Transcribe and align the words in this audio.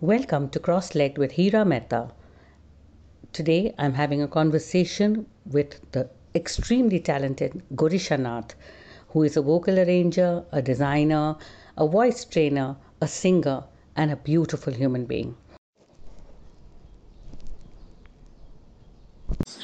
Welcome 0.00 0.48
to 0.50 0.60
Cross 0.60 0.94
Legged 0.94 1.18
with 1.18 1.32
Hira 1.32 1.64
Mehta. 1.64 2.10
Today 3.32 3.74
I'm 3.78 3.94
having 3.94 4.22
a 4.22 4.28
conversation 4.28 5.26
with 5.44 5.80
the 5.90 6.08
extremely 6.36 7.00
talented 7.00 7.62
Gorisha 7.74 8.16
Nath, 8.16 8.54
who 9.08 9.24
is 9.24 9.36
a 9.36 9.42
vocal 9.42 9.76
arranger, 9.76 10.44
a 10.52 10.62
designer, 10.62 11.34
a 11.76 11.84
voice 11.88 12.24
trainer, 12.24 12.76
a 13.00 13.08
singer, 13.08 13.64
and 13.96 14.12
a 14.12 14.16
beautiful 14.16 14.72
human 14.72 15.04
being. 15.04 15.36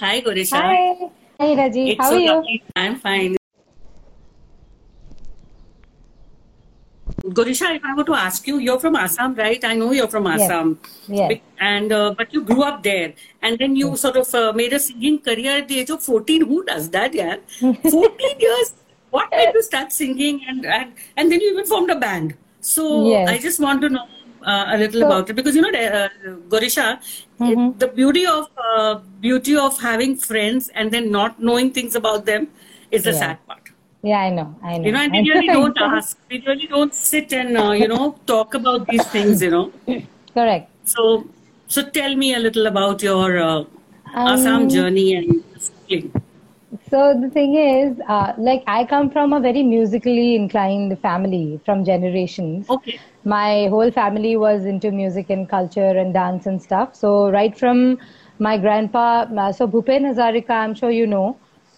Hi, 0.00 0.20
Gorisha. 0.20 0.56
Hi. 0.60 1.10
Hey, 1.38 1.56
Raji. 1.56 1.90
It's 1.90 2.00
How 2.02 2.10
so 2.10 2.16
are 2.16 2.18
you? 2.18 2.26
lovely. 2.32 2.62
I'm 2.74 2.96
fine. 2.96 3.36
Gorisha, 7.34 7.74
if 7.76 7.82
I 7.84 7.94
were 7.94 8.04
to 8.04 8.14
ask 8.14 8.46
you, 8.46 8.58
you're 8.58 8.78
from 8.78 8.96
Assam, 8.96 9.34
right? 9.34 9.62
I 9.64 9.74
know 9.74 9.90
you're 9.92 10.08
from 10.14 10.26
Assam. 10.26 10.78
Yes. 11.08 11.28
Be- 11.32 11.42
And 11.58 11.92
uh, 11.92 12.14
but 12.18 12.32
you 12.34 12.42
grew 12.50 12.62
up 12.62 12.82
there, 12.82 13.14
and 13.42 13.58
then 13.58 13.76
you 13.82 13.96
sort 13.96 14.16
of 14.22 14.32
uh, 14.34 14.52
made 14.60 14.72
a 14.72 14.80
singing 14.86 15.18
career 15.28 15.58
at 15.58 15.68
the 15.68 15.78
age 15.80 15.90
of 15.90 16.02
14. 16.02 16.46
Who 16.52 16.64
does 16.64 16.88
that, 16.90 17.14
yeah? 17.14 17.36
14 17.60 18.40
years. 18.46 18.74
What 19.10 19.30
made 19.30 19.52
you 19.54 19.62
start 19.62 19.92
singing, 20.00 20.40
and 20.52 20.66
and 20.66 20.92
and 21.16 21.32
then 21.32 21.40
you 21.46 21.52
even 21.54 21.64
formed 21.72 21.90
a 21.90 21.98
band. 22.06 22.34
So 22.60 22.86
Yes. 23.14 23.28
I 23.34 23.38
just 23.48 23.60
want 23.68 23.80
to 23.86 23.90
know 23.96 24.04
uh, 24.42 24.64
a 24.76 24.78
little 24.84 25.00
So- 25.00 25.06
about 25.12 25.30
it 25.34 25.34
because 25.40 25.56
you 25.60 25.62
know, 25.66 25.74
uh, 25.80 26.08
Gorisha, 26.54 26.88
it, 27.40 27.78
the 27.84 27.88
beauty 28.00 28.26
of 28.26 28.48
uh, 28.68 28.94
beauty 29.28 29.56
of 29.66 29.80
having 29.80 30.16
friends 30.16 30.70
and 30.74 30.90
then 30.98 31.10
not 31.20 31.40
knowing 31.50 31.72
things 31.80 31.94
about 32.04 32.26
them 32.32 32.48
is 32.90 33.04
the 33.10 33.12
Yeah. 33.12 33.18
sad 33.26 33.46
part. 33.46 33.63
Yeah, 34.04 34.20
I 34.20 34.30
know. 34.30 34.54
I 34.62 34.76
know. 34.76 34.86
You 34.86 34.92
know, 34.92 35.00
and 35.00 35.12
we 35.12 35.30
really 35.34 35.46
don't 35.46 35.78
ask. 35.80 36.18
We 36.30 36.42
really 36.46 36.66
don't 36.66 36.94
sit 36.94 37.32
and 37.32 37.56
uh, 37.56 37.70
you 37.82 37.88
know 37.88 38.18
talk 38.26 38.52
about 38.54 38.86
these 38.86 39.06
things. 39.06 39.40
You 39.40 39.50
know, 39.50 39.72
Correct. 40.34 40.70
so 40.84 41.24
so 41.66 41.88
tell 41.88 42.14
me 42.14 42.34
a 42.34 42.38
little 42.38 42.66
about 42.74 43.02
your 43.02 43.38
uh, 43.38 43.64
Um, 44.14 44.26
Assam 44.32 44.68
journey 44.72 45.06
and 45.18 45.42
singing. 45.66 46.04
So 46.90 47.00
the 47.22 47.30
thing 47.36 47.54
is, 47.60 48.02
uh, 48.16 48.32
like 48.48 48.62
I 48.74 48.84
come 48.84 49.08
from 49.14 49.32
a 49.32 49.40
very 49.46 49.62
musically 49.70 50.36
inclined 50.36 50.92
family 51.06 51.60
from 51.64 51.84
generations. 51.88 52.70
Okay. 52.76 52.98
My 53.24 53.68
whole 53.74 53.90
family 53.90 54.36
was 54.36 54.68
into 54.74 54.92
music 54.98 55.30
and 55.30 55.48
culture 55.48 55.94
and 56.02 56.12
dance 56.18 56.46
and 56.52 56.62
stuff. 56.68 56.94
So 56.94 57.14
right 57.38 57.58
from 57.62 57.98
my 58.48 58.54
grandpa, 58.66 59.08
uh, 59.46 59.50
so 59.52 59.66
Bhupen 59.66 60.06
Hazarika, 60.10 60.50
I'm 60.50 60.74
sure 60.82 60.90
you 60.90 61.06
know. 61.16 61.26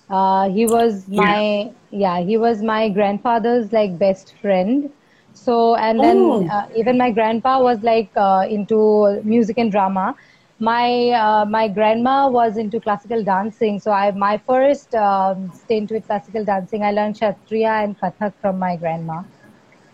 Uh, 0.09 0.49
he 0.51 0.67
was 0.67 1.09
my 1.09 1.73
yeah, 1.91 2.21
he 2.21 2.37
was 2.37 2.63
my 2.63 2.89
grandfather's 2.89 3.73
like 3.73 3.99
best 3.99 4.35
friend. 4.41 4.91
So 5.33 5.75
and 5.77 6.03
then 6.03 6.43
Oh. 6.43 6.53
uh, 6.53 6.67
even 6.75 6.99
my 6.99 7.11
grandpa 7.11 7.61
was 7.63 7.83
like 7.83 8.11
uh, 8.17 8.47
into 8.49 9.21
music 9.25 9.59
and 9.59 9.71
drama. 9.71 10.15
My 10.59 11.11
uh, 11.11 11.45
my 11.47 11.69
grandma 11.69 12.29
was 12.29 12.57
into 12.57 12.81
classical 12.81 13.23
dancing. 13.25 13.79
So 13.81 13.91
I 13.93 14.11
my 14.13 14.39
first 14.39 14.95
um, 14.95 15.51
stint 15.53 15.91
with 15.91 16.07
classical 16.07 16.45
dancing, 16.45 16.83
I 16.83 16.93
learned 16.93 17.17
Sattriya 17.17 17.85
and 17.85 17.99
Kathak 17.99 18.35
from 18.41 18.59
my 18.59 18.77
grandma 18.77 19.23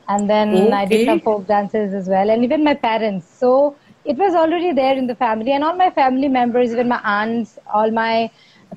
and 0.08 0.28
then 0.28 0.72
I 0.72 0.86
did 0.86 1.04
some 1.04 1.20
folk 1.20 1.46
dances 1.46 1.94
as 1.94 2.08
well, 2.08 2.30
and 2.30 2.44
even 2.44 2.64
my 2.64 2.74
parents. 2.74 3.26
So 3.38 3.76
it 4.04 4.16
was 4.16 4.34
already 4.34 4.72
there 4.72 4.96
in 4.96 5.06
the 5.06 5.14
family, 5.14 5.52
and 5.52 5.64
all 5.64 5.76
my 5.76 5.90
family 5.90 6.28
members, 6.28 6.72
even 6.72 6.88
my 6.88 7.00
aunts, 7.04 7.58
all 7.72 7.90
my 7.90 8.30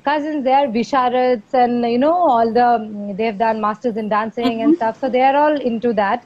cousins, 0.04 0.44
they 0.44 0.52
are 0.52 0.66
visharads, 0.66 1.52
and 1.54 1.84
you 1.90 1.98
know, 1.98 2.14
all 2.14 2.52
the 2.52 3.14
they've 3.18 3.38
done 3.38 3.60
masters 3.60 3.96
in 3.96 4.08
dancing 4.08 4.62
and 4.62 4.74
stuff. 4.74 4.96
So 4.98 5.08
they 5.08 5.22
are 5.22 5.36
all 5.36 5.60
into 5.60 5.92
that, 5.94 6.24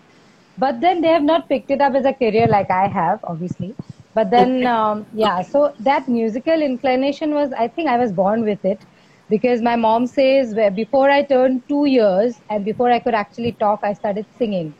but 0.56 0.80
then 0.80 1.00
they 1.00 1.08
have 1.08 1.22
not 1.22 1.48
picked 1.48 1.70
it 1.70 1.80
up 1.80 1.94
as 1.94 2.04
a 2.04 2.12
career 2.14 2.46
like 2.48 2.70
I 2.70 2.86
have, 2.88 3.20
obviously. 3.24 3.76
But 4.14 4.30
then, 4.30 4.66
um, 4.66 5.06
yeah, 5.12 5.42
so 5.42 5.74
that 5.80 6.08
musical 6.08 6.60
inclination 6.62 7.34
was, 7.34 7.52
I 7.52 7.68
think, 7.68 7.88
I 7.88 7.96
was 7.98 8.12
born 8.12 8.42
with 8.44 8.64
it 8.64 8.84
because 9.28 9.62
my 9.62 9.76
mom 9.76 10.06
says 10.06 10.54
before 10.74 11.10
I 11.10 11.22
turned 11.22 11.62
two 11.68 11.86
years 11.86 12.42
and 12.48 12.64
before 12.64 12.90
I 12.90 12.98
could 13.00 13.14
actually 13.14 13.52
talk, 13.52 13.80
I 13.82 13.92
started 13.94 14.26
singing. 14.36 14.74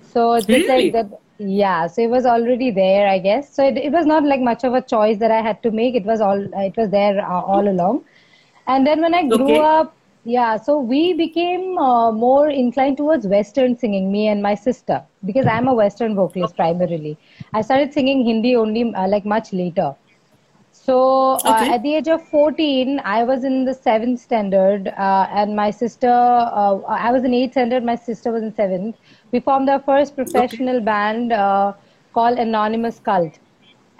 So 0.00 0.34
it's 0.34 0.48
Really? 0.48 0.68
like 0.68 0.92
that. 0.92 1.06
Yeah, 1.38 1.86
so 1.86 2.02
it 2.02 2.10
was 2.10 2.24
already 2.26 2.70
there, 2.70 3.08
I 3.08 3.18
guess. 3.18 3.54
So 3.54 3.66
it, 3.66 3.76
it 3.76 3.92
was 3.92 4.06
not 4.06 4.24
like 4.24 4.40
much 4.40 4.64
of 4.64 4.74
a 4.74 4.82
choice 4.82 5.18
that 5.18 5.30
I 5.30 5.40
had 5.42 5.62
to 5.62 5.70
make. 5.70 5.94
It 5.94 6.04
was 6.04 6.20
all 6.20 6.40
it 6.54 6.74
was 6.76 6.90
there 6.90 7.20
uh, 7.20 7.40
all 7.40 7.68
along. 7.68 8.04
And 8.66 8.86
then 8.86 9.00
when 9.00 9.14
I 9.14 9.28
grew 9.28 9.58
Okay. 9.58 9.60
up, 9.60 9.96
yeah, 10.24 10.56
so 10.56 10.78
we 10.78 11.14
became 11.14 11.78
uh, 11.78 12.12
more 12.12 12.48
inclined 12.48 12.96
towards 12.96 13.26
Western 13.26 13.76
singing, 13.76 14.10
me 14.12 14.28
and 14.28 14.42
my 14.42 14.54
sister, 14.54 15.02
because 15.24 15.46
I'm 15.46 15.66
a 15.68 15.74
Western 15.74 16.14
vocalist 16.14 16.56
primarily. 16.56 17.18
I 17.52 17.62
started 17.62 17.92
singing 17.92 18.24
Hindi 18.24 18.54
only 18.56 18.92
uh, 18.94 19.08
like 19.08 19.24
much 19.24 19.52
later. 19.52 19.94
So 20.70 21.34
uh, 21.44 21.64
Okay. 21.64 21.70
at 21.70 21.82
the 21.82 21.94
age 21.96 22.08
of 22.08 22.22
14, 22.28 23.00
I 23.04 23.24
was 23.24 23.44
in 23.44 23.64
the 23.64 23.74
seventh 23.74 24.20
standard, 24.20 24.88
uh, 24.88 25.26
and 25.32 25.54
my 25.56 25.70
sister, 25.70 26.08
uh, 26.08 26.78
I 26.88 27.12
was 27.12 27.24
in 27.24 27.34
eighth 27.34 27.52
standard, 27.52 27.84
my 27.84 27.94
sister 27.96 28.32
was 28.32 28.42
in 28.42 28.54
seventh. 28.54 28.96
We 29.32 29.40
formed 29.40 29.68
our 29.68 29.80
first 29.80 30.16
professional 30.16 30.80
band 30.80 31.32
uh, 31.32 31.74
called 32.12 32.38
Anonymous 32.38 32.98
Cult. 33.00 33.38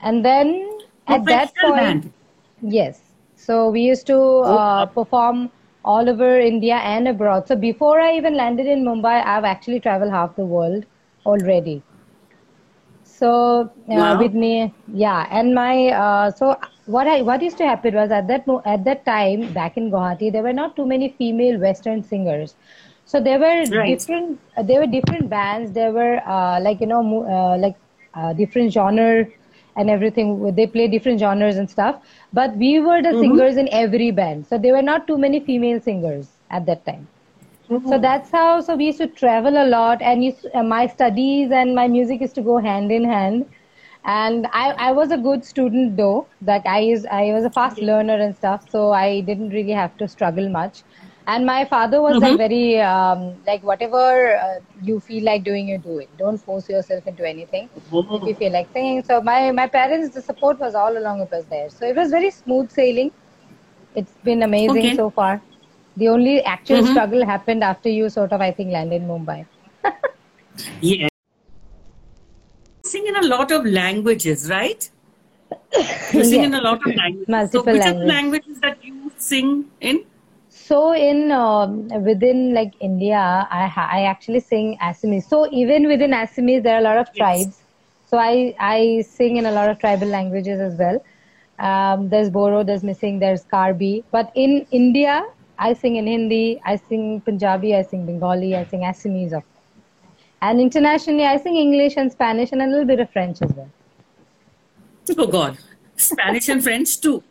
And 0.02 0.24
then 0.24 0.68
at 1.06 1.28
that 1.28 1.58
point, 1.60 2.02
band? 2.02 2.12
yes. 2.62 3.11
So 3.46 3.70
we 3.70 3.80
used 3.82 4.06
to 4.08 4.18
uh, 4.20 4.86
perform 4.86 5.50
all 5.84 6.08
over 6.08 6.38
India 6.38 6.76
and 6.76 7.08
abroad. 7.08 7.48
So 7.48 7.56
before 7.56 8.00
I 8.00 8.12
even 8.16 8.36
landed 8.36 8.66
in 8.66 8.84
Mumbai, 8.84 9.24
I've 9.24 9.44
actually 9.44 9.80
traveled 9.80 10.12
half 10.12 10.36
the 10.36 10.46
world 10.46 10.84
already. 11.26 11.82
So 13.04 13.70
uh, 13.90 14.14
Wow. 14.14 14.18
with 14.18 14.34
me, 14.34 14.74
yeah, 14.86 15.26
and 15.30 15.54
my 15.54 15.88
uh, 15.88 16.30
so 16.30 16.56
what 16.86 17.06
I 17.06 17.22
what 17.22 17.42
used 17.42 17.58
to 17.58 17.64
happen 17.66 17.94
was 17.94 18.10
at 18.10 18.26
that 18.28 18.44
at 18.64 18.84
that 18.84 19.04
time 19.04 19.52
back 19.52 19.76
in 19.76 19.90
Guwahati, 19.90 20.32
there 20.32 20.42
were 20.42 20.52
not 20.52 20.76
too 20.76 20.86
many 20.86 21.08
female 21.18 21.58
Western 21.60 22.02
singers. 22.02 22.56
So 23.04 23.20
there 23.20 23.38
were 23.38 23.66
Right. 23.70 23.90
different 23.90 24.40
uh, 24.56 24.62
there 24.62 24.80
were 24.80 24.86
different 24.86 25.30
bands. 25.30 25.72
There 25.72 25.92
were 25.92 26.18
uh, 26.26 26.60
like 26.60 26.80
you 26.80 26.86
know 26.86 27.02
mo- 27.02 27.26
uh, 27.38 27.58
like 27.58 27.76
uh, 28.14 28.32
different 28.34 28.72
genre 28.72 29.26
and 29.76 29.90
everything. 29.90 30.54
They 30.54 30.66
play 30.66 30.88
different 30.88 31.20
genres 31.20 31.56
and 31.56 31.70
stuff. 31.70 31.96
But 32.32 32.56
we 32.56 32.80
were 32.80 33.02
the 33.02 33.10
mm-hmm. 33.10 33.20
singers 33.20 33.56
in 33.56 33.68
every 33.72 34.10
band. 34.10 34.46
So 34.46 34.58
there 34.58 34.74
were 34.74 34.82
not 34.82 35.06
too 35.06 35.18
many 35.18 35.40
female 35.40 35.80
singers 35.80 36.28
at 36.50 36.66
that 36.66 36.84
time. 36.86 37.08
So 37.68 37.78
mm-hmm. 37.78 38.02
that's 38.02 38.30
how. 38.30 38.60
So 38.60 38.76
we 38.76 38.86
used 38.86 38.98
to 38.98 39.06
travel 39.06 39.62
a 39.62 39.66
lot, 39.66 40.02
and 40.02 40.24
used 40.24 40.46
uh, 40.52 40.62
my 40.62 40.86
studies 40.86 41.50
and 41.50 41.74
my 41.74 41.88
music 41.88 42.20
used 42.20 42.34
to 42.34 42.42
go 42.42 42.58
hand 42.58 42.92
in 42.92 43.04
hand. 43.04 43.48
And 44.04 44.48
I, 44.52 44.70
I 44.88 44.92
was 44.92 45.12
a 45.12 45.16
good 45.16 45.44
student 45.44 45.96
though. 45.96 46.26
Like 46.44 46.66
I 46.66 46.80
is 46.80 47.06
I 47.06 47.32
was 47.32 47.44
a 47.44 47.50
fast 47.50 47.76
mm-hmm. 47.76 47.86
learner 47.86 48.16
and 48.16 48.36
stuff, 48.36 48.68
so 48.68 48.92
I 48.92 49.20
didn't 49.20 49.50
really 49.50 49.72
have 49.72 49.96
to 49.98 50.08
struggle 50.08 50.48
much. 50.48 50.82
And 51.26 51.46
my 51.46 51.64
father 51.64 52.02
was 52.02 52.20
like 52.20 52.36
very 52.36 52.80
um, 52.80 53.36
like 53.46 53.62
whatever 53.62 54.36
uh, 54.36 54.60
you 54.82 54.98
feel 55.00 55.24
like 55.24 55.44
doing, 55.44 55.68
you 55.68 55.78
do 55.78 55.98
it. 55.98 56.08
Don't 56.18 56.36
force 56.38 56.68
yourself 56.68 57.06
into 57.06 57.28
anything 57.28 57.68
if 58.14 58.26
you 58.26 58.34
feel 58.34 58.52
like 58.52 58.72
singing. 58.72 59.02
So 59.04 59.20
my 59.20 59.52
my 59.52 59.66
parents, 59.68 60.14
the 60.14 60.22
support 60.22 60.58
was 60.58 60.74
all 60.74 60.96
along 60.98 61.20
it 61.20 61.30
was 61.30 61.44
there. 61.46 61.70
So 61.70 61.86
it 61.86 61.96
was 61.96 62.10
very 62.10 62.30
smooth 62.30 62.70
sailing. 62.70 63.12
It's 63.94 64.12
been 64.24 64.42
amazing 64.42 64.90
Okay. 64.90 64.96
so 64.96 65.10
far. 65.10 65.40
The 65.96 66.08
only 66.08 66.42
actual 66.42 66.82
struggle 66.86 67.24
happened 67.24 67.62
after 67.62 67.88
you 67.88 68.08
sort 68.08 68.32
of, 68.32 68.40
I 68.40 68.50
think, 68.50 68.72
landed 68.72 69.02
in 69.02 69.08
Mumbai. 69.08 69.46
Yeah. 70.80 71.08
Sing 72.84 73.06
in 73.06 73.16
a 73.16 73.26
lot 73.26 73.50
of 73.52 73.64
languages, 73.64 74.50
right? 74.50 74.90
You 76.12 76.24
sing 76.24 76.42
in 76.44 76.54
a 76.54 76.60
lot 76.60 76.86
of 76.86 76.94
languages. 76.94 77.28
Multiple 77.28 77.62
so 77.62 77.72
which 77.72 77.86
are 77.86 77.94
the 77.94 78.06
languages 78.06 78.60
that 78.60 78.84
you 78.84 79.12
sing 79.16 79.70
in? 79.80 80.04
So 80.72 80.94
in 80.94 81.30
um, 81.30 81.88
within 82.02 82.54
like 82.54 82.72
India, 82.80 83.46
I 83.50 83.64
I 83.76 84.04
actually 84.10 84.40
sing 84.40 84.78
Assamese. 84.80 85.24
So 85.32 85.40
even 85.52 85.86
within 85.86 86.12
Assamese, 86.18 86.62
there 86.66 86.76
are 86.76 86.78
a 86.78 86.84
lot 86.84 87.00
of 87.00 87.10
tribes. 87.16 87.58
So 88.12 88.16
I 88.16 88.54
I 88.58 88.78
sing 89.08 89.36
in 89.40 89.44
a 89.44 89.50
lot 89.56 89.68
of 89.72 89.78
tribal 89.82 90.08
languages 90.08 90.62
as 90.66 90.78
well. 90.78 90.96
Um, 91.70 92.08
there's 92.08 92.30
Boro, 92.36 92.62
there's 92.70 92.86
Mising, 92.90 93.18
there's 93.24 93.44
Karbi. 93.52 93.90
But 94.16 94.32
in 94.34 94.54
India, 94.78 95.16
I 95.58 95.74
sing 95.74 95.96
in 95.96 96.06
Hindi, 96.06 96.46
I 96.64 96.76
sing 96.76 97.20
Punjabi, 97.26 97.74
I 97.80 97.82
sing 97.90 98.06
Bengali, 98.06 98.56
I 98.60 98.64
sing 98.70 98.86
Assamese. 98.92 99.36
Of 99.40 99.42
and 100.40 100.58
internationally, 100.68 101.26
I 101.32 101.36
sing 101.48 101.58
English 101.64 101.98
and 101.98 102.16
Spanish 102.16 102.52
and 102.52 102.62
a 102.62 102.70
little 102.72 102.88
bit 102.94 103.04
of 103.08 103.10
French 103.18 103.42
as 103.42 103.52
well. 103.60 103.68
Oh 105.18 105.28
God, 105.36 105.58
Spanish 105.96 106.48
and 106.48 106.64
French 106.70 106.98
too. 106.98 107.22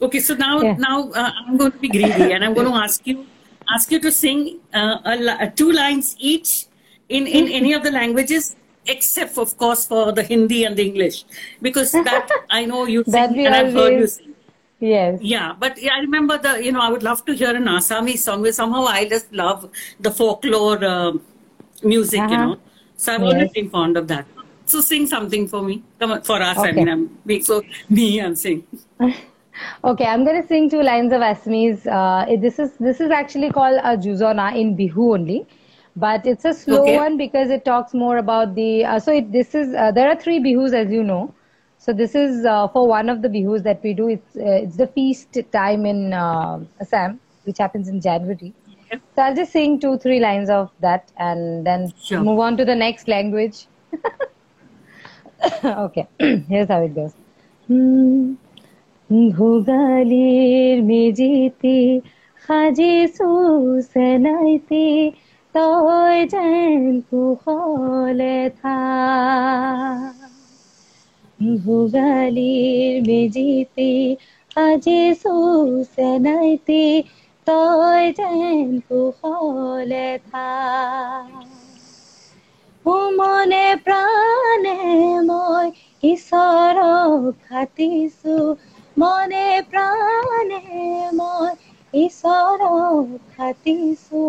Okay, 0.00 0.20
so 0.20 0.34
now 0.34 0.60
Yeah. 0.62 0.76
now 0.78 1.10
uh, 1.12 1.30
I'm 1.46 1.56
going 1.56 1.72
to 1.72 1.78
be 1.78 1.88
greedy 1.88 2.32
and 2.32 2.44
I'm 2.44 2.54
going 2.54 2.66
to 2.72 2.74
ask 2.86 3.06
you 3.06 3.26
ask 3.74 3.90
you 3.90 3.98
to 4.00 4.12
sing 4.12 4.60
uh, 4.74 4.98
a, 5.04 5.14
uh, 5.44 5.46
two 5.60 5.72
lines 5.72 6.14
each 6.18 6.66
in 7.08 7.26
in 7.26 7.48
any 7.48 7.72
of 7.72 7.82
the 7.82 7.90
languages 7.90 8.56
except 8.86 9.38
of 9.38 9.56
course 9.56 9.84
for 9.86 10.12
the 10.12 10.22
Hindi 10.22 10.64
and 10.64 10.76
the 10.76 10.86
English 10.90 11.24
because 11.62 11.90
that 11.92 12.28
I 12.50 12.64
know 12.66 12.84
you 12.86 13.02
sing 13.14 13.46
and 13.46 13.54
I've 13.54 13.72
heard 13.72 13.94
you 14.02 14.06
sing. 14.06 14.32
Yes. 14.78 15.18
Yeah, 15.22 15.54
but 15.58 15.80
yeah, 15.82 15.94
I 15.96 16.00
remember 16.00 16.36
the 16.38 16.52
you 16.64 16.72
know 16.72 16.80
I 16.80 16.90
would 16.90 17.02
love 17.02 17.24
to 17.24 17.32
hear 17.34 17.52
an 17.56 17.64
Assamese 17.64 18.18
song 18.28 18.42
where 18.42 18.52
somehow 18.52 18.84
I 18.84 19.08
just 19.08 19.32
love 19.32 19.70
the 19.98 20.10
folklore 20.10 20.84
uh, 20.84 21.12
music, 21.82 22.20
you 22.20 22.36
Uh-huh. 22.36 22.46
know. 22.46 22.56
So 22.96 23.14
I've 23.14 23.22
always 23.22 23.50
been 23.52 23.70
fond 23.70 23.96
of 23.96 24.08
that. 24.14 24.26
so 24.70 24.80
sing 24.84 25.04
something 25.10 25.44
for 25.50 25.58
me. 25.66 25.74
Come 26.00 26.12
on, 26.14 26.22
for 26.28 26.38
us. 26.42 26.58
Okay. 26.58 26.68
I 26.68 26.72
mean, 26.76 26.88
I'm 26.92 27.02
being 27.30 27.42
so 27.48 27.56
me. 27.88 28.06
I'm 28.20 28.34
sing. 28.44 28.58
okay, 29.84 30.06
I'm 30.06 30.24
going 30.24 30.40
to 30.40 30.48
sing 30.48 30.68
two 30.70 30.82
lines 30.82 31.12
of 31.12 31.20
Asmi's. 31.20 31.86
Uh, 31.86 32.26
this 32.40 32.58
is 32.58 32.72
this 32.78 33.00
is 33.00 33.10
actually 33.10 33.50
called 33.50 33.80
a 33.82 33.96
juzona 33.96 34.56
in 34.56 34.76
Bihu 34.76 35.14
only, 35.14 35.46
but 35.94 36.26
it's 36.26 36.44
a 36.44 36.52
slow 36.52 36.82
okay. 36.82 36.96
one 36.96 37.16
because 37.16 37.50
it 37.50 37.64
talks 37.64 37.94
more 37.94 38.18
about 38.18 38.54
the. 38.54 38.84
Uh, 38.84 38.98
so 38.98 39.12
it, 39.12 39.32
this 39.32 39.54
is 39.54 39.74
uh, 39.74 39.90
there 39.92 40.08
are 40.08 40.16
three 40.16 40.38
Bihus 40.38 40.72
as 40.72 40.90
you 40.90 41.02
know. 41.02 41.34
So 41.78 41.92
this 41.92 42.14
is 42.14 42.44
uh, 42.44 42.68
for 42.68 42.88
one 42.88 43.08
of 43.08 43.22
the 43.22 43.28
Bihus 43.28 43.62
that 43.62 43.82
we 43.82 43.94
do. 43.94 44.08
It's 44.08 44.36
uh, 44.36 44.62
it's 44.64 44.76
the 44.76 44.86
feast 44.88 45.38
time 45.52 45.86
in 45.86 46.12
uh, 46.12 46.60
Assam, 46.80 47.20
which 47.44 47.58
happens 47.58 47.88
in 47.88 48.00
January. 48.00 48.54
So 48.90 49.22
I'll 49.22 49.34
just 49.34 49.52
sing 49.52 49.80
two, 49.80 49.98
three 49.98 50.20
lines 50.20 50.48
of 50.48 50.70
that 50.80 51.10
and 51.16 51.66
then 51.66 51.92
sure. 52.00 52.20
move 52.20 52.38
on 52.38 52.56
to 52.56 52.64
the 52.64 52.74
next 52.74 53.08
language. 53.08 53.66
okay, 55.64 56.06
here's 56.48 56.68
how 56.68 56.82
it 56.82 56.94
goes. 56.94 57.12
ভোগালীৰ 59.30 60.82
মেজিতে 60.86 61.74
সাজি 62.44 62.88
চুচেনাইতি 63.14 64.84
তই 65.54 66.24
যেন 66.28 66.88
কুশলে 67.08 68.34
ভোগালীৰ 71.60 73.00
মেজিতে 73.04 73.88
সাজি 74.50 74.98
চুচেনাইতি 75.18 76.82
তই 77.46 78.04
যেন 78.16 78.70
কুশলে 78.86 80.06
সুমনে 82.84 83.66
প্ৰাণে 83.82 84.74
মই 85.24 85.66
ঈশ্বৰক 86.02 87.28
খাটিছো 87.44 88.36
মনে 89.01 89.45
প্ৰাণে 89.71 90.61
মই 91.19 91.51
ঈশ্বৰক 92.05 93.05
খাতিছো 93.33 94.21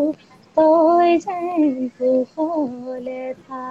তই 0.56 1.08
যেন 1.24 1.72
কুশলে 1.96 3.22
থা 3.44 3.64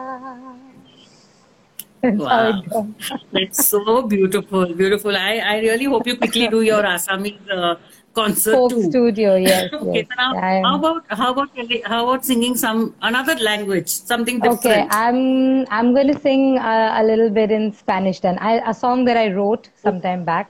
Wow. 2.04 2.88
That's 3.32 3.60
so 3.68 4.02
beautiful, 4.14 4.66
beautiful. 4.74 5.16
I, 5.16 5.34
I 5.54 5.56
really 5.60 5.86
hope 5.86 6.08
you 6.08 6.16
quickly 6.18 6.48
do 6.48 6.62
your 6.64 6.82
Assamese 6.82 7.38
uh, 7.56 7.76
concert 8.14 8.54
Folk 8.54 8.72
too. 8.72 8.84
studio, 8.90 9.36
yes. 9.36 9.72
okay, 9.74 9.94
yes. 9.94 10.08
so 10.10 10.16
now 10.18 10.32
how 10.66 10.76
about 10.76 11.04
how 11.10 11.32
about 11.32 11.50
how 11.86 12.00
about 12.06 12.26
singing 12.26 12.56
some 12.56 12.96
another 13.02 13.36
language, 13.36 13.88
something 13.88 14.40
different? 14.40 14.66
Okay, 14.66 14.88
I'm 14.90 15.66
I'm 15.70 15.94
going 15.94 16.08
to 16.08 16.20
sing 16.20 16.58
a, 16.58 16.78
a 17.02 17.04
little 17.04 17.30
bit 17.30 17.52
in 17.52 17.72
Spanish 17.72 18.20
then. 18.20 18.38
I, 18.40 18.54
a 18.70 18.74
song 18.74 19.06
that 19.06 19.18
I 19.18 19.32
wrote 19.34 19.70
sometime 19.76 20.26
back, 20.26 20.50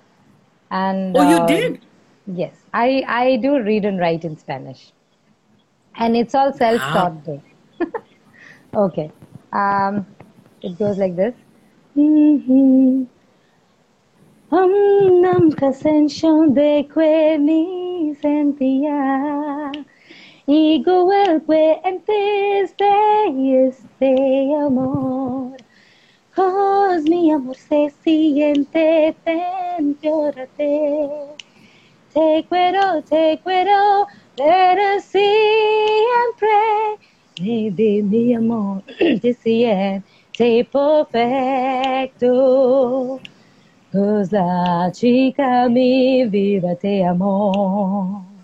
and 0.70 1.16
oh, 1.16 1.28
you 1.28 1.36
uh, 1.36 1.46
did? 1.46 1.80
Yes, 2.26 2.54
I 2.74 3.04
I 3.06 3.36
do 3.36 3.60
read 3.62 3.84
and 3.84 3.98
write 3.98 4.24
in 4.24 4.36
Spanish, 4.36 4.92
and 5.96 6.16
it's 6.16 6.34
all 6.34 6.52
self-taught 6.52 7.26
wow. 7.26 7.42
okay, 8.86 9.10
um, 9.52 10.06
it 10.62 10.78
goes 10.78 10.98
like 10.98 11.16
this. 11.16 11.34
Mm-hmm. 11.96 13.04
Um, 14.48 15.22
nunca 15.22 15.72
sensación 15.72 16.54
de 16.54 16.86
que 16.92 17.36
mi 17.38 18.14
sentía 18.22 19.72
igual 20.46 21.42
que 21.46 21.80
antes 21.84 22.76
de 22.76 23.66
este 23.66 24.54
amor. 24.54 25.56
Cos 26.36 27.02
mi 27.04 27.32
amor 27.32 27.56
se 27.56 27.90
siente 28.04 29.16
temporate. 29.24 31.08
Te 32.12 32.44
quiero, 32.46 33.02
te 33.02 33.40
quiero, 33.42 34.06
pero 34.36 35.00
siempre. 35.00 36.50
Maybe 37.40 38.02
mi 38.02 38.34
amor 38.34 38.82
te 39.22 39.32
siente 39.32 40.68
perfecto. 41.10 42.28
Pues 43.90 44.30
la 44.30 44.90
chica 44.92 45.70
mi 45.70 46.26
vida 46.26 46.76
te 46.76 47.02
amor. 47.02 48.35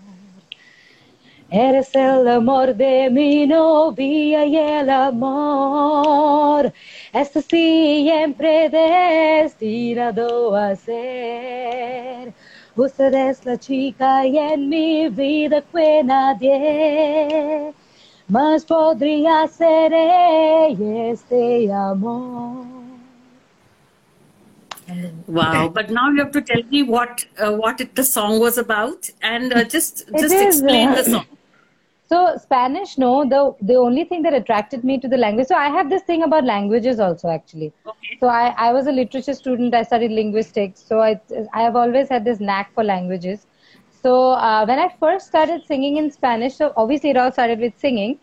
Eres 1.55 1.93
el 1.93 2.27
amor 2.27 2.73
de 2.73 3.11
mi 3.11 3.45
novia 3.45 4.43
y 4.43 4.57
el 4.57 4.89
amor 4.89 6.73
está 7.13 7.43
siempre 7.43 8.71
destinado 8.71 10.55
a 10.55 10.75
ser. 10.75 12.33
Usted 12.75 13.13
es 13.13 13.45
la 13.45 13.55
chica 13.59 14.25
y 14.25 14.35
en 14.35 14.67
mi 14.67 15.09
vida 15.09 15.61
que 15.71 16.03
nadie 16.03 17.71
más 18.27 18.65
podría 18.65 19.47
ser 19.47 19.93
este 19.93 21.71
amor. 21.71 22.65
Wow! 25.27 25.69
But 25.69 25.91
now 25.91 26.09
you 26.09 26.23
have 26.23 26.31
to 26.31 26.41
tell 26.41 26.63
me 26.71 26.81
what 26.81 27.27
uh, 27.37 27.51
what 27.51 27.79
it, 27.79 27.93
the 27.93 28.03
song 28.03 28.39
was 28.39 28.57
about, 28.57 29.07
and 29.21 29.53
uh, 29.53 29.63
just 29.63 30.09
just 30.19 30.33
explain 30.33 30.89
uh, 30.89 30.95
the 30.95 31.03
song. 31.03 31.25
So 32.13 32.37
Spanish, 32.37 32.97
no. 33.01 33.11
The 33.29 33.39
the 33.69 33.75
only 33.83 34.03
thing 34.09 34.21
that 34.23 34.35
attracted 34.39 34.83
me 34.89 34.97
to 35.03 35.07
the 35.13 35.19
language. 35.21 35.47
So 35.51 35.55
I 35.59 35.69
have 35.75 35.89
this 35.93 36.03
thing 36.09 36.25
about 36.25 36.49
languages 36.49 36.99
also, 37.05 37.29
actually. 37.35 37.69
Okay. 37.91 38.17
So 38.19 38.27
I, 38.27 38.43
I 38.65 38.71
was 38.73 38.89
a 38.91 38.91
literature 38.91 39.33
student. 39.33 39.73
I 39.79 39.81
studied 39.81 40.11
linguistics. 40.17 40.83
So 40.91 40.99
I 41.05 41.13
I 41.61 41.63
have 41.63 41.79
always 41.83 42.13
had 42.15 42.29
this 42.29 42.43
knack 42.49 42.71
for 42.75 42.83
languages. 42.89 43.47
So 44.03 44.13
uh, 44.49 44.65
when 44.71 44.83
I 44.83 44.87
first 44.99 45.31
started 45.33 45.65
singing 45.71 45.97
in 46.03 46.11
Spanish, 46.19 46.55
so 46.61 46.71
obviously 46.83 47.15
it 47.15 47.17
all 47.23 47.31
started 47.31 47.65
with 47.67 47.79
singing, 47.87 48.19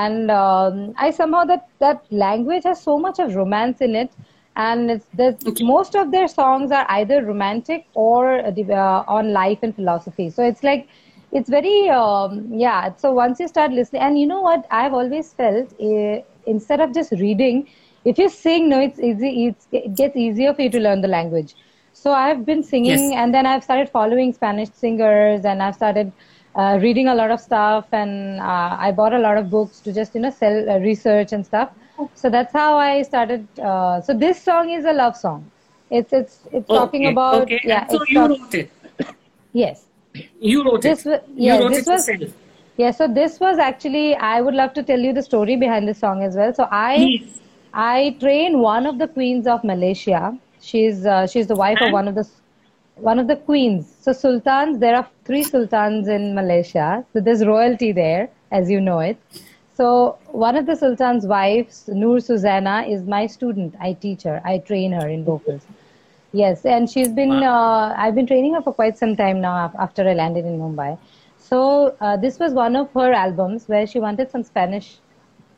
and 0.00 0.30
um, 0.30 0.80
I 0.96 1.10
somehow 1.20 1.44
that 1.52 1.68
that 1.86 2.10
language 2.26 2.70
has 2.72 2.82
so 2.90 2.98
much 3.08 3.24
of 3.26 3.36
romance 3.42 3.86
in 3.90 4.02
it 4.04 4.10
and 4.56 4.90
it's, 4.90 5.46
okay. 5.46 5.64
most 5.64 5.94
of 5.94 6.10
their 6.10 6.28
songs 6.28 6.72
are 6.72 6.86
either 6.88 7.22
romantic 7.22 7.84
or 7.94 8.38
uh, 8.38 9.04
on 9.06 9.32
life 9.32 9.58
and 9.62 9.76
philosophy. 9.76 10.30
So 10.30 10.42
it's 10.42 10.62
like 10.62 10.88
it's 11.36 11.50
very 11.50 11.88
um, 11.90 12.38
yeah. 12.52 12.94
So 12.96 13.12
once 13.12 13.40
you 13.40 13.48
start 13.48 13.72
listening, 13.72 14.02
and 14.02 14.18
you 14.18 14.26
know 14.26 14.40
what 14.40 14.66
I've 14.70 14.94
always 14.94 15.32
felt 15.32 15.72
uh, 15.80 16.22
instead 16.46 16.80
of 16.80 16.94
just 16.94 17.12
reading, 17.12 17.68
if 18.04 18.18
you 18.18 18.28
sing, 18.28 18.68
no, 18.68 18.80
it's 18.80 18.98
easy. 18.98 19.46
It's, 19.46 19.68
it 19.72 19.94
gets 19.94 20.16
easier 20.16 20.54
for 20.54 20.62
you 20.62 20.70
to 20.70 20.80
learn 20.80 21.00
the 21.00 21.08
language. 21.08 21.54
So 21.92 22.12
I've 22.12 22.44
been 22.44 22.62
singing, 22.62 23.10
yes. 23.10 23.18
and 23.24 23.34
then 23.34 23.46
I've 23.46 23.64
started 23.64 23.88
following 23.88 24.32
Spanish 24.32 24.70
singers, 24.70 25.44
and 25.44 25.62
I've 25.62 25.74
started. 25.74 26.12
Uh, 26.56 26.78
reading 26.80 27.06
a 27.06 27.14
lot 27.14 27.30
of 27.30 27.38
stuff 27.38 27.84
and 27.92 28.40
uh, 28.40 28.78
I 28.80 28.90
bought 28.90 29.12
a 29.12 29.18
lot 29.18 29.36
of 29.36 29.50
books 29.50 29.80
to 29.80 29.92
just 29.92 30.14
you 30.14 30.22
know 30.22 30.30
sell 30.30 30.70
uh, 30.70 30.78
research 30.78 31.34
and 31.34 31.44
stuff 31.44 31.68
so 32.14 32.30
that's 32.30 32.52
how 32.52 32.76
I 32.76 33.02
started. 33.02 33.46
Uh, 33.58 34.00
so 34.00 34.14
this 34.14 34.42
song 34.42 34.70
is 34.70 34.84
a 34.84 34.92
love 34.92 35.16
song. 35.16 35.50
It's 35.90 36.12
it's 36.12 36.40
it's 36.52 36.68
okay, 36.68 36.78
talking 36.78 37.06
about 37.06 37.42
okay. 37.42 37.60
yeah. 37.64 37.86
so 37.86 38.04
you 38.08 38.14
talk, 38.14 38.30
wrote 38.30 38.54
it. 38.54 38.70
Yes. 39.52 39.85
You 40.40 40.64
wrote 40.64 40.82
this, 40.82 41.06
it. 41.06 41.24
Yeah, 41.34 41.56
you 41.56 41.62
wrote 41.62 41.72
this 41.72 41.86
was, 41.86 42.08
yourself. 42.08 42.32
Yeah. 42.76 42.90
So 42.90 43.08
this 43.08 43.40
was 43.40 43.58
actually 43.58 44.14
I 44.16 44.40
would 44.40 44.54
love 44.54 44.74
to 44.74 44.82
tell 44.82 44.98
you 44.98 45.12
the 45.12 45.22
story 45.22 45.56
behind 45.56 45.88
this 45.88 45.98
song 45.98 46.22
as 46.22 46.36
well. 46.36 46.54
So 46.54 46.68
I 46.70 46.96
Please. 46.96 47.40
I 47.72 48.16
train 48.20 48.60
one 48.60 48.86
of 48.86 48.98
the 48.98 49.08
queens 49.08 49.46
of 49.46 49.64
Malaysia. 49.64 50.36
She's 50.60 51.06
uh, 51.06 51.26
she's 51.26 51.46
the 51.46 51.54
wife 51.54 51.78
and? 51.80 51.88
of 51.88 51.92
one 51.92 52.08
of 52.08 52.14
the 52.14 52.28
one 52.96 53.18
of 53.18 53.26
the 53.26 53.36
queens. 53.36 53.94
So 54.00 54.12
sultans, 54.12 54.78
there 54.78 54.96
are 54.96 55.06
three 55.24 55.42
sultans 55.42 56.08
in 56.08 56.34
Malaysia. 56.34 57.04
So 57.12 57.20
there's 57.20 57.44
royalty 57.44 57.92
there, 57.92 58.30
as 58.50 58.70
you 58.70 58.80
know 58.80 59.00
it. 59.00 59.18
So 59.76 60.18
one 60.28 60.56
of 60.56 60.64
the 60.64 60.74
Sultan's 60.74 61.26
wives, 61.26 61.86
Noor 61.88 62.18
Susanna, 62.18 62.86
is 62.88 63.02
my 63.02 63.26
student. 63.26 63.74
I 63.78 63.92
teach 63.92 64.22
her. 64.22 64.40
I 64.42 64.58
train 64.58 64.92
her 64.92 65.06
in 65.06 65.22
vocals. 65.22 65.60
Yes, 66.32 66.64
and 66.64 66.88
she's 66.90 67.08
been. 67.08 67.42
Uh, 67.42 67.94
I've 67.96 68.14
been 68.14 68.26
training 68.26 68.54
her 68.54 68.62
for 68.62 68.72
quite 68.72 68.98
some 68.98 69.16
time 69.16 69.40
now. 69.40 69.72
After 69.78 70.08
I 70.08 70.14
landed 70.14 70.44
in 70.44 70.58
Mumbai, 70.58 70.98
so 71.38 71.96
uh, 72.00 72.16
this 72.16 72.38
was 72.38 72.52
one 72.52 72.76
of 72.76 72.92
her 72.92 73.12
albums 73.12 73.68
where 73.68 73.86
she 73.86 74.00
wanted 74.00 74.30
some 74.30 74.42
Spanish 74.42 74.98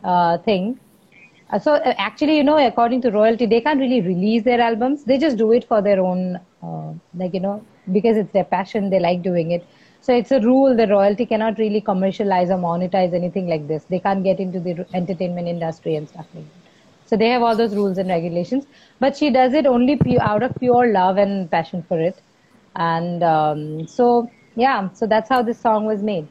uh, 0.04 0.38
thing. 0.38 0.78
Uh, 1.50 1.58
so 1.58 1.75
uh, 1.75 1.94
actually, 1.98 2.37
you 2.37 2.44
know, 2.44 2.58
according 2.66 3.00
to 3.02 3.10
royalty, 3.10 3.46
they 3.46 3.60
can't 3.60 3.80
really 3.80 4.00
release 4.02 4.42
their 4.44 4.60
albums. 4.60 5.04
They 5.04 5.18
just 5.18 5.37
do 5.38 5.52
it 5.52 5.64
for 5.64 5.80
their 5.82 6.00
own, 6.00 6.38
uh, 6.62 6.92
like 7.14 7.34
you 7.34 7.40
know, 7.40 7.64
because 7.92 8.16
it's 8.16 8.32
their 8.32 8.44
passion. 8.44 8.90
They 8.90 9.00
like 9.00 9.22
doing 9.22 9.50
it. 9.52 9.66
So 10.00 10.14
it's 10.14 10.30
a 10.30 10.40
rule 10.40 10.76
that 10.76 10.90
royalty 10.90 11.26
cannot 11.26 11.58
really 11.58 11.80
commercialize 11.80 12.50
or 12.50 12.58
monetize 12.58 13.14
anything 13.14 13.48
like 13.48 13.66
this. 13.66 13.84
They 13.84 13.98
can't 13.98 14.22
get 14.22 14.38
into 14.38 14.60
the 14.60 14.87
entertainment 14.94 15.48
industry 15.48 15.96
and 15.96 16.08
stuff 16.08 16.26
like 16.34 16.44
that. 16.44 16.58
So 17.09 17.17
they 17.17 17.29
have 17.31 17.43
all 17.43 17.57
those 17.57 17.75
rules 17.75 17.99
and 17.99 18.09
regulations. 18.09 18.67
But 19.00 19.17
she 19.17 19.31
does 19.31 19.55
it 19.55 19.67
only 19.67 19.97
pu- 19.97 20.21
out 20.21 20.43
of 20.43 20.55
pure 20.57 20.93
love 20.93 21.17
and 21.17 21.50
passion 21.50 21.83
for 21.83 21.99
it. 21.99 22.21
And 22.77 23.23
um, 23.23 23.88
so, 23.88 24.31
yeah, 24.57 24.91
so 24.93 25.07
that's 25.07 25.29
how 25.29 25.43
this 25.43 25.59
song 25.59 25.87
was 25.87 26.03
made. 26.03 26.29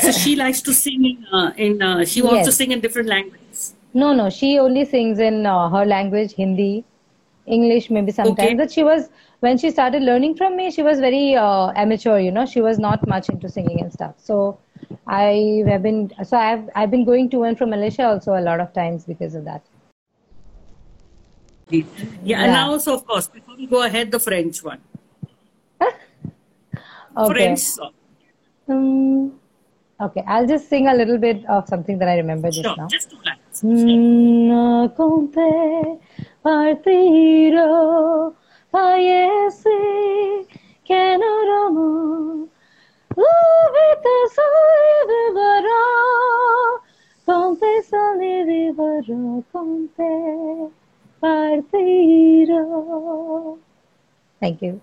so 0.00 0.12
she 0.12 0.36
likes 0.36 0.60
to 0.62 0.74
sing 0.74 1.04
in, 1.04 1.26
uh, 1.32 1.52
in 1.56 1.80
uh, 1.80 2.04
she 2.04 2.22
wants 2.22 2.38
yes. 2.38 2.46
to 2.46 2.52
sing 2.52 2.72
in 2.72 2.80
different 2.80 3.08
languages. 3.08 3.74
No, 3.94 4.12
no, 4.12 4.30
she 4.30 4.58
only 4.58 4.84
sings 4.84 5.18
in 5.18 5.46
uh, 5.46 5.68
her 5.70 5.86
language, 5.86 6.34
Hindi, 6.34 6.84
English, 7.46 7.88
maybe 7.90 8.12
sometimes. 8.12 8.38
Okay. 8.38 8.54
But 8.54 8.70
she 8.70 8.82
was 8.82 9.08
when 9.40 9.56
she 9.58 9.70
started 9.70 10.02
learning 10.02 10.36
from 10.36 10.56
me, 10.56 10.70
she 10.70 10.82
was 10.82 11.00
very 11.00 11.34
uh, 11.34 11.72
amateur. 11.74 12.18
You 12.18 12.30
know, 12.30 12.46
she 12.46 12.60
was 12.60 12.78
not 12.78 13.06
much 13.08 13.28
into 13.28 13.48
singing 13.48 13.80
and 13.80 13.92
stuff. 13.92 14.14
So 14.18 14.58
I 15.06 15.62
have 15.66 15.82
been 15.82 16.10
so 16.24 16.36
I've 16.36 16.68
I've 16.74 16.90
been 16.90 17.04
going 17.04 17.28
to 17.30 17.42
and 17.44 17.56
from 17.58 17.70
Malaysia 17.70 18.04
also 18.08 18.34
a 18.38 18.40
lot 18.42 18.60
of 18.60 18.72
times 18.72 19.04
because 19.04 19.34
of 19.34 19.44
that. 19.44 19.62
Yeah, 21.70 21.84
Yeah. 22.24 22.42
and 22.42 22.52
now 22.52 22.70
also, 22.72 22.94
of 22.94 23.06
course, 23.06 23.28
before 23.28 23.54
we 23.56 23.66
go 23.66 23.82
ahead, 23.82 24.10
the 24.10 24.18
French 24.18 24.62
one. 24.62 24.80
Okay. 27.16 27.32
French 27.34 27.58
song. 27.60 27.92
Um, 28.68 29.32
okay, 30.00 30.22
I'll 30.26 30.46
just 30.46 30.68
sing 30.68 30.86
a 30.86 30.94
little 30.94 31.18
bit 31.18 31.44
of 31.46 31.66
something 31.68 31.98
that 31.98 32.08
I 32.08 32.16
remember 32.18 32.48
just 32.50 32.62
Sure, 32.62 32.76
now. 32.76 32.86
just 32.86 33.10
two 33.10 33.18
lines. 33.26 33.62
No 33.64 34.88
conté 34.96 35.98
partiro 36.42 38.34
fallece 38.70 40.46
que 40.84 41.18
no 41.18 42.48
ramo 43.20 43.34
Ubita 43.66 44.16
soy 44.34 44.88
vivara 45.08 45.82
Conte 47.26 47.82
sali 47.82 48.44
vivara 48.44 49.42
Conte 49.52 50.12
partiro 51.20 52.62
Thank 54.40 54.62
you. 54.62 54.80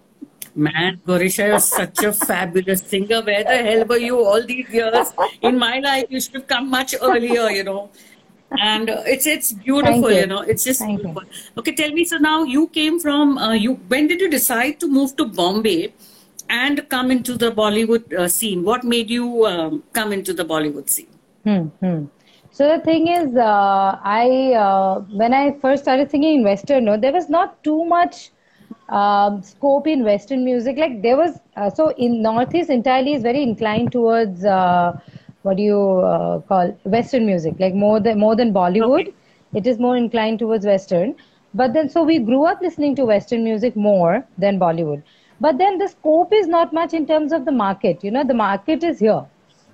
Man, 0.54 1.02
Gorisha, 1.06 1.48
you're 1.48 1.60
such 1.60 2.04
a 2.04 2.14
fabulous 2.14 2.82
singer. 2.82 3.22
Where 3.22 3.44
the 3.44 3.58
hell 3.58 3.86
were 3.86 3.98
you 3.98 4.24
all 4.24 4.44
these 4.46 4.70
years? 4.70 5.12
In 5.42 5.58
my 5.58 5.80
life, 5.80 6.06
you 6.10 6.22
should 6.22 6.36
have 6.36 6.48
come 6.48 6.70
much 6.70 6.94
earlier, 7.02 7.50
you 7.50 7.64
know. 7.64 7.90
And 8.60 8.88
uh, 8.90 9.02
it's 9.06 9.26
it's 9.26 9.52
beautiful, 9.54 10.12
you. 10.12 10.20
you 10.20 10.28
know. 10.28 10.42
It's 10.42 10.64
just 10.64 10.80
Thank 10.80 11.00
you. 11.00 11.06
beautiful. 11.06 11.24
Okay, 11.58 11.74
tell 11.74 11.92
me. 11.92 12.06
So 12.06 12.18
now 12.18 12.44
you 12.44 12.68
came 12.68 13.00
from 13.00 13.40
uh, 13.40 13.54
you. 13.54 13.74
When 13.88 14.08
did 14.08 14.22
you 14.22 14.30
decide 14.30 14.80
to 14.80 14.88
move 14.88 15.16
to 15.18 15.26
Bombay 15.26 15.94
and 16.50 16.88
come 16.90 17.12
into 17.12 17.38
the 17.38 17.52
Bollywood 17.52 18.14
uh, 18.14 18.28
scene? 18.28 18.64
What 18.64 18.84
made 18.84 19.10
you 19.10 19.46
um, 19.46 19.84
come 19.94 20.14
into 20.14 20.34
the 20.34 20.46
Bollywood 20.46 20.90
scene? 20.90 21.08
Hmm, 21.44 21.68
hmm. 21.82 22.06
So 22.52 22.76
the 22.76 22.84
thing 22.84 23.08
is, 23.08 23.36
uh, 23.36 24.00
I 24.04 24.54
uh, 24.54 25.00
when 25.22 25.34
I 25.34 25.58
first 25.60 25.84
started 25.84 26.10
singing 26.10 26.40
in 26.40 26.44
Western, 26.44 26.86
no, 26.86 26.98
there 26.98 27.14
was 27.14 27.30
not 27.30 27.64
too 27.64 27.86
much 27.86 28.32
um, 28.90 29.44
scope 29.44 29.88
in 29.88 30.04
Western 30.04 30.44
music. 30.44 30.78
Like 30.78 31.02
there 31.02 31.18
was, 31.18 31.40
uh, 31.56 31.70
so 31.70 31.90
in 31.92 32.22
Northeast 32.22 32.70
entirely 32.70 33.14
is 33.14 33.22
very 33.22 33.44
inclined 33.44 33.92
towards 33.92 34.44
uh, 34.44 35.00
what 35.44 35.58
do 35.58 35.64
you 35.64 35.80
uh, 36.00 36.40
call 36.42 36.72
Western 36.84 37.26
music, 37.26 37.56
like 37.60 37.74
more 37.74 38.00
than 38.00 38.20
more 38.20 38.36
than 38.36 38.54
Bollywood. 38.54 39.10
Okay. 39.10 39.14
It 39.54 39.68
is 39.68 39.80
more 39.80 39.96
inclined 39.96 40.40
towards 40.40 40.66
Western. 40.66 41.16
But 41.54 41.74
then, 41.74 41.90
so 41.90 42.04
we 42.04 42.20
grew 42.20 42.46
up 42.46 42.62
listening 42.62 42.96
to 42.98 43.06
Western 43.06 43.44
music 43.44 43.76
more 43.76 44.26
than 44.38 44.60
Bollywood. 44.60 45.04
But 45.40 45.58
then 45.58 45.78
the 45.78 45.88
scope 45.88 46.34
is 46.34 46.48
not 46.48 46.74
much 46.74 46.94
in 46.94 47.06
terms 47.08 47.32
of 47.32 47.46
the 47.46 47.52
market. 47.52 48.04
You 48.04 48.12
know, 48.12 48.24
the 48.24 48.34
market 48.34 48.84
is 48.84 49.00
here. 49.00 49.24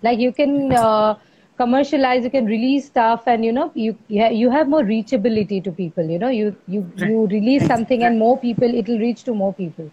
Like 0.02 0.20
you 0.20 0.32
can 0.34 0.74
uh, 0.74 1.16
commercialize, 1.58 2.24
you 2.24 2.30
can 2.30 2.46
release 2.46 2.86
stuff, 2.88 3.24
and 3.28 3.46
you 3.46 3.52
know, 3.54 3.72
you 3.76 3.98
you 4.08 4.26
you 4.44 4.50
have 4.52 4.68
more 4.68 4.84
reachability 4.84 5.64
to 5.64 5.72
people. 5.72 6.04
You 6.16 6.20
know, 6.20 6.30
you 6.30 6.56
you 6.68 6.86
you 6.96 7.28
release 7.28 7.66
something, 7.66 8.04
and 8.04 8.20
more 8.20 8.38
people, 8.38 8.74
it 8.82 8.88
will 8.88 9.00
reach 9.00 9.24
to 9.26 9.34
more 9.34 9.54
people. 9.54 9.90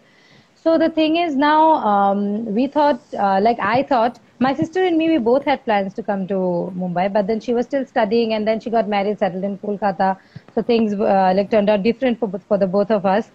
So 0.55 0.77
the 0.77 0.89
thing 0.89 1.15
is 1.17 1.35
now, 1.35 1.61
um, 1.91 2.45
we 2.53 2.67
thought, 2.67 3.01
uh, 3.17 3.39
like 3.41 3.59
I 3.59 3.81
thought, 3.83 4.19
my 4.39 4.53
sister 4.53 4.83
and 4.83 4.97
me, 4.97 5.09
we 5.09 5.17
both 5.17 5.43
had 5.45 5.63
plans 5.65 5.93
to 5.95 6.03
come 6.03 6.27
to 6.27 6.35
Mumbai, 6.77 7.11
but 7.11 7.25
then 7.27 7.39
she 7.39 7.53
was 7.53 7.65
still 7.65 7.85
studying, 7.85 8.33
and 8.33 8.47
then 8.47 8.59
she 8.59 8.69
got 8.69 8.87
married, 8.87 9.17
settled 9.19 9.43
in 9.43 9.57
Kolkata. 9.57 10.17
So 10.53 10.61
things 10.61 10.93
uh, 10.93 11.33
like 11.35 11.49
turned 11.49 11.69
out 11.69 11.81
different 11.83 12.19
for 12.19 12.27
both- 12.27 12.43
for 12.53 12.57
the 12.57 12.67
both 12.67 12.91
of 12.91 13.05
us. 13.05 13.31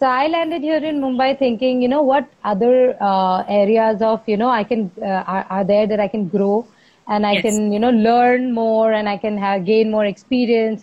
So 0.00 0.06
I 0.06 0.26
landed 0.28 0.62
here 0.62 0.78
in 0.78 1.00
Mumbai 1.00 1.38
thinking, 1.38 1.82
you 1.82 1.88
know, 1.88 2.02
what 2.02 2.28
other 2.42 2.96
uh, 3.02 3.44
areas 3.48 4.02
of, 4.02 4.26
you 4.26 4.36
know, 4.36 4.48
I 4.48 4.64
can 4.64 4.90
uh, 5.00 5.24
are, 5.34 5.46
are 5.50 5.64
there 5.64 5.86
that 5.86 6.00
I 6.00 6.08
can 6.08 6.28
grow, 6.28 6.66
and 7.06 7.26
I 7.26 7.36
Yes. 7.36 7.44
can, 7.44 7.72
you 7.72 7.78
know, 7.78 7.90
learn 7.90 8.52
more, 8.54 8.92
and 8.92 9.08
I 9.08 9.16
can 9.18 9.36
have 9.38 9.64
gain 9.66 9.90
more 9.90 10.06
experience. 10.06 10.82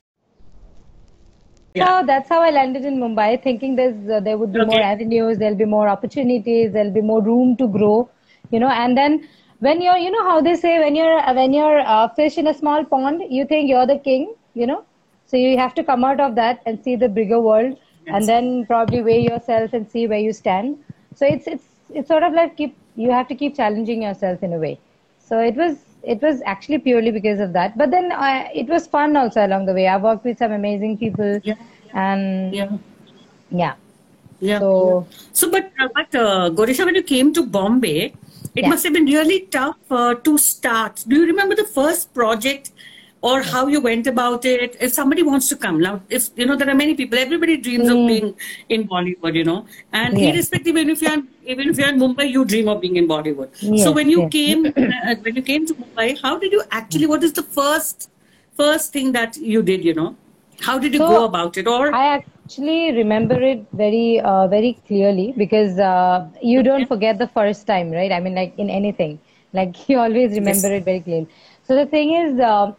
Yeah. 1.76 1.84
So 1.84 2.04
that's 2.06 2.30
how 2.30 2.42
I 2.42 2.50
landed 2.52 2.86
in 2.86 2.98
Mumbai, 3.00 3.42
thinking 3.42 3.76
there's 3.76 4.10
uh, 4.10 4.20
there 4.20 4.38
would 4.38 4.54
be 4.54 4.60
more 4.62 4.82
avenues, 4.82 5.38
there'll 5.38 5.56
be 5.56 5.66
more 5.66 5.88
opportunities, 5.88 6.72
there'll 6.74 6.92
be 6.92 7.02
more 7.02 7.22
room 7.22 7.56
to 7.58 7.68
grow, 7.68 8.10
you 8.52 8.60
know. 8.60 8.70
And 8.70 8.98
then 8.98 9.28
when 9.60 9.82
you're, 9.82 9.98
you 9.98 10.12
know, 10.12 10.24
how 10.24 10.42
they 10.42 10.56
say 10.56 10.80
when 10.80 10.96
you're 10.96 11.20
uh, 11.20 11.34
when 11.34 11.54
you're 11.54 11.80
a 11.80 12.12
fish 12.16 12.38
in 12.38 12.48
a 12.48 12.54
small 12.54 12.84
pond, 12.86 13.24
you 13.30 13.46
think 13.46 13.70
you're 13.70 13.88
the 13.88 13.98
king, 14.00 14.34
you 14.54 14.68
know. 14.68 14.84
So 15.26 15.38
you 15.38 15.58
have 15.58 15.74
to 15.76 15.84
come 15.84 16.04
out 16.04 16.20
of 16.20 16.36
that 16.36 16.62
and 16.66 16.84
see 16.84 16.96
the 16.96 17.10
bigger 17.10 17.40
world, 17.40 17.78
Yes. 18.08 18.16
and 18.16 18.28
then 18.28 18.66
probably 18.66 19.02
weigh 19.02 19.22
yourself 19.22 19.74
and 19.74 19.90
see 19.90 20.08
where 20.08 20.20
you 20.20 20.34
stand. 20.34 20.78
So 21.16 21.26
it's 21.26 21.48
it's 21.48 21.66
it's 21.94 22.08
sort 22.08 22.24
of 22.24 22.34
like 22.34 22.56
keep 22.58 22.76
you 22.96 23.12
have 23.12 23.28
to 23.28 23.36
keep 23.36 23.56
challenging 23.56 24.02
yourself 24.04 24.44
in 24.44 24.54
a 24.54 24.58
way. 24.58 24.80
So 25.20 25.40
it 25.40 25.56
was 25.56 25.78
it 26.04 26.22
was 26.22 26.42
actually 26.46 26.78
purely 26.80 27.12
because 27.12 27.40
of 27.40 27.54
that. 27.54 27.78
But 27.78 27.92
then 27.92 28.12
uh, 28.12 28.48
it 28.56 28.68
was 28.68 28.88
fun 28.88 29.18
also 29.18 29.46
along 29.46 29.66
the 29.66 29.74
way. 29.74 29.88
I 29.88 29.98
worked 29.98 30.24
with 30.24 30.38
some 30.38 30.52
amazing 30.54 30.98
people, 30.98 31.42
Yeah. 31.44 31.56
and 31.94 32.54
Yeah. 32.54 32.78
yeah. 33.52 33.74
Yeah. 34.40 34.60
So 34.60 35.08
So, 35.34 35.52
but 35.52 35.72
uh, 35.80 35.90
but 35.94 36.16
uh, 36.16 36.50
Gorisha, 36.52 36.86
when 36.86 36.96
you 36.96 37.04
came 37.04 37.34
to 37.34 37.44
Bombay, 37.46 38.14
it 38.56 38.64
Yeah. 38.64 38.70
must 38.70 38.84
have 38.86 38.94
been 38.94 39.06
really 39.06 39.42
tough 39.58 39.78
uh, 39.92 40.14
to 40.16 40.38
start. 40.38 41.04
Do 41.08 41.16
you 41.18 41.26
remember 41.26 41.56
the 41.56 41.66
first 41.80 42.14
project 42.14 42.72
or 43.22 43.42
how 43.42 43.68
you 43.68 43.82
went 43.82 44.08
about 44.08 44.46
it? 44.46 44.76
If 44.80 44.92
somebody 44.94 45.24
wants 45.24 45.50
to 45.50 45.56
come 45.56 45.80
now, 45.80 46.02
if 46.10 46.30
you 46.36 46.46
know 46.46 46.56
there 46.56 46.70
are 46.70 46.76
many 46.76 46.96
people, 46.96 47.18
everybody 47.18 47.58
dreams 47.58 47.90
of 47.90 48.06
being 48.06 48.36
in 48.70 48.88
Bollywood, 48.88 49.36
you 49.36 49.44
know, 49.44 49.66
and 49.92 50.18
Mm. 50.18 50.22
Yes. 50.22 50.38
irrespective, 50.38 50.76
even 50.76 50.90
if 50.90 51.02
you're 51.02 51.24
even 51.46 51.70
if 51.70 51.78
you're 51.78 51.90
in 51.90 52.00
Mumbai, 52.00 52.30
you 52.32 52.46
dream 52.46 52.68
of 52.70 52.82
being 52.82 52.96
in 52.98 53.08
Bollywood. 53.08 53.50
so 53.78 53.92
when 53.92 54.10
you 54.10 54.24
yes. 54.24 54.34
came 54.38 54.68
uh, 54.78 55.16
when 55.22 55.36
you 55.36 55.42
came 55.42 55.66
to 55.66 55.76
Mumbai, 55.76 56.20
how 56.22 56.38
did 56.38 56.52
you 56.52 56.64
actually? 56.72 57.08
What 57.08 57.24
is 57.24 57.34
the 57.34 57.44
first 57.44 58.10
first 58.56 58.94
thing 58.94 59.12
that 59.14 59.38
you 59.38 59.62
did? 59.64 59.84
You 59.84 59.94
know, 59.94 60.16
how 60.62 60.78
did 60.80 60.94
you 60.94 61.02
So, 61.02 61.08
go 61.14 61.24
about 61.26 61.58
it? 61.58 61.68
Or 61.68 61.98
I 61.98 62.06
actually 62.16 62.92
remember 62.94 63.42
it 63.42 63.68
very, 63.74 64.20
uh, 64.20 64.48
very 64.48 64.74
clearly 64.88 65.34
because 65.38 65.80
uh, 65.80 66.28
you 66.42 66.64
don't 66.64 66.88
forget 66.88 67.18
the 67.20 67.28
first 67.28 67.68
time, 67.68 67.92
right? 67.92 68.12
I 68.12 68.20
mean, 68.20 68.36
like 68.36 68.54
in 68.58 68.70
anything, 68.70 69.20
like 69.54 69.88
you 69.90 70.00
always 70.00 70.32
remember 70.34 70.68
Yes. 70.68 70.74
it 70.74 70.84
very 70.86 71.02
clearly. 71.02 71.28
So 71.64 71.76
the 71.76 71.86
thing 71.86 72.14
is, 72.14 72.40
uh, 72.40 72.74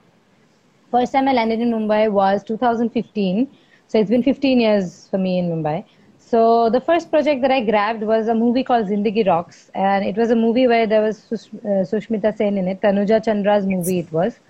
first 0.91 1.13
time 1.13 1.29
I 1.29 1.33
landed 1.33 1.61
in 1.61 1.71
Mumbai 1.73 2.11
was 2.11 2.43
2015. 2.45 3.49
So 3.87 3.99
it's 3.99 4.11
been 4.11 4.23
15 4.23 4.61
years 4.61 5.09
for 5.09 5.19
me 5.19 5.39
in 5.39 5.49
Mumbai. 5.51 5.85
So 6.19 6.69
the 6.71 6.81
first 6.81 7.11
project 7.11 7.43
that 7.43 7.51
I 7.51 7.61
grabbed 7.65 8.03
was 8.03 8.29
a 8.29 8.35
movie 8.35 8.63
called 8.63 8.87
Zindagi 8.87 9.27
Rocks, 9.27 9.71
and 9.75 10.05
it 10.05 10.17
was 10.17 10.31
a 10.31 10.37
movie 10.37 10.67
where 10.67 10.87
there 10.87 11.03
was 11.03 11.19
Sush- 11.23 11.55
uh, 11.65 11.85
Sushmita 11.93 12.35
Sen 12.37 12.59
in 12.59 12.69
it. 12.69 12.81
Tanuja 12.83 13.21
Chandra's 13.25 13.67
movie 13.67 13.99
it 14.01 14.13
was, 14.13 14.41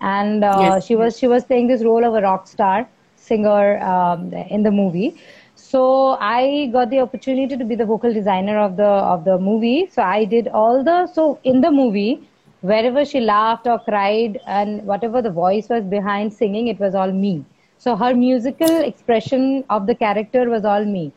and 0.00 0.44
uh, 0.44 0.80
Yes. 0.80 0.80
she 0.80 0.96
was 0.96 1.18
she 1.18 1.26
was 1.26 1.44
playing 1.44 1.66
this 1.68 1.84
role 1.84 2.04
of 2.04 2.14
a 2.14 2.20
rock 2.22 2.46
star 2.46 2.88
singer 3.16 3.78
um, 3.82 4.32
in 4.56 4.62
the 4.62 4.70
movie. 4.70 5.20
So 5.54 6.16
I 6.20 6.68
got 6.72 6.90
the 6.90 7.00
opportunity 7.00 7.56
to 7.56 7.64
be 7.64 7.74
the 7.74 7.84
vocal 7.86 8.12
designer 8.12 8.58
of 8.58 8.76
the 8.76 8.90
of 9.14 9.24
the 9.24 9.38
movie. 9.38 9.86
So 9.90 10.02
I 10.02 10.24
did 10.24 10.48
all 10.48 10.82
the 10.84 11.06
so 11.06 11.40
in 11.44 11.60
the 11.60 11.70
movie 11.70 12.28
wherever 12.70 13.04
she 13.04 13.20
laughed 13.20 13.66
or 13.66 13.78
cried 13.78 14.40
and 14.46 14.84
whatever 14.86 15.22
the 15.22 15.30
voice 15.30 15.68
was 15.68 15.84
behind 15.84 16.32
singing, 16.32 16.68
it 16.68 16.80
was 16.80 16.94
all 16.94 17.12
me. 17.12 17.44
So 17.78 17.96
her 17.96 18.14
musical 18.14 18.80
expression 18.82 19.64
of 19.70 19.86
the 19.86 19.94
character 19.94 20.48
was 20.50 20.64
all 20.64 20.84
me. 20.84 21.12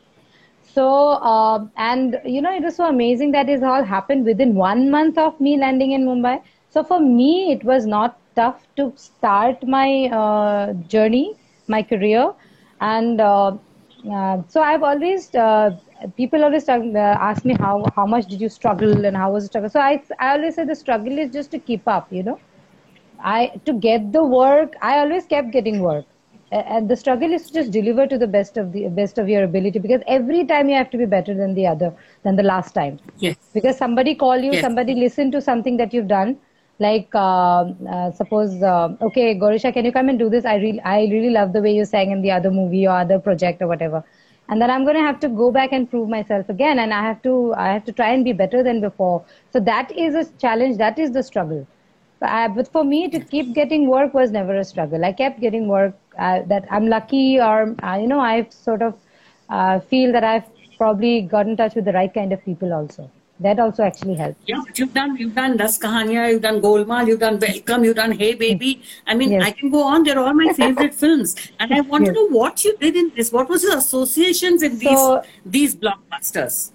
So, 0.62 0.86
uh, 1.32 1.66
and 1.76 2.20
you 2.24 2.42
know, 2.42 2.54
it 2.54 2.62
was 2.62 2.76
so 2.76 2.86
amazing 2.88 3.32
that 3.32 3.48
it 3.48 3.62
all 3.62 3.82
happened 3.84 4.24
within 4.24 4.54
one 4.54 4.90
month 4.90 5.18
of 5.18 5.40
me 5.40 5.56
landing 5.58 5.92
in 5.92 6.04
Mumbai. 6.06 6.42
So 6.68 6.84
for 6.84 7.00
me, 7.00 7.52
it 7.52 7.64
was 7.64 7.86
not 7.86 8.18
tough 8.36 8.66
to 8.76 8.92
start 8.96 9.66
my 9.66 10.06
uh, 10.22 10.72
journey, 10.94 11.34
my 11.68 11.82
career, 11.82 12.32
and 12.80 13.20
uh, 13.20 13.52
uh, 14.12 14.42
so 14.48 14.60
I've 14.62 14.82
always 14.82 15.34
uh, 15.34 15.76
people 16.16 16.44
always 16.44 16.68
uh, 16.68 16.74
ask 17.28 17.44
me 17.44 17.54
how 17.58 17.90
how 17.96 18.06
much 18.06 18.26
did 18.26 18.40
you 18.40 18.48
struggle 18.48 19.04
and 19.04 19.16
how 19.16 19.32
was 19.32 19.44
the 19.44 19.48
struggle. 19.48 19.70
So 19.70 19.80
I 19.80 20.02
I 20.18 20.32
always 20.36 20.54
say 20.56 20.64
the 20.64 20.74
struggle 20.74 21.18
is 21.18 21.30
just 21.30 21.50
to 21.52 21.58
keep 21.58 21.86
up, 21.88 22.12
you 22.12 22.22
know. 22.22 22.40
I 23.18 23.60
to 23.66 23.72
get 23.72 24.12
the 24.12 24.24
work. 24.24 24.74
I 24.82 24.98
always 24.98 25.26
kept 25.26 25.50
getting 25.52 25.80
work, 25.82 26.06
and 26.50 26.88
the 26.88 26.96
struggle 26.96 27.32
is 27.38 27.46
to 27.48 27.52
just 27.60 27.70
deliver 27.72 28.06
to 28.06 28.18
the 28.18 28.26
best 28.36 28.56
of 28.56 28.72
the 28.72 28.88
best 29.00 29.18
of 29.18 29.28
your 29.28 29.44
ability 29.44 29.78
because 29.86 30.02
every 30.18 30.44
time 30.46 30.68
you 30.68 30.76
have 30.76 30.90
to 30.90 30.98
be 31.04 31.06
better 31.16 31.34
than 31.42 31.54
the 31.54 31.66
other 31.66 31.92
than 32.24 32.36
the 32.36 32.48
last 32.52 32.72
time. 32.80 33.00
yes, 33.18 33.36
Because 33.54 33.76
somebody 33.78 34.14
call 34.14 34.36
you, 34.38 34.56
Yes. 34.56 34.66
somebody 34.66 34.94
listen 34.94 35.30
to 35.32 35.40
something 35.40 35.76
that 35.78 35.92
you've 35.92 36.08
done. 36.08 36.36
Like 36.78 37.08
uh, 37.14 37.64
uh, 37.96 38.10
suppose, 38.12 38.62
uh, 38.62 38.88
okay, 39.02 39.34
Gorisha, 39.38 39.72
can 39.72 39.84
you 39.84 39.92
come 39.92 40.08
and 40.08 40.18
do 40.18 40.28
this? 40.30 40.44
I 40.44 40.56
really, 40.56 40.80
I 40.80 41.00
really 41.10 41.30
love 41.30 41.52
the 41.52 41.60
way 41.62 41.72
you 41.74 41.84
sang 41.84 42.10
in 42.12 42.22
the 42.22 42.30
other 42.30 42.50
movie 42.50 42.86
or 42.86 42.96
other 42.98 43.18
project 43.18 43.62
or 43.62 43.66
whatever. 43.68 44.04
And 44.48 44.60
then 44.62 44.70
I'm 44.70 44.84
going 44.84 44.96
to 44.96 45.02
have 45.02 45.20
to 45.20 45.28
go 45.28 45.50
back 45.50 45.72
and 45.72 45.88
prove 45.90 46.08
myself 46.08 46.48
again, 46.48 46.78
and 46.78 46.92
I 46.94 47.02
have 47.02 47.22
to, 47.22 47.54
I 47.56 47.68
have 47.72 47.84
to 47.84 47.92
try 47.92 48.12
and 48.12 48.24
be 48.24 48.32
better 48.32 48.62
than 48.62 48.80
before. 48.80 49.24
So 49.52 49.60
that 49.60 49.90
is 49.96 50.14
a 50.14 50.24
challenge. 50.38 50.78
That 50.78 50.98
is 50.98 51.12
the 51.12 51.22
struggle. 51.22 51.66
uh, 52.22 52.48
but 52.48 52.68
for 52.68 52.84
me 52.84 53.08
to 53.08 53.20
keep 53.20 53.54
getting 53.54 53.88
work 53.88 54.14
was 54.14 54.30
never 54.30 54.56
a 54.56 54.64
struggle. 54.64 55.04
I 55.04 55.12
kept 55.12 55.40
getting 55.40 55.68
work 55.68 55.94
uh, 56.18 56.42
that 56.46 56.66
I'm 56.70 56.88
lucky 56.88 57.40
or, 57.40 57.76
uh, 57.82 57.96
you 57.96 58.08
know, 58.08 58.20
I 58.20 58.48
sort 58.50 58.82
of 58.82 58.94
uh, 59.48 59.80
feel 59.80 60.12
that 60.12 60.24
I've 60.24 60.44
probably 60.76 61.22
got 61.22 61.46
in 61.46 61.56
touch 61.56 61.74
with 61.74 61.84
the 61.84 61.92
right 61.92 62.12
kind 62.12 62.32
of 62.32 62.44
people 62.44 62.72
also. 62.72 63.10
That 63.40 63.60
also 63.60 63.84
actually 63.84 64.14
helped. 64.16 64.40
Yeah, 64.46 64.62
but 64.66 64.78
you've 64.78 64.92
done 64.94 65.16
you've 65.16 65.34
done 65.34 65.56
Dus 65.56 65.78
Kahaniyaan, 65.78 66.30
you've 66.32 66.42
done 66.42 66.60
Golmaal, 66.60 67.06
you've 67.06 67.20
done 67.20 67.38
Welcome, 67.38 67.84
you've 67.84 67.94
done 67.96 68.12
Hey 68.22 68.34
Baby. 68.34 68.82
I 69.06 69.14
mean, 69.14 69.32
Yes. 69.32 69.44
I 69.44 69.50
can 69.52 69.70
go 69.70 69.82
on. 69.84 70.02
They're 70.02 70.18
all 70.18 70.34
my 70.34 70.52
favorite 70.54 70.94
films, 71.02 71.36
and 71.60 71.72
I 71.72 71.80
want 71.82 72.06
Yes. 72.06 72.14
to 72.14 72.20
know 72.20 72.26
what 72.38 72.64
you 72.64 72.76
did 72.78 72.96
in 72.96 73.12
this. 73.14 73.30
What 73.32 73.48
was 73.48 73.62
your 73.62 73.76
associations 73.76 74.62
in 74.70 74.78
these 74.78 74.98
So- 75.04 75.22
these 75.46 75.76
blockbusters? 75.76 76.72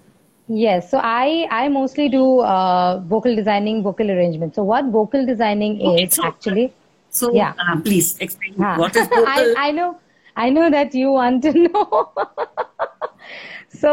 Yes, 0.48 0.90
so 0.90 0.98
I 1.02 1.46
I 1.50 1.68
mostly 1.68 2.08
do 2.08 2.24
uh, 2.40 3.00
vocal 3.12 3.36
designing, 3.42 3.82
vocal 3.82 4.10
arrangement. 4.16 4.54
So 4.54 4.64
what 4.72 4.86
vocal 4.96 5.24
designing 5.34 5.76
Okay, 5.82 6.04
is 6.08 6.14
so- 6.20 6.24
actually 6.32 6.66
So, 7.16 7.28
Yeah. 7.32 7.52
uh, 7.64 7.74
please 7.86 8.06
explain 8.24 8.54
Huh. 8.60 8.74
what 8.78 8.96
is 9.00 9.06
vocal. 9.12 9.26
I, 9.34 9.42
I 9.68 9.70
know 9.70 9.90
I 10.44 10.50
know 10.54 10.68
that 10.74 10.94
you 11.00 11.12
want 11.16 11.42
to 11.44 11.52
know. 11.66 11.90
so 13.82 13.90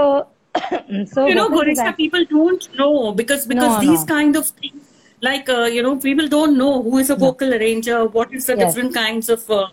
so 1.14 1.28
you 1.28 1.36
know, 1.36 1.50
design- 1.64 1.96
people 1.96 2.26
don't 2.30 2.68
know 2.78 3.14
because 3.14 3.46
because 3.48 3.74
No, 3.76 3.80
these 3.82 4.02
no. 4.02 4.06
kind 4.06 4.36
of 4.36 4.48
things, 4.48 4.84
like 5.22 5.50
uh, 5.50 5.64
you 5.64 5.82
know, 5.82 5.96
people 5.98 6.28
don't 6.28 6.58
know 6.58 6.82
who 6.84 6.98
is 6.98 7.10
a 7.10 7.16
vocal 7.16 7.54
arranger, 7.54 8.06
what 8.06 8.34
is 8.34 8.46
the 8.48 8.56
Yes. 8.56 8.74
different 8.74 8.94
kinds 8.94 9.30
of 9.30 9.50
uh, 9.50 9.68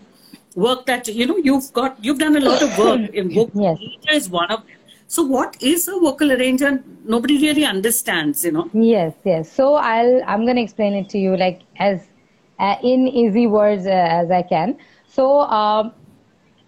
work 0.54 0.86
that 0.86 1.08
you 1.08 1.26
know 1.26 1.36
you've 1.36 1.72
got. 1.72 2.02
You've 2.04 2.18
done 2.18 2.36
a 2.36 2.40
lot 2.40 2.62
of 2.62 2.76
work 2.78 3.00
in 3.12 3.30
vocal 3.30 3.52
Yes. 3.62 3.78
arranger 3.78 4.12
is 4.22 4.28
one 4.30 4.50
of 4.50 4.66
them. 4.66 4.76
So, 5.08 5.22
what 5.22 5.56
is 5.60 5.88
a 5.88 5.98
vocal 5.98 6.32
arranger? 6.32 6.82
Nobody 7.04 7.38
really 7.38 7.64
understands. 7.64 8.44
You 8.44 8.52
know. 8.52 8.70
Yes, 8.72 9.14
yes. 9.24 9.50
So 9.50 9.74
I'll 9.76 10.22
I'm 10.26 10.44
going 10.44 10.56
to 10.56 10.62
explain 10.62 10.94
it 10.94 11.08
to 11.10 11.18
you 11.18 11.36
like 11.36 11.62
as 11.78 12.06
uh, 12.58 12.76
in 12.82 13.08
easy 13.08 13.46
words 13.46 13.86
uh, 13.86 13.90
as 13.90 14.30
I 14.30 14.42
can. 14.42 14.76
So 15.06 15.40
um, 15.40 15.92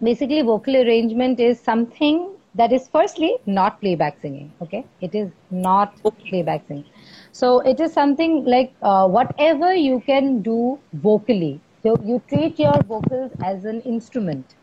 basically, 0.01 0.41
vocal 0.41 0.75
arrangement 0.75 1.39
is 1.39 1.59
something 1.59 2.30
that 2.55 2.71
is 2.73 2.87
firstly 2.89 3.37
not 3.45 3.79
playback 3.81 4.19
singing. 4.21 4.53
Okay, 4.61 4.85
it 5.01 5.15
is 5.15 5.31
not 5.49 5.93
Okay. 6.05 6.29
playback 6.29 6.67
singing. 6.67 6.85
So 7.31 7.59
it 7.59 7.79
is 7.79 7.93
something 7.93 8.43
like 8.45 8.73
uh, 8.81 9.07
whatever 9.07 9.73
you 9.73 10.01
can 10.01 10.41
do 10.41 10.79
vocally. 10.93 11.61
So 11.83 11.97
you 12.03 12.21
treat 12.29 12.59
your 12.59 12.81
vocals 12.83 13.31
as 13.43 13.65
an 13.65 13.81
instrument, 13.81 14.55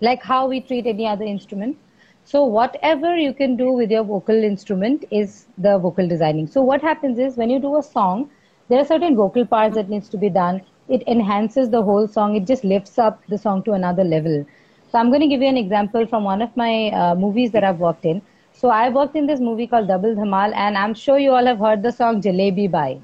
like 0.00 0.22
how 0.22 0.46
we 0.48 0.60
treat 0.60 0.86
any 0.86 1.06
other 1.06 1.24
instrument. 1.24 1.78
So 2.24 2.44
whatever 2.44 3.16
you 3.16 3.32
can 3.34 3.56
do 3.56 3.72
with 3.72 3.90
your 3.90 4.04
vocal 4.04 4.42
instrument 4.44 5.04
is 5.10 5.48
the 5.56 5.78
vocal 5.78 6.06
designing. 6.08 6.46
So 6.46 6.62
what 6.62 6.82
happens 6.82 7.18
is 7.18 7.36
when 7.36 7.50
you 7.50 7.58
do 7.60 7.76
a 7.78 7.82
song, 7.82 8.30
there 8.68 8.78
are 8.80 8.84
certain 8.84 9.16
vocal 9.16 9.46
parts 9.46 9.74
that 9.76 9.88
needs 9.88 10.08
to 10.10 10.18
be 10.18 10.28
done. 10.28 10.62
It 10.88 11.02
enhances 11.06 11.70
the 11.70 11.82
whole 11.82 12.06
song. 12.06 12.36
It 12.36 12.46
just 12.46 12.64
lifts 12.64 12.98
up 12.98 13.22
the 13.28 13.38
song 13.38 13.62
to 13.64 13.72
another 13.72 14.04
level. 14.04 14.44
So 14.90 14.98
I'm 14.98 15.08
going 15.08 15.20
to 15.20 15.26
give 15.28 15.42
you 15.42 15.48
an 15.48 15.56
example 15.56 16.06
from 16.06 16.24
one 16.24 16.42
of 16.42 16.56
my 16.56 16.90
uh, 16.90 17.14
movies 17.14 17.50
that 17.52 17.64
I've 17.64 17.78
worked 17.78 18.04
in. 18.04 18.22
So 18.52 18.68
I 18.70 18.88
worked 18.88 19.16
in 19.16 19.26
this 19.26 19.40
movie 19.40 19.66
called 19.66 19.88
Double 19.88 20.14
Dhamaal, 20.14 20.54
and 20.54 20.76
I'm 20.76 20.94
sure 20.94 21.18
you 21.18 21.32
all 21.32 21.46
have 21.46 21.58
heard 21.58 21.82
the 21.82 21.92
song 21.92 22.20
Jalebi 22.22 22.70
Bai, 22.70 23.00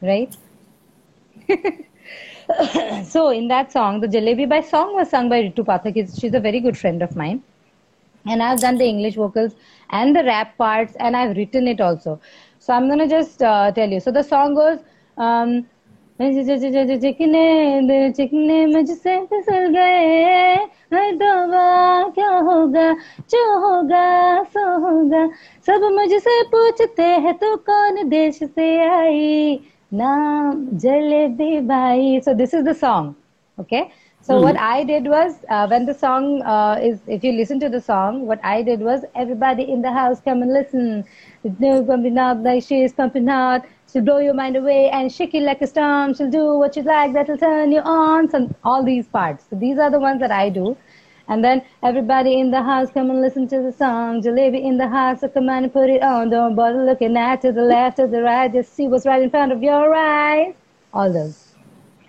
right? 0.00 0.36
so 3.04 3.30
in 3.30 3.48
that 3.48 3.72
song, 3.72 4.00
the 4.00 4.08
Jalebi 4.08 4.48
Bai 4.48 4.60
song 4.60 4.94
was 4.94 5.10
sung 5.10 5.28
by 5.28 5.42
Ritu 5.42 5.64
Pathak. 5.64 5.94
She's- 6.20 6.34
a 6.34 6.40
very 6.40 6.60
good 6.60 6.76
friend 6.78 7.02
of 7.02 7.16
mine 7.16 7.42
and 8.26 8.42
I've 8.42 8.60
done 8.60 8.78
the 8.78 8.84
English 8.84 9.14
vocals 9.16 9.54
and 9.90 10.14
the 10.14 10.22
rap 10.24 10.56
parts, 10.58 10.94
and 11.00 11.16
I've 11.16 11.36
written 11.36 11.66
it 11.68 11.80
also. 11.80 12.20
So 12.58 12.72
I'm 12.74 12.88
gonna 12.88 13.08
just 13.08 13.42
uh, 13.42 13.72
tell 13.72 13.88
you. 13.88 14.00
So 14.00 14.10
the 14.12 14.22
song 14.22 14.54
goes. 14.54 14.80
Um, 15.16 15.66
चिकने 16.20 18.10
चिकने 18.12 18.64
मुझसे 18.66 19.16
फिसल 19.26 19.66
गए 19.72 20.00
है 20.92 21.12
दवा 21.16 22.08
क्या 22.14 22.30
होगा 22.48 22.92
जो 23.30 23.40
होगा 23.60 24.42
सो 24.52 24.64
होगा 24.84 25.26
सब 25.66 25.88
मुझसे 25.94 26.42
पूछते 26.52 27.06
हैं 27.24 27.34
तो 27.38 27.54
कौन 27.70 28.08
देश 28.08 28.38
से 28.42 28.68
आई 28.88 29.58
नाम 30.02 30.66
जलेबी 30.84 31.60
भाई 31.72 32.20
so 32.26 32.36
this 32.42 32.52
is 32.52 32.64
the 32.68 32.76
song 32.84 33.14
okay 33.58 33.82
so 34.22 34.34
mm. 34.34 34.42
what 34.42 34.56
I 34.58 34.84
did 34.84 35.06
was 35.08 35.36
uh, 35.48 35.66
when 35.68 35.86
the 35.86 35.94
song 35.94 36.42
uh, 36.42 36.78
is, 36.80 37.00
if 37.06 37.24
you 37.24 37.32
listen 37.32 37.58
to 37.60 37.70
the 37.70 37.80
song, 37.80 38.26
what 38.26 38.38
I 38.44 38.62
did 38.62 38.80
was 38.80 39.04
everybody 39.14 39.62
in 39.62 39.80
the 39.80 39.90
house 39.90 40.20
come 40.20 40.42
and 40.42 40.52
listen. 40.52 41.04
No 41.58 41.82
pumping 41.82 42.18
out 42.18 42.42
like 42.42 42.62
she 42.62 42.82
is 42.82 42.92
pumping 42.92 43.30
out. 43.30 43.64
She'll 43.92 44.02
blow 44.02 44.18
your 44.18 44.34
mind 44.34 44.56
away 44.56 44.88
and 44.90 45.12
shake 45.12 45.34
you 45.34 45.40
like 45.40 45.60
a 45.62 45.66
storm. 45.66 46.14
She'll 46.14 46.30
do 46.30 46.56
what 46.58 46.76
you 46.76 46.82
like, 46.82 47.12
that'll 47.12 47.38
turn 47.38 47.72
you 47.72 47.80
on. 47.80 48.28
So 48.30 48.48
all 48.64 48.84
these 48.84 49.08
parts. 49.08 49.46
So 49.50 49.56
these 49.56 49.78
are 49.78 49.90
the 49.90 49.98
ones 50.00 50.20
that 50.20 50.30
I 50.30 50.48
do. 50.50 50.76
And 51.28 51.44
then 51.44 51.62
everybody 51.82 52.38
in 52.40 52.50
the 52.50 52.62
house 52.62 52.90
come 52.90 53.10
and 53.10 53.20
listen 53.20 53.48
to 53.48 53.62
the 53.62 53.72
song. 53.72 54.22
Jalebi 54.22 54.62
in 54.64 54.78
the 54.78 54.88
house, 54.88 55.20
so 55.20 55.28
come 55.28 55.48
on 55.48 55.64
and 55.64 55.72
put 55.72 55.88
it 55.90 56.02
on. 56.02 56.30
Don't 56.30 56.54
bother 56.56 56.84
looking 56.84 57.16
at 57.16 57.40
to 57.42 57.52
the 57.52 57.62
left 57.62 57.98
or 58.00 58.06
the 58.08 58.22
right. 58.22 58.52
Just 58.52 58.74
see 58.74 58.88
what's 58.88 59.06
right 59.06 59.22
in 59.22 59.30
front 59.30 59.52
of 59.52 59.62
your 59.62 59.94
eyes. 59.94 60.54
All 60.92 61.12
those. 61.12 61.54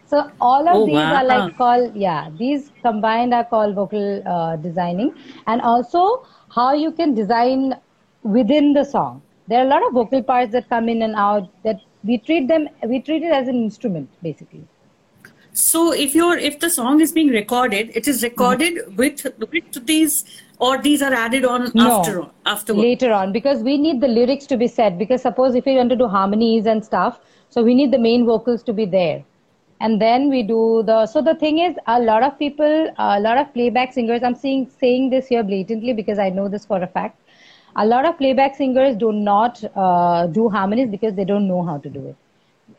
So 0.05 0.29
all 0.41 0.67
of 0.67 0.77
Oh, 0.77 0.85
these 0.85 0.95
wow. 0.95 1.13
are 1.13 1.23
like 1.25 1.55
called 1.57 1.95
yeah. 1.95 2.29
These 2.37 2.71
combined 2.83 3.33
are 3.33 3.45
called 3.45 3.75
vocal 3.75 4.21
uh, 4.27 4.55
designing, 4.57 5.13
and 5.47 5.61
also 5.61 6.25
how 6.55 6.73
you 6.73 6.91
can 6.91 7.13
design 7.13 7.75
within 8.23 8.73
the 8.73 8.83
song. 8.83 9.21
There 9.47 9.59
are 9.59 9.65
a 9.65 9.69
lot 9.69 9.85
of 9.85 9.93
vocal 9.93 10.23
parts 10.23 10.51
that 10.53 10.69
come 10.69 10.89
in 10.89 11.01
and 11.01 11.15
out 11.15 11.49
that 11.63 11.81
we 12.03 12.17
treat 12.17 12.47
them 12.47 12.67
we 12.87 13.01
treat 13.01 13.23
it 13.23 13.31
as 13.31 13.47
an 13.47 13.55
instrument 13.55 14.09
basically. 14.21 14.63
So, 15.53 15.91
if 15.91 16.15
you're 16.15 16.37
if 16.37 16.59
the 16.59 16.69
song 16.69 17.01
is 17.01 17.11
being 17.11 17.27
recorded, 17.27 17.91
it 17.93 18.07
is 18.07 18.23
recorded 18.23 18.75
mm-hmm. 18.75 18.95
with 18.95 19.25
with 19.51 19.85
these, 19.85 20.23
or 20.59 20.77
these 20.77 21.01
are 21.01 21.13
added 21.13 21.43
on 21.43 21.71
No. 21.73 21.99
after 21.99 22.25
afterwards. 22.45 22.83
later 22.83 23.11
on 23.11 23.33
because 23.33 23.61
we 23.61 23.77
need 23.77 23.99
the 23.99 24.07
lyrics 24.07 24.45
to 24.47 24.57
be 24.57 24.67
said 24.67 24.97
because 24.97 25.21
suppose 25.23 25.55
if 25.55 25.65
we 25.65 25.75
want 25.75 25.89
to 25.89 25.97
do 25.97 26.07
harmonies 26.07 26.67
and 26.67 26.85
stuff 26.85 27.19
so 27.49 27.63
we 27.63 27.75
need 27.75 27.91
the 27.91 27.99
main 27.99 28.25
vocals 28.25 28.63
to 28.63 28.73
be 28.73 28.85
there 28.85 29.23
and 29.81 30.01
then 30.01 30.29
we 30.29 30.41
do 30.43 30.83
the 30.85 31.05
so 31.05 31.21
the 31.21 31.35
thing 31.35 31.59
is 31.59 31.75
a 31.87 31.99
lot 31.99 32.23
of 32.23 32.37
people 32.39 32.93
a 32.97 33.19
lot 33.19 33.37
of 33.37 33.51
playback 33.53 33.91
singers 33.91 34.23
i'm 34.23 34.35
seeing 34.35 34.69
saying 34.83 35.09
this 35.09 35.27
here 35.27 35.43
blatantly 35.43 35.93
because 36.01 36.19
i 36.19 36.29
know 36.29 36.47
this 36.47 36.65
for 36.65 36.81
a 36.83 36.87
fact 36.87 37.17
a 37.75 37.85
lot 37.85 38.05
of 38.05 38.17
playback 38.17 38.55
singers 38.55 38.95
do 38.95 39.11
not 39.11 39.63
uh, 39.75 40.27
do 40.27 40.49
harmonies 40.49 40.89
because 40.89 41.15
they 41.15 41.25
don't 41.25 41.47
know 41.47 41.63
how 41.63 41.77
to 41.77 41.89
do 41.89 42.05
it. 42.07 42.15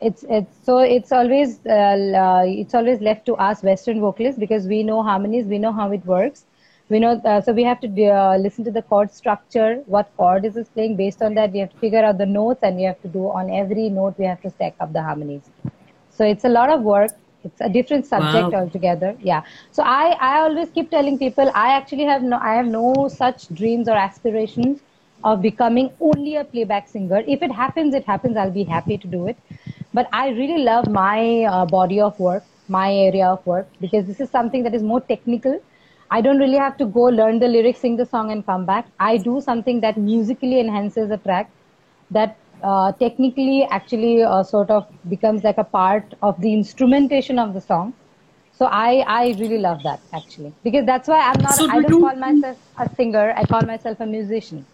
It's 0.01 0.23
it's 0.29 0.57
so 0.65 0.79
it's 0.79 1.11
always 1.11 1.59
uh, 1.65 1.97
uh, 2.23 2.43
it's 2.45 2.73
always 2.73 3.01
left 3.01 3.25
to 3.27 3.35
us 3.35 3.63
western 3.63 4.01
vocalists 4.01 4.39
because 4.39 4.67
we 4.67 4.83
know 4.83 5.01
harmonies 5.03 5.45
we 5.45 5.59
know 5.59 5.71
how 5.71 5.91
it 5.91 6.05
works. 6.05 6.45
We 6.89 6.99
know 6.99 7.11
uh, 7.25 7.41
so 7.41 7.53
we 7.53 7.63
have 7.63 7.79
to 7.81 7.87
uh, 8.05 8.37
listen 8.37 8.63
to 8.65 8.71
the 8.71 8.81
chord 8.81 9.11
structure 9.11 9.81
what 9.85 10.11
chord 10.17 10.45
is 10.45 10.57
it 10.57 10.69
playing. 10.73 10.95
Based 10.97 11.21
on 11.21 11.35
that 11.35 11.51
we 11.51 11.59
have 11.59 11.71
to 11.71 11.77
figure 11.77 12.03
out 12.03 12.17
the 12.17 12.25
notes 12.25 12.63
and 12.63 12.75
we 12.77 12.83
have 12.83 13.01
to 13.01 13.07
do 13.07 13.29
on 13.29 13.49
every 13.49 13.89
note 13.89 14.15
we 14.17 14.25
have 14.25 14.41
to 14.41 14.49
stack 14.49 14.75
up 14.79 14.93
the 14.93 15.01
harmonies. 15.01 15.49
So 16.09 16.25
it's 16.25 16.43
a 16.45 16.49
lot 16.49 16.69
of 16.69 16.81
work 16.81 17.11
it's 17.43 17.61
a 17.61 17.69
different 17.69 18.05
subject 18.05 18.53
Wow. 18.53 18.53
altogether. 18.53 19.15
Yeah. 19.19 19.43
So 19.71 19.83
i 19.83 20.15
i 20.29 20.39
always 20.39 20.69
keep 20.77 20.89
telling 20.91 21.17
people 21.19 21.51
i 21.63 21.67
actually 21.77 22.05
have 22.11 22.23
no 22.33 22.39
i 22.51 22.53
have 22.55 22.67
no 22.75 22.85
such 23.17 23.47
dreams 23.61 23.87
or 23.89 23.97
aspirations 24.05 24.83
of 25.31 25.41
becoming 25.41 25.89
only 25.99 26.35
a 26.35 26.43
playback 26.43 26.87
singer. 26.87 27.23
If 27.27 27.41
it 27.41 27.51
happens 27.51 27.93
it 27.95 28.05
happens. 28.05 28.37
I'll 28.37 28.57
be 28.59 28.63
happy 28.63 28.97
to 28.97 29.07
do 29.07 29.27
it. 29.27 29.37
But 29.93 30.07
i 30.21 30.29
really 30.39 30.63
love 30.63 30.89
my 30.89 31.43
uh, 31.53 31.65
body 31.65 31.99
of 32.09 32.19
work 32.19 32.45
my 32.75 32.87
area 32.93 33.27
of 33.27 33.45
work 33.45 33.69
because 33.81 34.05
this 34.07 34.19
is 34.25 34.29
something 34.29 34.63
that 34.63 34.73
is 34.73 34.83
more 34.83 35.01
technical. 35.01 35.59
I 36.11 36.21
don't 36.21 36.37
really 36.37 36.57
have 36.65 36.77
to 36.77 36.85
go 36.85 37.03
learn 37.19 37.39
the 37.39 37.47
lyrics 37.47 37.79
sing 37.81 37.97
the 37.97 38.05
song 38.05 38.31
and 38.31 38.45
come 38.45 38.65
back. 38.65 38.87
I 38.99 39.17
do 39.17 39.41
something 39.41 39.81
that 39.81 39.97
musically 39.97 40.59
enhances 40.59 41.11
a 41.11 41.17
track 41.17 41.51
that 42.11 42.37
uh, 42.63 42.91
technically 42.93 43.63
actually 43.69 44.23
uh, 44.23 44.41
sort 44.43 44.69
of 44.69 44.87
becomes 45.09 45.43
like 45.43 45.57
a 45.57 45.63
part 45.63 46.13
of 46.21 46.39
the 46.41 46.53
instrumentation 46.53 47.37
of 47.39 47.53
the 47.53 47.61
song. 47.61 47.93
So 48.53 48.65
I, 48.65 49.03
I 49.07 49.35
really 49.39 49.57
love 49.57 49.81
that 49.83 49.99
actually 50.13 50.53
because 50.63 50.85
that's 50.85 51.07
why 51.07 51.19
I'm 51.29 51.41
not 51.41 51.55
So 51.55 51.69
I 51.69 51.77
do 51.77 51.81
don't 51.81 51.91
you- 51.93 51.99
call 52.07 52.15
myself 52.15 52.57
a 52.77 52.89
singer 52.95 53.33
I 53.35 53.45
call 53.45 53.61
myself 53.73 53.99
a 53.99 54.05
musician. 54.05 54.65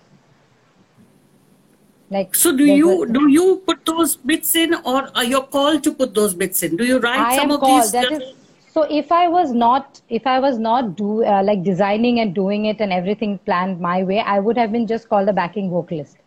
Like 2.11 2.33
So, 2.35 2.51
do 2.55 2.65
you 2.65 3.03
a- 3.03 3.07
do 3.07 3.27
you 3.29 3.57
put 3.65 3.85
those 3.85 4.15
bits 4.15 4.55
in, 4.55 4.73
or 4.83 5.09
are 5.15 5.23
you 5.23 5.41
called 5.55 5.83
to 5.83 5.91
put 5.93 6.13
those 6.15 6.33
bits 6.33 6.63
in? 6.63 6.75
Do 6.75 6.83
you 6.83 6.97
write 6.99 7.19
I 7.25 7.35
some 7.37 7.51
of 7.51 7.59
called 7.59 7.83
these? 7.83 7.91
that 7.91 8.11
is 8.11 8.23
so 8.73 8.83
if 9.01 9.11
I 9.11 9.27
was 9.27 9.51
not 9.51 10.01
if 10.09 10.25
I 10.31 10.39
was 10.39 10.57
not 10.57 10.95
do 10.95 11.23
uh, 11.23 11.43
like 11.43 11.63
designing 11.63 12.19
and 12.19 12.33
doing 12.33 12.65
it 12.65 12.81
and 12.81 12.91
everything 12.91 13.37
planned 13.49 13.79
my 13.79 14.03
way 14.03 14.19
I 14.19 14.39
would 14.39 14.57
have 14.57 14.71
been 14.71 14.87
just 14.87 15.07
called 15.09 15.29
a 15.29 15.33
backing 15.33 15.69
vocalist. 15.69 16.17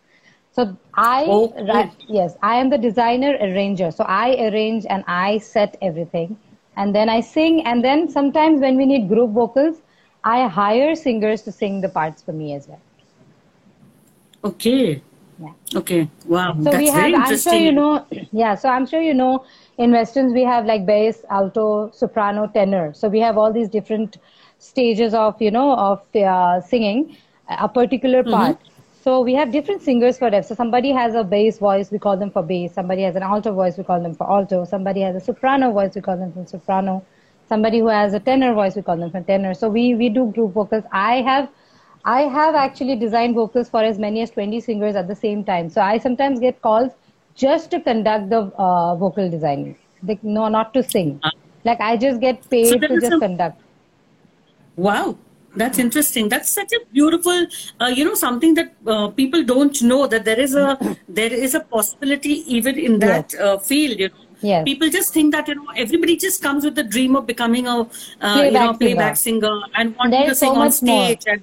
So 0.52 0.76
I 0.94 1.40
Okay. 1.66 1.90
yes 2.08 2.36
I 2.42 2.56
am 2.56 2.70
the 2.70 2.78
designer 2.78 3.36
arranger. 3.40 3.90
So 3.90 4.04
I 4.04 4.36
arrange 4.46 4.86
and 4.88 5.04
I 5.08 5.38
set 5.38 5.76
everything 5.82 6.38
and 6.76 6.94
then 6.94 7.08
I 7.08 7.20
sing 7.20 7.64
and 7.66 7.84
then 7.84 8.08
sometimes 8.08 8.60
when 8.60 8.76
we 8.76 8.86
need 8.86 9.08
group 9.08 9.32
vocals 9.32 9.82
I 10.24 10.46
hire 10.48 10.94
singers 10.94 11.42
to 11.42 11.52
sing 11.52 11.80
the 11.80 11.88
parts 11.88 12.22
for 12.22 12.32
me 12.32 12.54
as 12.54 12.68
well. 12.68 12.82
okay. 14.44 15.02
Yeah. 15.38 15.52
Okay. 15.74 16.08
Wow. 16.26 16.54
So 16.60 16.72
That's 16.72 16.76
we 16.76 16.88
have, 16.90 17.12
very 17.12 17.14
I'm 17.14 17.36
sure 17.36 17.56
you 17.56 17.72
know, 17.72 18.06
yeah. 18.30 18.54
So 18.54 18.68
I'm 18.68 18.86
sure 18.86 19.00
you 19.02 19.14
know, 19.14 19.44
in 19.78 19.90
westerns 19.92 20.32
we 20.32 20.42
have 20.44 20.64
like 20.66 20.86
bass, 20.86 21.24
alto, 21.30 21.90
soprano, 21.92 22.46
tenor. 22.46 22.92
So 22.94 23.08
we 23.08 23.20
have 23.20 23.36
all 23.38 23.52
these 23.52 23.68
different 23.68 24.18
stages 24.58 25.14
of 25.14 25.40
you 25.42 25.50
know 25.50 25.74
of 25.76 26.04
uh, 26.16 26.60
singing 26.60 27.16
a 27.48 27.68
particular 27.68 28.22
Mm-hmm. 28.24 28.52
So 29.02 29.20
we 29.20 29.34
have 29.34 29.50
different 29.50 29.82
singers 29.82 30.16
for 30.18 30.30
that. 30.30 30.46
So 30.46 30.54
somebody 30.54 30.92
has 30.92 31.14
a 31.16 31.24
bass 31.24 31.58
voice, 31.58 31.90
we 31.90 31.98
call 31.98 32.16
them 32.16 32.30
for 32.30 32.42
bass. 32.42 32.72
Somebody 32.74 33.02
has 33.02 33.16
an 33.16 33.22
alto 33.24 33.52
voice, 33.52 33.76
we 33.76 33.82
call 33.84 34.00
them 34.00 34.14
for 34.14 34.30
alto. 34.30 34.64
Somebody 34.64 35.00
has 35.00 35.16
a 35.16 35.20
soprano 35.20 35.72
voice, 35.72 35.96
we 35.96 36.00
call 36.00 36.16
them 36.16 36.32
for 36.32 36.46
soprano. 36.46 37.04
Somebody 37.48 37.80
who 37.80 37.88
has 37.88 38.14
a 38.14 38.20
tenor 38.20 38.54
voice, 38.54 38.76
we 38.76 38.82
call 38.82 38.96
them 38.96 39.10
for 39.10 39.20
tenor. 39.20 39.54
So 39.54 39.68
we 39.68 39.94
we 39.96 40.08
do 40.08 40.26
group 40.36 40.52
vocals. 40.52 40.84
I 40.92 41.16
have 41.22 41.48
I 42.04 42.20
have 42.36 42.54
actually 42.54 42.96
designed 42.96 43.34
vocals 43.34 43.68
for 43.68 43.82
as 43.82 43.98
many 43.98 44.22
as 44.22 44.30
20 44.30 44.60
singers 44.60 44.94
at 44.94 45.08
the 45.08 45.16
same 45.16 45.44
time. 45.44 45.68
So 45.68 45.80
I 45.80 45.98
sometimes 45.98 46.38
get 46.38 46.62
calls 46.62 46.92
just 47.34 47.70
to 47.72 47.80
conduct 47.80 48.30
the 48.30 48.40
uh, 48.56 48.94
vocal 48.94 49.28
designing. 49.30 49.76
Like, 50.06 50.22
no, 50.22 50.48
not 50.48 50.72
to 50.74 50.82
sing. 50.82 51.20
Like 51.64 51.80
I 51.80 51.96
just 51.96 52.20
get 52.20 52.48
paid 52.50 52.68
So 52.68 52.78
to 52.78 52.88
just 52.88 53.08
some- 53.08 53.20
conduct. 53.20 53.60
Wow, 54.76 55.16
that's 55.56 55.78
interesting. 55.78 56.28
That's 56.28 56.50
such 56.52 56.72
a 56.72 56.80
beautiful, 56.92 57.46
uh, 57.80 57.86
you 57.86 58.04
know, 58.04 58.14
something 58.14 58.54
that 58.54 58.72
uh, 58.86 59.08
people 59.08 59.42
don't 59.44 59.80
know 59.82 60.06
that 60.06 60.24
there 60.24 60.40
is 60.40 60.54
a 60.54 60.78
there 61.08 61.32
is 61.32 61.54
a 61.54 61.60
possibility 61.60 62.34
even 62.56 62.78
in 62.78 62.98
that 63.00 63.34
uh, 63.34 63.58
field. 63.58 63.98
You 63.98 64.08
know, 64.08 64.14
Yes. 64.44 64.64
people 64.64 64.88
just 64.90 65.12
think 65.14 65.32
that 65.34 65.46
you 65.46 65.54
know 65.54 65.66
everybody 65.76 66.16
just 66.16 66.42
comes 66.42 66.64
with 66.64 66.74
the 66.74 66.82
dream 66.82 67.14
of 67.14 67.26
becoming 67.28 67.68
a 67.68 67.76
uh, 68.20 68.42
you 68.44 68.50
know 68.50 68.74
playback 68.74 69.16
singer 69.16 69.52
and 69.76 69.94
wanting 69.96 70.18
There 70.18 70.28
to 70.30 70.34
sing 70.34 70.48
so 70.54 70.54
on 70.54 70.64
much 70.66 70.82
more. 70.82 71.04
stage. 71.04 71.22
And 71.28 71.42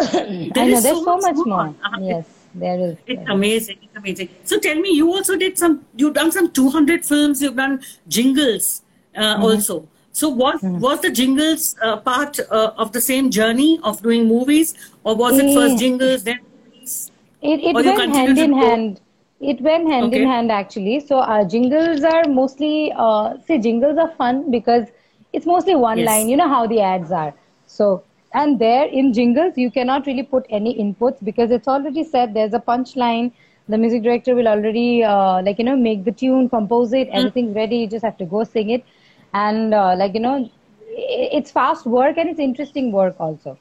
I 0.00 0.50
there 0.54 0.66
know 0.70 0.76
is 0.78 0.82
there's 0.82 1.04
so, 1.04 1.16
much 1.18 1.36
more. 1.44 1.74
Uh, 1.84 1.98
Yes, 2.00 2.24
there 2.54 2.80
is. 2.80 2.96
It's 3.06 3.28
amazing. 3.28 3.78
It's 3.82 3.96
amazing. 3.96 4.28
So 4.44 4.58
tell 4.58 4.76
me, 4.76 4.92
you 4.92 5.12
also 5.12 5.36
did 5.36 5.58
some. 5.58 5.84
You've 5.96 6.14
done 6.14 6.32
some 6.32 6.50
200 6.50 7.04
films. 7.04 7.42
You've 7.42 7.56
done 7.56 7.82
jingles 8.08 8.82
uh, 9.14 9.20
Mm-hmm. 9.20 9.42
also. 9.42 9.86
So 10.12 10.28
was 10.28 10.60
was 10.76 11.00
the 11.00 11.10
jingles 11.10 11.76
uh, 11.82 11.96
part 11.98 12.38
uh, 12.50 12.72
of 12.76 12.92
the 12.92 13.00
same 13.00 13.30
journey 13.30 13.78
of 13.82 14.02
doing 14.02 14.26
movies, 14.28 14.74
or 15.04 15.16
was 15.16 15.38
it 15.38 15.50
first 15.50 15.78
jingles 15.78 16.24
then 16.24 16.40
movies? 16.64 17.10
It, 17.42 17.60
it 17.62 17.82
went 17.84 18.08
hand 18.08 18.38
in 18.38 18.52
hand. 18.52 19.00
It 19.40 19.60
went 19.60 19.88
hand 19.88 20.12
Okay. 20.12 20.14
in 20.14 20.24
hand 20.26 20.50
actually. 20.52 21.00
So 21.00 21.20
our 21.20 21.44
jingles 21.44 22.02
are 22.04 22.24
mostly, 22.26 22.92
uh, 22.96 23.36
see, 23.46 23.58
jingles 23.58 23.98
are 23.98 24.10
fun 24.10 24.50
because 24.50 24.88
it's 25.32 25.46
mostly 25.46 25.74
one 25.74 26.04
Yes. 26.04 26.04
line. 26.04 26.28
You 26.28 26.36
know 26.36 26.48
how 26.48 26.66
the 26.66 26.80
ads 26.80 27.12
are. 27.12 27.34
So, 27.66 28.02
and 28.34 28.58
there 28.58 28.86
in 28.86 29.12
jingles, 29.12 29.56
you 29.56 29.70
cannot 29.70 30.06
really 30.06 30.22
put 30.22 30.46
any 30.50 30.74
inputs 30.82 31.22
because 31.24 31.50
it's 31.50 31.68
already 31.68 32.04
said 32.04 32.34
there's 32.34 32.54
a 32.54 32.58
punchline. 32.60 33.32
The 33.68 33.78
music 33.78 34.02
director 34.02 34.34
will 34.34 34.48
already, 34.48 35.04
uh, 35.04 35.42
like, 35.42 35.58
you 35.58 35.64
know, 35.64 35.76
make 35.76 36.04
the 36.04 36.12
tune, 36.12 36.48
compose 36.48 36.92
it, 36.92 37.08
everything's 37.08 37.54
ready. 37.54 37.76
You 37.78 37.86
just 37.86 38.04
have 38.04 38.16
to 38.18 38.24
go 38.24 38.44
sing 38.44 38.70
it. 38.70 38.84
And, 39.32 39.74
uh, 39.74 39.94
like, 39.96 40.14
you 40.14 40.20
know, 40.20 40.48
it's 40.90 41.50
fast 41.50 41.86
work 41.86 42.16
and 42.18 42.28
it's 42.30 42.40
interesting 42.40 42.92
work 42.92 43.16
also. 43.20 43.58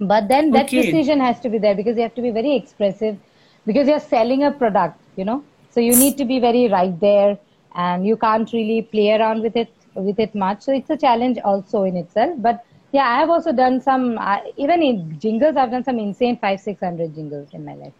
But 0.00 0.28
then 0.28 0.52
that 0.52 0.72
Okay. 0.72 0.72
precision 0.72 1.20
has 1.20 1.40
to 1.40 1.48
be 1.48 1.58
there 1.58 1.74
because 1.74 1.96
you 1.96 2.02
have 2.02 2.14
to 2.14 2.22
be 2.22 2.30
very 2.30 2.54
expressive 2.56 3.18
because 3.66 3.88
you're 3.88 4.00
selling 4.00 4.44
a 4.44 4.52
product, 4.52 5.00
you 5.16 5.24
know. 5.24 5.44
So 5.70 5.80
you 5.80 5.96
need 5.96 6.16
to 6.18 6.24
be 6.24 6.40
very 6.40 6.68
right 6.68 6.98
there 7.00 7.38
and 7.74 8.06
you 8.06 8.16
can't 8.16 8.50
really 8.52 8.82
play 8.82 9.12
around 9.12 9.42
with 9.42 9.56
it 9.56 9.72
with 9.94 10.18
it 10.18 10.34
much. 10.34 10.62
So 10.62 10.72
it's 10.72 10.90
a 10.90 10.96
challenge 10.96 11.38
also 11.44 11.84
in 11.84 11.96
itself. 11.96 12.34
But 12.38 12.60
yeah, 12.92 13.06
I 13.08 13.18
have 13.20 13.30
also 13.30 13.52
done 13.52 13.80
some 13.80 14.18
uh, 14.18 14.40
even 14.56 14.82
in 14.82 15.18
jingles. 15.18 15.56
I've 15.56 15.70
done 15.70 15.84
some 15.84 15.98
insane 15.98 16.38
five 16.38 16.60
six 16.60 16.80
hundred 16.80 17.14
jingles 17.14 17.48
in 17.52 17.64
my 17.64 17.74
life. 17.74 17.94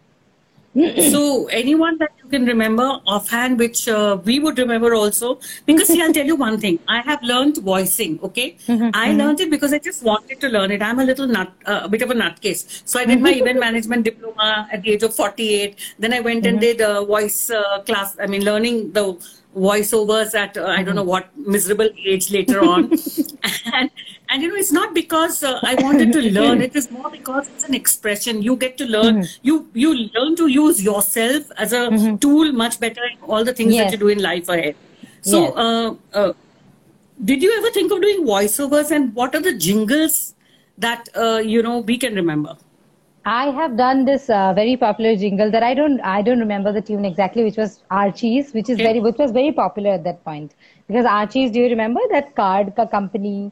So 1.11 1.47
anyone 1.47 1.97
that 1.97 2.11
you 2.21 2.29
can 2.29 2.45
remember 2.45 2.83
offhand, 3.05 3.59
which 3.59 3.87
uh, 3.87 4.17
we 4.23 4.39
would 4.39 4.57
remember 4.57 4.93
also, 4.93 5.39
because 5.65 5.87
see, 5.87 6.01
I'll 6.01 6.13
tell 6.13 6.25
you 6.25 6.35
one 6.35 6.59
thing. 6.59 6.79
I 6.87 7.01
have 7.01 7.21
learned 7.23 7.57
voicing. 7.57 8.19
Okay, 8.23 8.57
I 8.93 9.13
learned 9.13 9.39
it 9.39 9.49
because 9.49 9.73
I 9.73 9.79
just 9.79 10.03
wanted 10.03 10.39
to 10.41 10.49
learn 10.49 10.71
it. 10.71 10.81
I'm 10.81 10.99
a 10.99 11.05
little 11.05 11.27
nut, 11.27 11.51
uh, 11.65 11.81
a 11.83 11.89
bit 11.89 12.01
of 12.01 12.11
a 12.11 12.13
nutcase. 12.13 12.83
So 12.85 12.99
I 12.99 13.05
did 13.05 13.21
my 13.21 13.31
event 13.31 13.59
management 13.59 14.03
diploma 14.05 14.67
at 14.71 14.83
the 14.83 14.91
age 14.91 15.03
of 15.03 15.15
48. 15.15 15.95
Then 15.99 16.13
I 16.13 16.19
went 16.19 16.45
and 16.45 16.59
did 16.59 16.81
a 16.81 17.03
voice 17.05 17.49
uh, 17.49 17.81
class. 17.81 18.15
I 18.19 18.27
mean, 18.27 18.43
learning 18.43 18.91
the 18.91 19.17
voiceovers 19.65 20.33
at 20.35 20.57
uh, 20.57 20.65
I 20.77 20.83
don't 20.83 20.95
know 20.95 21.03
what 21.11 21.29
miserable 21.55 21.89
age 22.13 22.31
later 22.31 22.59
on, 22.61 22.83
and 23.73 23.89
and 24.29 24.41
you 24.43 24.49
know 24.49 24.55
it's 24.63 24.71
not 24.71 24.93
because 24.93 25.43
uh, 25.43 25.59
I 25.63 25.75
wanted 25.83 26.13
to 26.13 26.21
learn. 26.37 26.61
It 26.61 26.75
is 26.75 26.89
more 26.91 27.09
because 27.09 27.49
it's 27.53 27.63
an 27.69 27.73
expression. 27.73 28.41
You 28.41 28.55
get 28.65 28.77
to 28.83 28.85
learn. 28.85 29.25
You 29.41 29.57
you 29.73 29.93
learn 30.17 30.35
to 30.41 30.47
use 30.57 30.83
yourself 30.89 31.51
as 31.57 31.73
a 31.73 31.85
tool 32.27 32.51
much 32.63 32.79
better 32.85 33.03
in 33.13 33.17
all 33.29 33.43
the 33.51 33.53
things 33.61 33.73
Yes. 33.73 33.85
that 33.85 33.97
you 33.97 34.03
do 34.05 34.13
in 34.17 34.21
life 34.27 34.49
ahead. 34.57 34.75
So, 35.21 35.43
Yes. 35.45 35.53
uh, 35.65 35.95
uh, 36.13 36.33
did 37.31 37.41
you 37.41 37.51
ever 37.57 37.71
think 37.71 37.91
of 37.91 38.01
doing 38.01 38.25
voiceovers, 38.25 38.91
and 38.91 39.13
what 39.15 39.35
are 39.35 39.41
the 39.49 39.53
jingles 39.67 40.35
that 40.77 41.09
uh, 41.15 41.37
you 41.55 41.63
know 41.63 41.79
we 41.79 41.97
can 41.97 42.15
remember? 42.15 42.57
I 43.29 43.51
have 43.51 43.75
done 43.77 44.05
this 44.05 44.29
uh, 44.29 44.53
very 44.53 44.75
popular 44.77 45.15
jingle 45.15 45.51
that 45.51 45.61
I 45.63 45.73
don't 45.73 45.99
I 46.01 46.21
don't 46.21 46.39
remember 46.39 46.71
the 46.71 46.81
tune 46.81 47.05
exactly, 47.05 47.43
which 47.43 47.57
was 47.57 47.83
Archie's, 47.91 48.53
which 48.53 48.69
is 48.69 48.79
very 48.79 48.99
which 49.01 49.17
was 49.17 49.31
very 49.31 49.51
popular 49.51 49.91
at 49.91 50.03
that 50.05 50.23
point. 50.23 50.53
Because 50.87 51.05
Archie's, 51.05 51.51
do 51.51 51.59
you 51.59 51.67
remember 51.69 51.99
that 52.11 52.35
card 52.35 52.73
company? 52.91 53.51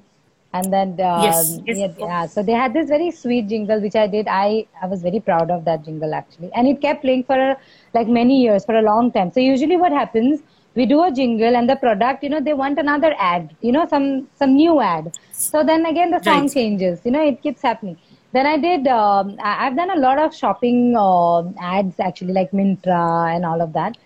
And 0.54 0.72
then 0.72 1.00
uh, 1.02 1.44
Yes, 1.44 1.60
yes, 1.66 1.80
yeah, 1.80 1.90
yeah, 1.98 2.26
so 2.28 2.42
they 2.42 2.54
had 2.54 2.74
this 2.74 2.88
very 2.88 3.12
sweet 3.12 3.48
jingle 3.50 3.82
which 3.82 3.96
I 3.96 4.08
did. 4.08 4.28
I 4.30 4.66
I 4.82 4.88
was 4.88 5.02
very 5.02 5.20
proud 5.20 5.52
of 5.52 5.66
that 5.66 5.84
jingle 5.84 6.14
actually, 6.14 6.52
and 6.54 6.68
it 6.68 6.82
kept 6.82 7.02
playing 7.02 7.24
for 7.26 7.38
a, 7.48 7.58
like 7.94 8.08
many 8.08 8.42
years 8.42 8.64
for 8.66 8.76
a 8.76 8.82
long 8.82 9.12
time. 9.12 9.32
So 9.32 9.42
usually 9.42 9.76
what 9.78 9.92
happens, 9.92 10.42
we 10.76 10.86
do 10.86 11.04
a 11.04 11.12
jingle 11.12 11.56
and 11.56 11.70
the 11.70 11.76
product, 11.76 12.24
you 12.24 12.30
know, 12.30 12.40
they 12.40 12.54
want 12.54 12.80
another 12.80 13.14
ad, 13.20 13.56
you 13.62 13.74
know, 13.74 13.86
some 13.90 14.30
some 14.36 14.56
new 14.56 14.80
ad. 14.80 15.12
So 15.52 15.64
then 15.64 15.86
again 15.86 16.12
the 16.12 16.20
song 16.20 16.50
Right. 16.50 16.52
changes. 16.52 17.02
You 17.04 17.12
know, 17.12 17.26
it 17.34 17.42
keeps 17.42 17.62
happening 17.62 17.98
then 18.36 18.46
I 18.46 18.58
did. 18.58 18.88
Um, 18.88 19.38
I've 19.42 19.76
done 19.76 19.92
a 19.92 20.00
lot 20.00 20.20
of 20.20 20.36
shopping 20.36 20.96
uh, 20.98 21.44
ads 21.60 22.00
actually, 22.00 22.34
like 22.34 22.52
Myntra 22.52 23.36
and 23.36 23.46
all 23.46 23.62
of 23.62 23.74
that. 23.74 23.98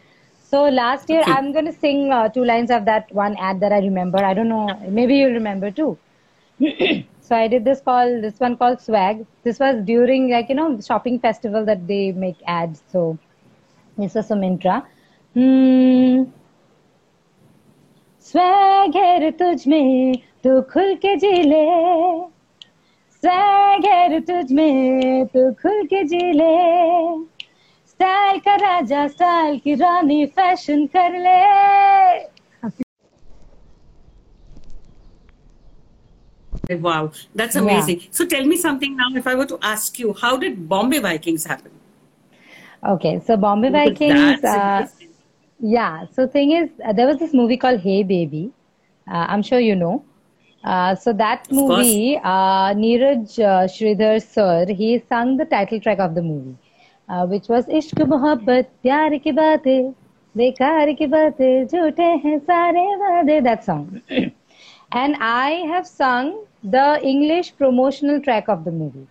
So 0.43 0.63
last 0.63 1.09
year, 1.09 1.21
okay. 1.21 1.31
I'm 1.31 1.51
going 1.51 1.65
to 1.65 1.71
sing 1.71 2.11
uh, 2.11 2.29
two 2.29 2.43
lines 2.43 2.71
of 2.71 2.85
that 2.85 3.11
one 3.13 3.35
ad 3.37 3.59
that 3.59 3.71
I 3.71 3.79
remember. 3.79 4.23
I 4.23 4.33
don't 4.33 4.49
know. 4.49 4.67
Maybe 4.87 5.17
you'll 5.17 5.33
remember 5.33 5.71
too. 5.71 5.97
so 7.21 7.35
I 7.35 7.47
did 7.47 7.65
this 7.65 7.81
call, 7.81 8.21
this 8.21 8.39
one 8.39 8.57
called 8.57 8.81
Swag. 8.81 9.25
This 9.43 9.59
was 9.59 9.83
during 9.85 10.29
like 10.31 10.49
you 10.49 10.55
know 10.55 10.79
shopping 10.81 11.19
festival 11.19 11.65
that 11.65 11.87
they 11.87 12.11
make 12.11 12.37
ads. 12.47 12.81
So 12.91 13.17
this 13.97 14.15
was 14.15 14.27
some 14.27 14.41
Myntra. 14.41 14.85
Hmm. 15.33 16.23
Swag 18.19 18.95
है 18.95 19.31
तुझ 19.31 19.67
में 19.67 20.17
तू 20.43 20.61
खुल 20.73 20.95
के 21.05 21.15
जी 21.17 21.31
swag 23.22 23.85
है 23.92 24.09
रे 24.09 24.20
तुझ 24.30 24.52
में 24.52 25.26
तू 25.35 25.50
खुल 25.62 25.85
के 25.92 26.02
जी 26.12 26.33
ले 26.33 26.52
स्टाइल 27.90 28.38
का 28.46 28.54
राजा 28.66 29.07
स्टाइल 29.09 29.59
की 29.64 29.74
रानी 29.85 30.24
फैशन 30.38 30.87
कर 30.96 31.18
ले 31.26 31.38
Wow, 36.70 37.12
that's 37.35 37.57
Yeah. 37.57 37.62
amazing. 37.62 38.00
So 38.11 38.24
tell 38.26 38.44
me 38.44 38.57
something 38.57 38.96
now. 38.96 39.09
If 39.14 39.26
I 39.26 39.35
were 39.35 39.46
to 39.46 39.59
ask 39.62 39.98
you, 39.98 40.14
how 40.14 40.37
did 40.37 40.68
Bombay 40.68 40.98
Vikings 41.00 41.44
happen? 41.44 41.70
Okay, 42.92 43.20
so 43.26 43.37
Bombay 43.37 43.70
Because 43.70 43.98
Vikings. 43.98 44.42
that's 44.42 44.44
Uh, 44.44 44.80
interesting. 44.80 45.09
yeah, 45.61 46.07
so 46.12 46.26
thing 46.26 46.52
is, 46.52 46.70
uh, 46.85 46.92
there 46.92 47.07
was 47.07 47.18
this 47.18 47.35
movie 47.35 47.57
called 47.57 47.80
Hey 47.80 48.02
Baby. 48.02 48.50
Uh, 49.07 49.26
I'm 49.28 49.42
sure 49.42 49.59
you 49.61 49.74
know. 49.76 50.04
Uh, 50.63 50.95
so 50.95 51.13
that 51.13 51.50
movie, 51.52 52.17
uh, 52.24 52.74
Neeraj 52.74 53.39
uh, 53.39 53.67
Sridhar 53.67 54.22
sir, 54.22 54.65
he 54.67 55.02
sung 55.08 55.38
the 55.38 55.45
title 55.45 55.80
track 55.80 56.00
of 56.00 56.15
the 56.15 56.22
movie, 56.22 56.58
uh, 57.08 57.26
which 57.26 57.48
was 57.48 57.65
Ishq 57.67 57.93
Mohabbat 58.13 58.67
Pyar 58.84 59.24
Ki 59.24 59.32
Baatein 59.32 59.95
Bekar 60.36 60.98
Ki 60.98 61.08
Baatein 61.08 61.69
Jhoote 61.72 62.22
Hain 62.22 62.41
Sare 62.45 62.74
Waade, 62.74 63.43
that 63.43 63.63
song. 63.63 64.02
and 64.91 65.15
I 65.19 65.52
have 65.72 65.88
sung 65.88 66.43
the 66.63 67.00
English 67.02 67.56
promotional 67.58 68.22
track 68.22 68.50
of 68.50 68.65
the 68.65 68.72
movie 68.72 69.08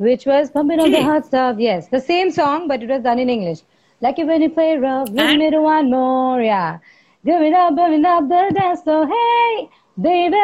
which 0.00 0.24
was 0.24 0.50
Pumping 0.50 0.80
on 0.80 0.90
the. 0.90 1.02
Hot 1.02 1.26
Stuff. 1.26 1.56
Yes, 1.58 1.88
the 1.88 2.00
same 2.00 2.30
song, 2.30 2.66
but 2.68 2.82
it 2.82 2.88
was 2.88 3.02
done 3.02 3.18
in 3.18 3.28
English. 3.28 3.60
Like 4.00 4.16
you 4.16 4.26
when 4.26 4.40
you 4.40 4.48
play 4.48 4.76
rough, 4.78 5.08
And- 5.14 5.38
me 5.38 5.50
one 5.58 5.90
more, 5.90 6.40
yeah. 6.40 6.78
Give 7.24 7.42
it 7.42 7.52
up, 7.52 7.76
give 7.76 7.92
it 7.92 8.04
up 8.06 8.26
the 8.28 8.50
dance 8.58 8.82
so 8.82 9.06
Hey, 9.06 9.68
baby, 10.02 10.36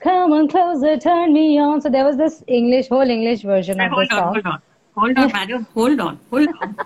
come 0.00 0.32
on 0.32 0.48
closer, 0.48 0.98
turn 0.98 1.32
me 1.32 1.58
on. 1.58 1.80
So 1.80 1.88
there 1.88 2.04
was 2.04 2.16
this 2.16 2.42
English, 2.46 2.88
whole 2.88 3.08
English 3.08 3.42
version 3.42 3.80
of 3.80 3.90
the 3.90 3.94
hold 3.94 4.10
on, 4.10 4.18
song. 4.18 4.34
hold 4.34 4.46
on. 4.46 4.62
Hold 4.96 5.18
on, 5.18 5.32
madam. 5.32 5.66
Hold 5.74 6.00
on. 6.00 6.18
Hold 6.30 6.48
on. 6.60 6.76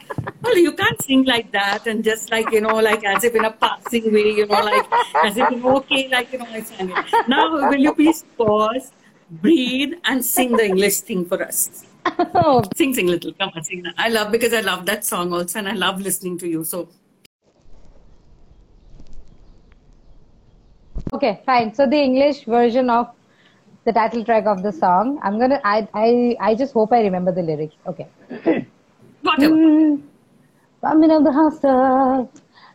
well, 0.42 0.58
you 0.58 0.72
can't 0.72 1.00
sing 1.02 1.24
like 1.24 1.50
that 1.52 1.86
and 1.86 2.04
just 2.04 2.30
like, 2.30 2.50
you 2.52 2.60
know, 2.60 2.76
like 2.76 3.02
as 3.04 3.24
if 3.24 3.34
in 3.34 3.46
a 3.46 3.50
passing 3.50 4.12
way, 4.12 4.32
you 4.32 4.46
know, 4.46 4.60
like 4.60 4.86
as 5.24 5.36
if, 5.38 5.64
okay, 5.64 6.08
like, 6.08 6.30
you 6.30 6.38
know, 6.38 6.46
I 6.50 6.60
sang 6.60 6.90
it. 6.90 7.28
Now, 7.28 7.70
will 7.70 7.78
you 7.78 7.94
please 7.94 8.22
pause, 8.36 8.92
breathe, 9.30 9.94
and 10.04 10.22
sing 10.22 10.52
the 10.52 10.66
English 10.66 11.00
thing 11.00 11.24
for 11.24 11.42
us? 11.42 11.86
oh. 12.34 12.62
Sing, 12.76 12.92
sing 12.92 13.06
little. 13.06 13.32
Come 13.32 13.52
on, 13.56 13.64
sing 13.64 13.82
that. 13.84 13.94
I 13.96 14.10
love 14.10 14.30
because 14.30 14.52
I 14.52 14.60
love 14.60 14.84
that 14.86 15.06
song 15.06 15.32
also, 15.32 15.60
and 15.60 15.68
I 15.68 15.72
love 15.72 16.00
listening 16.00 16.36
to 16.38 16.48
you. 16.48 16.64
So. 16.64 16.88
Okay, 21.12 21.42
fine. 21.44 21.74
So 21.74 21.86
the 21.86 21.96
English 21.98 22.44
version 22.44 22.90
of 22.90 23.08
the 23.84 23.92
title 23.92 24.24
track 24.24 24.46
of 24.46 24.62
the 24.62 24.72
song. 24.72 25.18
I'm 25.22 25.38
gonna. 25.38 25.60
I. 25.64 25.88
I. 25.94 26.36
I 26.40 26.54
just 26.54 26.72
hope 26.72 26.92
I 26.92 27.00
remember 27.02 27.32
the 27.32 27.42
lyrics. 27.42 27.74
Okay. 27.86 28.08
Whatever. 29.22 29.54
Mm, 29.54 30.02
bumping 30.80 31.10
up 31.10 31.24
the 31.24 31.32
house 31.32 31.58
stuff, 31.58 32.28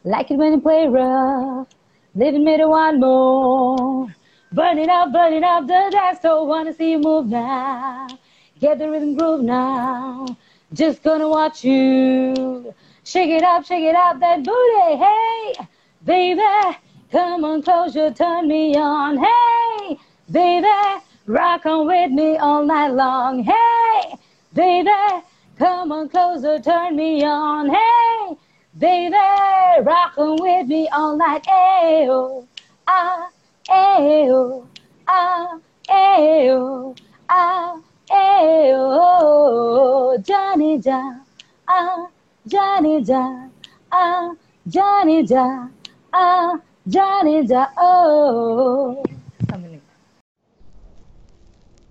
like 0.03 0.31
it 0.31 0.37
when 0.37 0.53
you 0.53 0.61
play 0.61 0.87
rough. 0.87 1.67
Living 2.15 2.43
me 2.43 2.57
to 2.57 2.67
one 2.67 2.99
more. 2.99 4.07
Burning 4.51 4.89
up, 4.89 5.11
burning 5.11 5.43
up 5.43 5.67
the 5.67 5.89
dance. 5.91 6.19
Don't 6.19 6.47
wanna 6.47 6.73
see 6.73 6.91
you 6.91 6.99
move 6.99 7.27
now. 7.27 8.07
Get 8.59 8.79
the 8.79 8.89
rhythm 8.89 9.15
groove 9.15 9.41
now. 9.41 10.25
Just 10.73 11.03
gonna 11.03 11.27
watch 11.29 11.63
you. 11.63 12.73
Shake 13.03 13.29
it 13.29 13.43
up, 13.43 13.65
shake 13.65 13.83
it 13.83 13.95
up, 13.95 14.19
that 14.19 14.43
booty. 14.43 14.95
Hey, 14.97 15.67
baby, 16.03 16.41
come 17.11 17.45
on 17.45 17.61
closer, 17.61 18.11
turn 18.11 18.47
me 18.47 18.75
on. 18.75 19.17
Hey, 19.17 19.97
baby, 20.29 20.67
rock 21.25 21.65
on 21.65 21.87
with 21.87 22.11
me 22.11 22.37
all 22.37 22.65
night 22.65 22.89
long. 22.93 23.43
Hey, 23.43 24.15
baby, 24.53 24.89
come 25.57 25.91
on 25.91 26.09
closer, 26.09 26.59
turn 26.59 26.95
me 26.95 27.23
on. 27.23 27.69
Hey, 27.69 28.35
baby, 28.77 29.15
rock 29.83 30.17
on 30.17 30.41
with 30.41 30.67
me 30.67 30.87
all 30.89 31.15
night. 31.17 31.45
Ayo, 31.47 32.47
ah, 32.87 33.29
ayo, 33.69 34.65
ah, 35.07 35.59
ayo, 35.89 36.95
ah, 37.29 37.77
Johnny 40.23 40.77
Ja, 40.79 41.01
ah, 41.67 42.07
Johnny 42.47 43.01
Ja, 43.01 43.49
ah, 43.91 44.33
Johnny 44.67 45.23
Ja, 45.23 45.67
ah, 46.13 46.59
Johnny 46.87 47.45
Ja, 47.45 47.67
oh. 47.77 49.03
Something 49.49 49.71
like 49.71 49.81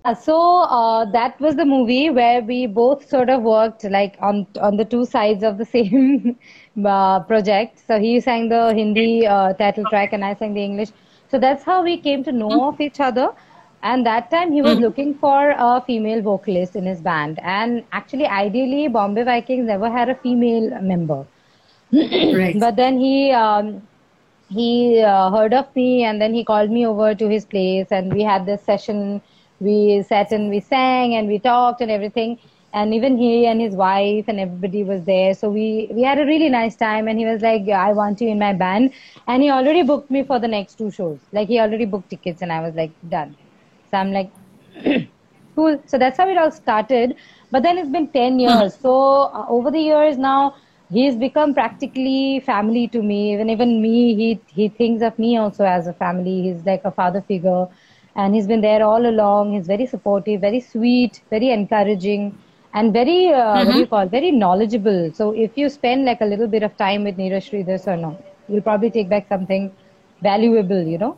that. 0.05 0.11
Uh, 0.11 0.15
so 0.15 0.63
uh, 0.63 1.05
that 1.11 1.39
was 1.41 1.57
the 1.57 1.65
movie 1.65 2.11
where 2.11 2.41
we 2.41 2.67
both 2.67 3.09
sort 3.09 3.29
of 3.29 3.43
worked 3.43 3.85
like 3.85 4.17
on 4.21 4.47
on 4.61 4.77
the 4.77 4.85
two 4.85 5.05
sides 5.05 5.43
of 5.43 5.59
the 5.59 5.65
same 5.65 6.39
uh, 6.85 7.21
project. 7.21 7.83
So 7.87 7.99
he 7.99 8.21
sang 8.21 8.49
the 8.49 8.73
Hindi 8.75 9.27
uh, 9.27 9.53
title 9.55 9.85
track 9.87 10.13
and 10.13 10.25
I 10.25 10.35
sang 10.35 10.55
the 10.55 10.65
English. 10.65 10.91
So 11.29 11.39
that's 11.39 11.65
how 11.65 11.83
we 11.83 11.99
came 11.99 12.23
to 12.25 12.33
know 12.33 12.69
of 12.69 12.81
each 12.81 13.01
other. 13.01 13.29
And 13.83 14.07
that 14.07 14.31
time 14.31 14.53
he 14.53 14.63
was 14.63 14.79
looking 14.79 15.15
for 15.15 15.55
a 15.57 15.83
female 15.87 16.23
vocalist 16.23 16.75
in 16.77 16.87
his 16.87 17.01
band. 17.01 17.39
And 17.43 17.85
actually, 17.93 18.27
ideally, 18.27 18.89
Bombay 18.89 19.25
Vikings 19.25 19.67
never 19.67 19.91
had 19.91 20.09
a 20.09 20.15
female 20.15 20.71
member. 20.81 21.27
Right. 21.93 22.59
But 22.59 22.77
then 22.77 22.99
he 22.99 23.33
um, 23.33 23.83
he 24.49 25.01
uh, 25.03 25.31
heard 25.31 25.53
of 25.55 25.75
me 25.75 26.05
and 26.05 26.21
then 26.21 26.35
he 26.35 26.45
called 26.45 26.71
me 26.71 26.87
over 26.87 27.15
to 27.15 27.29
his 27.29 27.45
place 27.45 27.89
and 27.91 28.13
we 28.13 28.23
had 28.23 28.47
this 28.47 28.63
session. 28.63 29.23
We 29.61 30.03
sat 30.03 30.33
and 30.33 30.51
we 30.51 30.61
sang 30.61 31.15
and 31.15 31.29
we 31.29 31.39
talked 31.39 31.81
and 31.81 31.91
everything. 31.91 32.39
And 32.73 32.95
even 32.95 33.17
he 33.17 33.47
and 33.47 33.61
his 33.61 33.75
wife 33.75 34.27
and 34.29 34.39
everybody 34.39 34.85
was 34.85 35.05
there. 35.05 35.35
So 35.35 35.49
we 35.51 35.89
we 35.93 36.03
had 36.03 36.19
a 36.19 36.27
really 36.27 36.49
nice 36.51 36.77
time 36.77 37.09
and 37.09 37.19
he 37.19 37.25
was 37.27 37.43
like 37.43 37.69
i 37.69 37.93
want 37.93 38.21
you 38.21 38.29
in 38.29 38.39
my 38.39 38.53
band. 38.53 38.93
And 39.27 39.43
he 39.43 39.51
already 39.51 39.83
booked 39.83 40.11
me 40.11 40.23
for 40.25 40.39
the 40.39 40.49
next 40.49 40.77
two 40.77 40.91
shows. 40.91 41.21
Like 41.33 41.49
he 41.49 41.59
already 41.61 41.87
booked 41.87 42.11
tickets 42.11 42.43
and 42.43 42.53
i 42.53 42.61
was 42.61 42.75
like 42.75 42.95
done. 43.09 43.37
So 43.91 43.99
i'm 43.99 44.13
like 44.13 44.33
cool. 45.57 45.81
So 45.87 45.99
that's 45.99 46.19
how 46.19 46.29
it 46.29 46.37
all 46.39 46.51
started. 46.51 47.15
But 47.51 47.63
then 47.63 47.79
it's 47.79 47.89
been 47.91 48.09
10 48.13 48.39
years. 48.39 48.77
So 48.79 48.95
uh, 49.41 49.47
over 49.49 49.71
the 49.71 49.81
years 49.81 50.19
now 50.19 50.55
he's 50.90 51.16
become 51.16 51.53
practically 51.55 52.40
family 52.40 52.87
to 52.88 53.03
me. 53.03 53.33
Even 53.33 53.51
even 53.51 53.81
me 53.83 54.14
he 54.14 54.40
he 54.55 54.68
thinks 54.68 55.03
of 55.03 55.18
me 55.18 55.37
also 55.37 55.64
as 55.64 55.87
a 55.87 55.92
family. 55.92 56.42
He's 56.42 56.64
like 56.64 56.85
a 56.85 56.90
father 56.90 57.20
figure. 57.20 57.66
And 58.14 58.35
he's 58.35 58.46
been 58.46 58.62
there 58.62 58.83
all 58.83 59.07
along. 59.07 59.53
He's 59.53 59.66
very 59.66 59.87
supportive 59.87 60.40
very 60.40 60.61
sweet 60.61 61.20
very 61.31 61.51
encouraging 61.51 62.38
and 62.75 62.92
very 62.92 63.33
uh, 63.33 63.64
what 63.64 63.72
do 63.72 63.79
you 63.79 63.87
call 63.87 64.07
very 64.07 64.31
knowledgeable. 64.31 65.12
So 65.12 65.33
if 65.33 65.57
you 65.57 65.68
spend 65.68 66.05
like 66.05 66.20
a 66.20 66.25
little 66.25 66.46
bit 66.46 66.62
of 66.62 66.77
time 66.77 67.05
with 67.05 67.16
Neeraj 67.16 67.51
Sridhar 67.51 67.87
or 67.87 67.96
no 67.96 68.16
you'll 68.49 68.62
probably 68.62 68.90
take 68.90 69.09
back 69.09 69.29
something 69.29 69.70
valuable 70.22 70.83
you 70.83 70.99
know? 70.99 71.16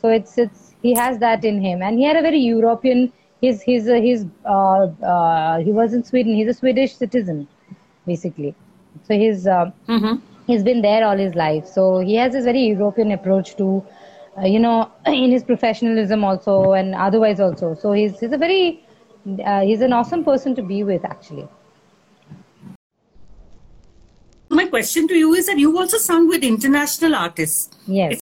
So 0.00 0.08
it's 0.08 0.38
it's 0.38 0.74
he 0.82 0.94
has 0.94 1.18
that 1.18 1.44
in 1.44 1.60
him. 1.60 1.82
And 1.82 1.98
he 1.98 2.04
had 2.04 2.16
a 2.16 2.22
very 2.22 2.40
european 2.40 3.12
he's 3.40 3.62
he's 3.62 3.88
uh, 3.88 3.94
he's 3.94 4.26
uh, 4.44 4.86
uh, 5.12 5.58
he 5.58 5.72
was 5.72 5.94
in 5.94 6.02
sweden. 6.04 6.34
He's 6.34 6.48
a 6.48 6.54
swedish 6.54 6.96
citizen 6.96 7.46
basically 8.06 8.54
so 9.02 9.14
he's 9.14 9.46
uh, 9.46 9.70
Mm-hmm. 9.88 10.16
he's 10.46 10.62
been 10.62 10.82
there 10.82 11.04
all 11.06 11.16
his 11.16 11.34
life 11.34 11.66
so 11.66 11.98
he 11.98 12.14
has 12.14 12.32
this 12.32 12.44
very 12.44 12.64
european 12.66 13.12
approach 13.12 13.56
to 13.56 13.84
uh, 14.38 14.46
you 14.46 14.58
know 14.58 14.90
in 15.06 15.30
his 15.30 15.42
professionalism 15.42 16.24
also 16.24 16.72
and 16.72 16.94
otherwise 16.94 17.40
also 17.40 17.74
so 17.74 17.92
he's 17.92 18.18
he's 18.20 18.32
a 18.32 18.38
very 18.38 18.84
uh, 19.44 19.60
he's 19.60 19.80
an 19.80 19.92
awesome 19.92 20.24
person 20.24 20.54
to 20.54 20.62
be 20.62 20.82
with 20.84 21.04
actually 21.04 21.48
My 24.50 24.66
question 24.66 25.08
to 25.08 25.14
you 25.14 25.34
is 25.34 25.46
that 25.46 25.58
you 25.58 25.76
also 25.76 25.98
sung 25.98 26.28
with 26.28 26.44
international 26.44 27.14
artists. 27.16 27.76
Yes. 27.86 28.20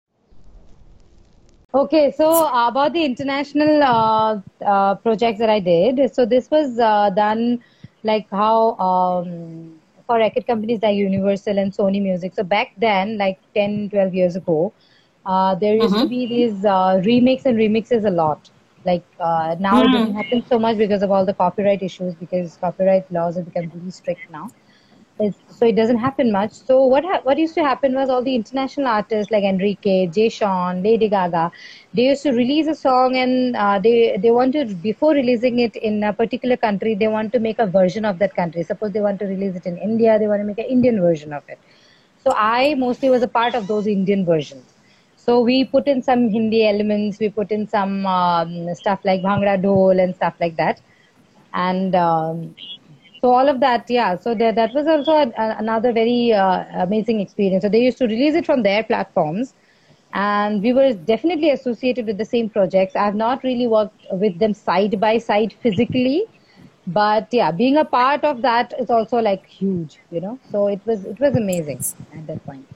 Okay, 1.73 2.11
so 2.11 2.49
about 2.49 2.95
the 2.95 3.05
international 3.05 3.83
uh, 3.83 4.41
uh, 4.65 4.95
projects 4.97 5.39
that 5.39 5.51
I 5.51 5.61
did, 5.61 6.13
so 6.15 6.25
this 6.27 6.51
was 6.51 6.79
uh, 6.79 7.11
done 7.11 7.63
like 8.03 8.29
how 8.31 8.77
um, 8.79 9.79
for 10.07 10.17
record 10.19 10.47
companies 10.47 10.81
like 10.83 10.97
Universal 10.97 11.59
and 11.59 11.73
Sony 11.73 12.03
Music. 12.03 12.35
So 12.35 12.45
back 12.45 12.73
then, 12.79 13.19
like 13.19 13.39
10, 13.55 13.91
12 13.91 14.15
years 14.15 14.37
ago, 14.37 14.73
uh, 15.27 15.55
there 15.55 15.77
used 15.77 15.99
to 15.99 16.07
be 16.07 16.27
these 16.27 16.65
uh, 16.65 17.01
remix 17.11 17.45
and 17.47 17.57
remixes 17.59 18.05
a 18.07 18.11
lot. 18.11 18.51
Like 18.85 19.05
uh, 19.21 19.57
now 19.59 19.83
it 19.83 19.91
doesn't 19.91 20.15
happen 20.15 20.45
so 20.49 20.59
much 20.59 20.79
because 20.79 21.03
of 21.03 21.11
all 21.11 21.25
the 21.27 21.35
copyright 21.35 21.83
issues 21.83 22.15
because 22.15 22.57
copyright 22.57 23.11
laws 23.11 23.37
have 23.37 23.45
become 23.45 23.71
really 23.75 23.91
strict 23.91 24.31
now. 24.31 24.53
It's, 25.19 25.39
so 25.59 25.65
it 25.67 25.75
doesn't 25.77 25.97
happen 25.99 26.31
much. 26.31 26.53
So 26.53 26.85
what 26.85 27.03
ha- 27.05 27.21
what 27.23 27.39
used 27.39 27.55
to 27.55 27.63
happen 27.65 27.95
was 27.95 28.11
all 28.11 28.23
the 28.23 28.35
international 28.35 28.87
artists 28.87 29.31
like 29.31 29.45
Enrique, 29.45 30.07
Jay 30.09 30.29
Sean, 30.29 30.83
Lady 30.83 31.09
Gaga, 31.09 31.51
they 31.95 32.05
used 32.09 32.23
to 32.25 32.33
release 32.33 32.67
a 32.67 32.75
song 32.75 33.17
and 33.17 33.57
uh, 33.57 33.79
they 33.79 34.19
they 34.23 34.31
wanted 34.31 34.83
before 34.83 35.13
releasing 35.15 35.59
it 35.59 35.75
in 35.77 36.03
a 36.05 36.13
particular 36.13 36.57
country, 36.57 36.95
they 36.95 37.09
want 37.09 37.33
to 37.33 37.39
make 37.39 37.59
a 37.59 37.67
version 37.67 38.05
of 38.05 38.19
that 38.19 38.35
country. 38.37 38.63
Suppose 38.63 38.93
they 38.93 39.01
want 39.01 39.19
to 39.21 39.27
release 39.27 39.57
it 39.57 39.65
in 39.67 39.79
India, 39.79 40.19
they 40.19 40.29
want 40.29 40.41
to 40.43 40.45
make 40.53 40.59
an 40.59 40.71
Indian 40.77 41.01
version 41.01 41.33
of 41.33 41.43
it. 41.49 41.59
So 42.19 42.35
I 42.37 42.75
mostly 42.75 43.09
was 43.09 43.23
a 43.23 43.29
part 43.29 43.55
of 43.55 43.67
those 43.69 43.87
Indian 43.87 44.25
versions. 44.27 44.75
So 45.17 45.41
we 45.41 45.65
put 45.65 45.89
in 45.89 46.03
some 46.03 46.29
Hindi 46.29 46.67
elements, 46.69 47.19
we 47.21 47.31
put 47.31 47.51
in 47.51 47.67
some 47.67 48.05
um, 48.07 48.75
stuff 48.75 49.01
like 49.05 49.23
Bhangra 49.23 49.57
Dhol 49.63 50.03
and 50.03 50.15
stuff 50.15 50.35
like 50.41 50.57
that. 50.57 50.81
And 51.55 51.95
um, 51.95 52.55
so 53.27 53.33
all 53.35 53.49
of 53.49 53.61
that, 53.61 53.91
yeah. 53.91 54.17
So 54.17 54.35
there, 54.35 54.53
that 54.53 54.75
was 54.75 54.87
also 54.87 55.13
a, 55.13 55.27
a- 55.45 55.57
another 55.59 55.93
very 55.93 56.33
uh, 56.33 56.65
amazing 56.85 57.21
experience. 57.21 57.63
So 57.63 57.69
they 57.69 57.81
used 57.81 57.99
to 57.99 58.07
release 58.07 58.35
it 58.35 58.47
from 58.47 58.63
their 58.63 58.85
platforms, 58.85 59.55
and 60.13 60.63
we 60.63 60.73
were 60.73 60.93
definitely 60.95 61.51
associated 61.51 62.07
with 62.07 62.19
the 62.19 62.25
same 62.25 62.49
projects. 62.51 62.97
I 62.97 63.05
have 63.05 63.17
not 63.17 63.43
really 63.43 63.67
worked 63.67 64.07
with 64.13 64.39
them 64.39 64.55
side 64.55 65.01
by 65.01 65.19
side 65.19 65.55
physically, 65.63 66.25
but 66.87 67.29
yeah, 67.33 67.51
being 67.51 67.77
a 67.79 67.85
part 67.85 68.25
of 68.25 68.43
that 68.43 68.75
is 68.79 68.91
also 68.91 69.19
like 69.19 69.47
huge, 69.47 69.99
you 70.11 70.21
know. 70.21 70.39
So 70.53 70.69
it 70.69 70.81
was 70.87 71.05
it 71.05 71.21
was 71.21 71.37
amazing 71.37 71.85
at 72.15 72.27
that 72.29 72.45
point. 72.45 72.67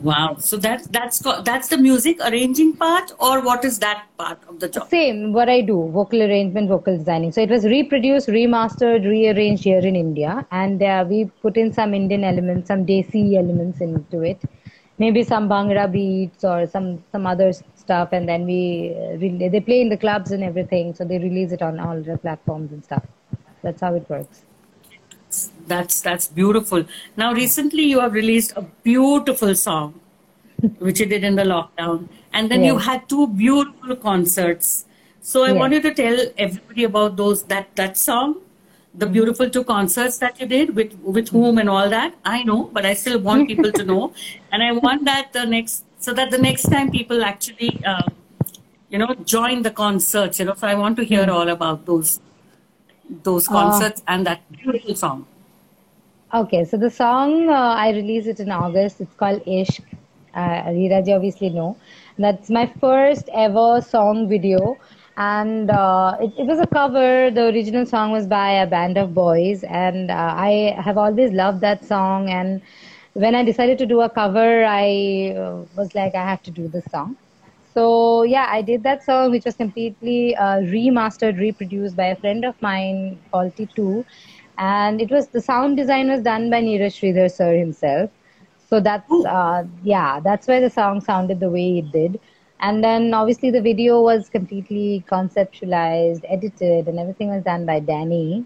Wow. 0.00 0.36
So 0.38 0.56
that 0.56 0.90
that's 0.90 1.18
that's 1.44 1.68
the 1.68 1.76
music 1.76 2.18
arranging 2.20 2.74
part, 2.76 3.12
or 3.18 3.42
what 3.42 3.64
is 3.64 3.78
that 3.80 4.06
part 4.16 4.38
of 4.48 4.58
the 4.58 4.68
job? 4.68 4.88
Same, 4.88 5.34
what 5.34 5.50
I 5.50 5.60
do, 5.60 5.90
vocal 5.92 6.22
arrangement, 6.22 6.68
vocal 6.68 6.96
designing. 6.96 7.30
So 7.30 7.42
it 7.42 7.50
was 7.50 7.64
reproduced, 7.64 8.28
remastered, 8.28 9.04
rearranged 9.04 9.64
here 9.64 9.80
in 9.80 9.94
India, 9.94 10.46
and 10.50 10.82
uh, 10.82 11.04
we 11.06 11.26
put 11.42 11.58
in 11.58 11.72
some 11.72 11.92
Indian 11.92 12.24
elements, 12.24 12.68
some 12.68 12.86
Desi 12.86 13.36
elements 13.36 13.82
into 13.82 14.22
it, 14.22 14.40
maybe 14.98 15.22
some 15.22 15.48
Bhangra 15.48 15.92
beats 15.92 16.42
or 16.42 16.66
some 16.66 17.04
some 17.12 17.26
other 17.26 17.52
stuff, 17.74 18.08
and 18.12 18.26
then 18.26 18.46
we 18.46 18.96
uh, 18.96 19.50
they 19.50 19.60
play 19.60 19.82
in 19.82 19.90
the 19.90 19.98
clubs 19.98 20.32
and 20.32 20.42
everything, 20.42 20.94
so 20.94 21.04
they 21.04 21.18
release 21.18 21.52
it 21.52 21.60
on 21.60 21.78
all 21.78 22.00
the 22.00 22.16
platforms 22.16 22.72
and 22.72 22.82
stuff. 22.82 23.04
That's 23.62 23.82
how 23.82 23.94
it 23.94 24.08
works. 24.08 24.42
That's 25.66 26.00
that's 26.00 26.26
beautiful. 26.28 26.84
Now, 27.16 27.32
recently 27.32 27.84
you 27.84 28.00
have 28.00 28.12
released 28.12 28.52
a 28.56 28.62
beautiful 28.90 29.54
song, 29.54 30.00
which 30.78 31.00
you 31.00 31.06
did 31.06 31.24
in 31.24 31.36
the 31.36 31.44
lockdown, 31.44 32.08
and 32.32 32.50
then 32.50 32.64
you 32.64 32.78
had 32.78 33.08
two 33.08 33.26
beautiful 33.28 33.96
concerts. 33.96 34.84
So 35.20 35.44
I 35.44 35.52
Yes. 35.52 35.58
wanted 35.62 35.82
to 35.88 35.94
tell 35.94 36.18
everybody 36.46 36.84
about 36.90 37.16
those 37.16 37.44
that 37.54 37.74
that 37.82 37.96
song, 37.98 38.36
the 39.04 39.06
beautiful 39.16 39.50
two 39.58 39.64
concerts 39.64 40.18
that 40.24 40.40
you 40.40 40.46
did 40.54 40.74
with 40.80 40.94
with 41.18 41.28
whom 41.36 41.58
and 41.64 41.68
all 41.76 41.88
that. 41.96 42.14
I 42.24 42.42
know, 42.50 42.60
but 42.78 42.84
I 42.92 42.94
still 43.04 43.18
want 43.30 43.46
people 43.52 43.72
to 43.80 43.84
know, 43.92 44.02
and 44.52 44.62
I 44.70 44.72
want 44.72 45.04
that 45.12 45.32
the 45.38 45.46
next 45.54 45.84
so 46.08 46.12
that 46.20 46.30
the 46.30 46.38
next 46.48 46.68
time 46.76 46.90
people 46.90 47.24
actually, 47.24 47.72
um, 47.84 48.12
you 48.90 48.98
know, 48.98 49.14
join 49.36 49.62
the 49.62 49.70
concerts. 49.70 50.38
You 50.40 50.46
know, 50.46 50.54
so 50.54 50.66
I 50.66 50.74
want 50.74 50.96
to 50.96 51.04
hear 51.04 51.30
all 51.30 51.48
about 51.48 51.86
those 51.86 52.20
those 53.22 53.48
concerts 53.48 54.02
and 54.08 54.26
that 54.26 54.40
beautiful 54.52 54.94
song? 54.94 55.26
Okay, 56.34 56.64
so 56.64 56.76
the 56.76 56.90
song 56.90 57.48
uh, 57.48 57.52
I 57.52 57.90
released 57.90 58.26
it 58.26 58.40
in 58.40 58.50
August. 58.50 59.00
It's 59.00 59.14
called 59.14 59.44
Ishq. 59.44 59.80
Uh, 60.34 60.62
Riraji 60.76 61.14
obviously 61.14 61.50
know. 61.50 61.76
That's 62.18 62.48
my 62.48 62.66
first 62.80 63.28
ever 63.34 63.80
song 63.82 64.28
video, 64.28 64.78
and 65.16 65.70
uh, 65.70 66.16
it, 66.20 66.32
it 66.38 66.46
was 66.46 66.58
a 66.58 66.66
cover. 66.66 67.30
The 67.30 67.46
original 67.48 67.84
song 67.84 68.12
was 68.12 68.26
by 68.26 68.52
a 68.52 68.66
band 68.66 68.96
of 68.96 69.12
boys, 69.12 69.62
and 69.64 70.10
uh, 70.10 70.34
I 70.36 70.74
have 70.78 70.96
always 70.96 71.32
loved 71.32 71.60
that 71.60 71.84
song. 71.84 72.30
And 72.30 72.62
when 73.12 73.34
I 73.34 73.44
decided 73.44 73.76
to 73.78 73.86
do 73.86 74.00
a 74.00 74.08
cover, 74.08 74.64
I 74.64 75.34
uh, 75.36 75.64
was 75.76 75.94
like, 75.94 76.14
I 76.14 76.24
have 76.24 76.42
to 76.44 76.50
do 76.50 76.68
this 76.68 76.84
song. 76.90 77.16
So 77.74 78.22
yeah, 78.22 78.46
I 78.50 78.62
did 78.62 78.82
that 78.84 79.02
song, 79.02 79.30
which 79.30 79.44
was 79.44 79.56
completely 79.56 80.36
uh, 80.36 80.58
remastered, 80.76 81.38
reproduced 81.38 81.96
by 81.96 82.06
a 82.06 82.16
friend 82.16 82.44
of 82.44 82.60
mine 82.60 83.20
called 83.32 83.56
T2, 83.56 84.04
and 84.58 85.00
it 85.00 85.10
was 85.10 85.28
the 85.28 85.40
sound 85.40 85.76
design 85.76 86.08
was 86.10 86.22
done 86.22 86.50
by 86.50 86.60
Neeraj 86.62 86.96
Sridhar 87.00 87.30
sir 87.30 87.56
himself. 87.56 88.10
So 88.58 88.80
that's 88.80 89.24
uh, 89.24 89.64
yeah, 89.82 90.20
that's 90.20 90.46
why 90.48 90.60
the 90.60 90.70
song 90.70 91.00
sounded 91.00 91.40
the 91.40 91.50
way 91.50 91.78
it 91.78 91.92
did. 91.92 92.20
And 92.60 92.82
then 92.84 93.12
obviously 93.14 93.50
the 93.50 93.60
video 93.62 94.00
was 94.02 94.28
completely 94.28 95.04
conceptualized, 95.10 96.24
edited, 96.28 96.88
and 96.88 96.98
everything 96.98 97.28
was 97.30 97.42
done 97.42 97.66
by 97.66 97.80
Danny. 97.80 98.44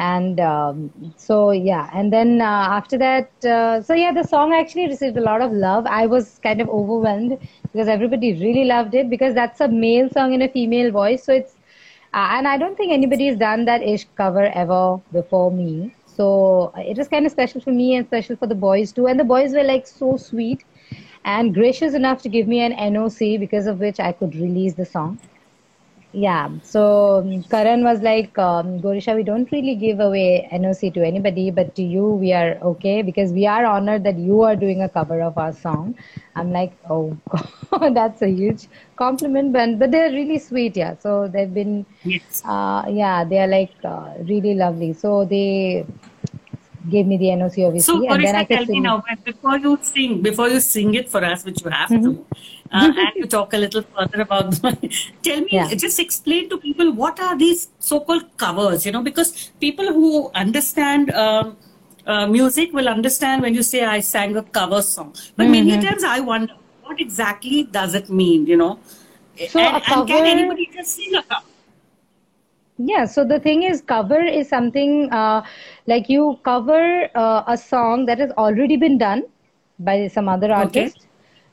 And 0.00 0.40
um, 0.40 1.12
so 1.16 1.50
yeah, 1.50 1.90
and 1.92 2.10
then 2.12 2.40
uh, 2.40 2.44
after 2.76 2.96
that, 2.98 3.44
uh, 3.44 3.82
so 3.82 3.92
yeah, 3.92 4.12
the 4.12 4.22
song 4.24 4.54
actually 4.54 4.86
received 4.86 5.18
a 5.18 5.20
lot 5.20 5.42
of 5.42 5.52
love. 5.52 5.86
I 5.86 6.06
was 6.06 6.38
kind 6.42 6.60
of 6.62 6.70
overwhelmed 6.70 7.36
because 7.70 7.86
everybody 7.86 8.32
really 8.32 8.64
loved 8.64 8.94
it 8.94 9.10
because 9.10 9.34
that's 9.34 9.60
a 9.60 9.68
male 9.68 10.08
song 10.08 10.32
in 10.32 10.40
a 10.40 10.48
female 10.48 10.90
voice. 10.90 11.24
So 11.24 11.34
it's 11.34 11.54
uh, 12.14 12.28
and 12.36 12.48
I 12.48 12.56
don't 12.56 12.76
think 12.78 12.92
anybody's 12.92 13.36
done 13.36 13.66
that 13.66 13.82
ish 13.82 14.06
cover 14.16 14.46
ever 14.62 15.00
before 15.12 15.50
me. 15.50 15.94
So 16.06 16.72
it 16.76 16.96
was 16.96 17.08
kind 17.08 17.26
of 17.26 17.32
special 17.32 17.60
for 17.60 17.70
me 17.70 17.94
and 17.94 18.06
special 18.06 18.36
for 18.36 18.46
the 18.46 18.54
boys 18.54 18.92
too. 18.92 19.06
And 19.06 19.20
the 19.20 19.24
boys 19.24 19.52
were 19.52 19.64
like 19.64 19.86
so 19.86 20.16
sweet 20.16 20.64
and 21.24 21.54
gracious 21.54 21.94
enough 21.94 22.22
to 22.22 22.28
give 22.28 22.48
me 22.48 22.60
an 22.60 22.72
NOC 22.72 23.38
because 23.38 23.66
of 23.66 23.80
which 23.80 24.00
I 24.00 24.12
could 24.12 24.34
release 24.34 24.74
the 24.74 24.86
song. 24.86 25.18
Yeah, 26.12 26.48
so 26.64 27.18
um, 27.18 27.44
Karan 27.44 27.84
was 27.84 28.00
like, 28.02 28.36
um, 28.36 28.80
Gorisha, 28.80 29.14
we 29.14 29.22
don't 29.22 29.50
really 29.52 29.76
give 29.76 30.00
away 30.00 30.48
NOC 30.52 30.92
to 30.94 31.06
anybody, 31.06 31.52
but 31.52 31.76
to 31.76 31.82
you, 31.84 32.04
we 32.04 32.32
are 32.32 32.58
okay 32.62 33.02
because 33.02 33.30
we 33.30 33.46
are 33.46 33.64
honored 33.64 34.02
that 34.02 34.18
you 34.18 34.42
are 34.42 34.56
doing 34.56 34.82
a 34.82 34.88
cover 34.88 35.22
of 35.22 35.38
our 35.38 35.52
song. 35.52 35.94
I'm 36.34 36.50
like, 36.50 36.72
oh, 36.88 37.16
God, 37.28 37.94
that's 37.94 38.22
a 38.22 38.28
huge 38.28 38.66
compliment, 38.96 39.52
but, 39.52 39.78
but 39.78 39.92
they're 39.92 40.10
really 40.10 40.40
sweet, 40.40 40.76
yeah. 40.76 40.96
So 40.98 41.28
they've 41.28 41.52
been, 41.52 41.86
Yes. 42.02 42.42
uh, 42.44 42.86
yeah, 42.88 43.22
they 43.22 43.38
are 43.38 43.46
like 43.46 43.74
uh, 43.84 44.14
really 44.24 44.54
lovely. 44.54 44.94
So 44.94 45.24
they 45.24 45.86
gave 46.88 47.06
me 47.06 47.18
the 47.18 47.26
NOC, 47.26 47.66
obviously, 47.68 47.80
So, 47.80 48.08
and 48.12 48.24
then 48.24 48.34
I 48.34 48.44
tell 48.44 48.66
me 48.66 48.80
now, 48.80 49.04
before 49.24 49.58
you 49.58 49.78
sing, 49.80 50.22
before 50.22 50.48
you 50.48 50.58
sing 50.58 50.94
it 50.94 51.08
for 51.08 51.24
us, 51.24 51.44
which 51.44 51.62
you 51.62 51.70
have 51.70 51.88
to, 51.88 52.26
uh, 52.72 52.92
and 53.02 53.10
you 53.16 53.26
talk 53.26 53.52
a 53.52 53.58
little 53.58 53.82
further 53.82 54.22
about, 54.22 54.52
tell 55.22 55.40
me, 55.40 55.52
Yeah. 55.52 55.68
just 55.76 55.98
explain 55.98 56.48
to 56.50 56.58
people 56.58 56.92
what 56.92 57.18
are 57.20 57.36
these 57.36 57.68
so-called 57.78 58.24
covers, 58.36 58.86
you 58.86 58.92
know, 58.92 59.02
because 59.02 59.50
people 59.60 59.86
who 59.92 60.30
understand 60.34 61.10
um, 61.10 61.56
uh, 62.06 62.26
music 62.26 62.72
will 62.72 62.88
understand 62.88 63.42
when 63.42 63.54
you 63.54 63.62
say 63.62 63.84
I 63.84 64.00
sang 64.00 64.36
a 64.36 64.42
cover 64.42 64.82
song, 64.82 65.14
but 65.36 65.48
many 65.48 65.78
times 65.78 66.04
I 66.04 66.20
wonder 66.20 66.54
what 66.82 67.00
exactly 67.00 67.64
does 67.64 67.94
it 67.94 68.08
mean, 68.10 68.46
you 68.46 68.56
know, 68.56 68.78
So 69.46 69.60
and, 69.60 69.76
a 69.76 69.80
and 69.86 70.06
can 70.06 70.26
anybody 70.26 70.70
just 70.74 70.94
sing 70.96 71.14
a 71.14 71.22
cover? 71.22 71.46
Yeah, 72.78 73.04
so 73.04 73.24
the 73.24 73.38
thing 73.38 73.62
is, 73.62 73.80
cover 73.82 74.22
is 74.22 74.48
something 74.48 75.10
uh, 75.12 75.42
like 75.86 76.08
you 76.08 76.38
cover 76.44 77.08
uh, 77.14 77.44
a 77.46 77.56
song 77.56 78.06
that 78.06 78.18
has 78.18 78.30
already 78.32 78.76
been 78.76 78.98
done 78.98 79.24
by 79.78 80.08
some 80.08 80.28
other 80.28 80.50
Okay. 80.56 80.90
artist. 80.90 81.06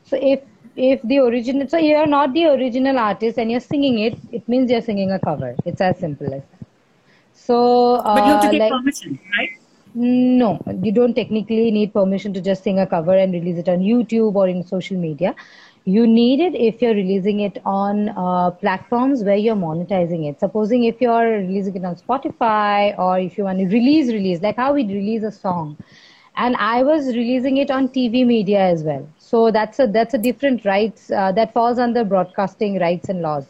So 0.04 0.18
if 0.22 0.42
if 0.78 1.02
the 1.04 1.20
original, 1.20 1.68
so 1.68 1.78
you're 1.78 2.08
not 2.08 2.34
the 2.34 2.46
original 2.46 2.98
artist 2.98 3.38
and 3.38 3.52
you're 3.52 3.60
singing 3.60 4.00
it, 4.00 4.18
it 4.32 4.48
means 4.48 4.72
you're 4.72 4.82
singing 4.82 5.12
a 5.12 5.20
cover. 5.20 5.56
It's 5.66 5.82
as 5.82 6.00
simple 6.00 6.34
as 6.34 6.44
that. 6.44 6.68
So, 7.34 7.96
uh, 7.96 8.16
But 8.16 8.26
you 8.26 8.32
have 8.34 8.42
to 8.42 8.50
get 8.50 8.60
like, 8.60 8.72
permission, 8.72 9.20
right? 9.38 9.50
no, 9.96 10.60
you 10.84 10.92
don't 10.92 11.14
technically 11.16 11.72
need 11.72 11.94
permission 11.94 12.34
to 12.34 12.42
just 12.42 12.64
sing 12.64 12.80
a 12.80 12.88
cover 12.88 13.16
and 13.18 13.34
release 13.34 13.58
it 13.58 13.70
on 13.70 13.80
YouTube 13.80 14.36
or 14.36 14.48
in 14.48 14.64
social 14.64 14.98
media. 14.98 15.36
You 15.86 16.06
need 16.06 16.40
it 16.42 16.56
if 16.56 16.82
you're 16.82 16.94
releasing 16.94 17.40
it 17.40 17.62
on 17.66 18.10
uh, 18.10 18.52
platforms 18.52 19.24
where 19.24 19.36
you're 19.38 19.56
monetizing 19.56 20.30
it. 20.30 20.40
Supposing 20.40 20.84
if 20.84 21.02
you're 21.02 21.30
releasing 21.40 21.76
it 21.78 21.86
on 21.86 21.96
Spotify 21.96 22.98
or 23.00 23.20
if 23.20 23.38
you 23.38 23.46
want 23.46 23.60
to 23.60 23.66
release, 23.66 24.08
release, 24.10 24.42
like 24.42 24.58
how 24.58 24.74
we 24.74 24.84
release 24.84 25.24
a 25.24 25.32
song. 25.32 25.78
And 26.36 26.56
I 26.58 26.84
was 26.84 27.08
releasing 27.08 27.58
it 27.58 27.72
on 27.72 27.90
TV 27.90 28.26
media 28.26 28.60
as 28.60 28.84
well. 28.84 29.08
So 29.30 29.52
that's 29.52 29.80
a 29.84 29.88
that's 29.88 30.14
a 30.14 30.18
different 30.18 30.64
rights 30.64 31.12
uh, 31.12 31.32
that 31.34 31.54
falls 31.54 31.80
under 31.80 32.04
broadcasting 32.06 32.80
rights 32.80 33.10
and 33.10 33.22
laws. 33.22 33.46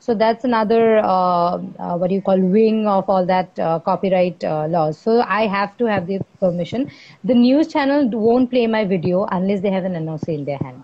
So 0.00 0.14
that's 0.14 0.44
another 0.44 0.98
uh, 0.98 1.58
uh, 1.78 1.96
what 1.98 2.08
do 2.08 2.14
you 2.14 2.22
call 2.22 2.40
wing 2.40 2.86
of 2.86 3.10
all 3.10 3.26
that 3.26 3.58
uh, 3.58 3.78
copyright 3.80 4.42
uh, 4.42 4.66
laws. 4.68 4.96
So 4.98 5.20
I 5.20 5.46
have 5.46 5.76
to 5.78 5.84
have 5.84 6.06
the 6.06 6.20
permission. 6.40 6.90
The 7.24 7.34
news 7.34 7.68
channel 7.68 8.08
won't 8.08 8.50
play 8.50 8.66
my 8.66 8.86
video 8.86 9.26
unless 9.30 9.60
they 9.60 9.70
have 9.70 9.84
an 9.84 9.98
NOC 10.06 10.28
in 10.28 10.44
their 10.46 10.56
hand 10.58 10.82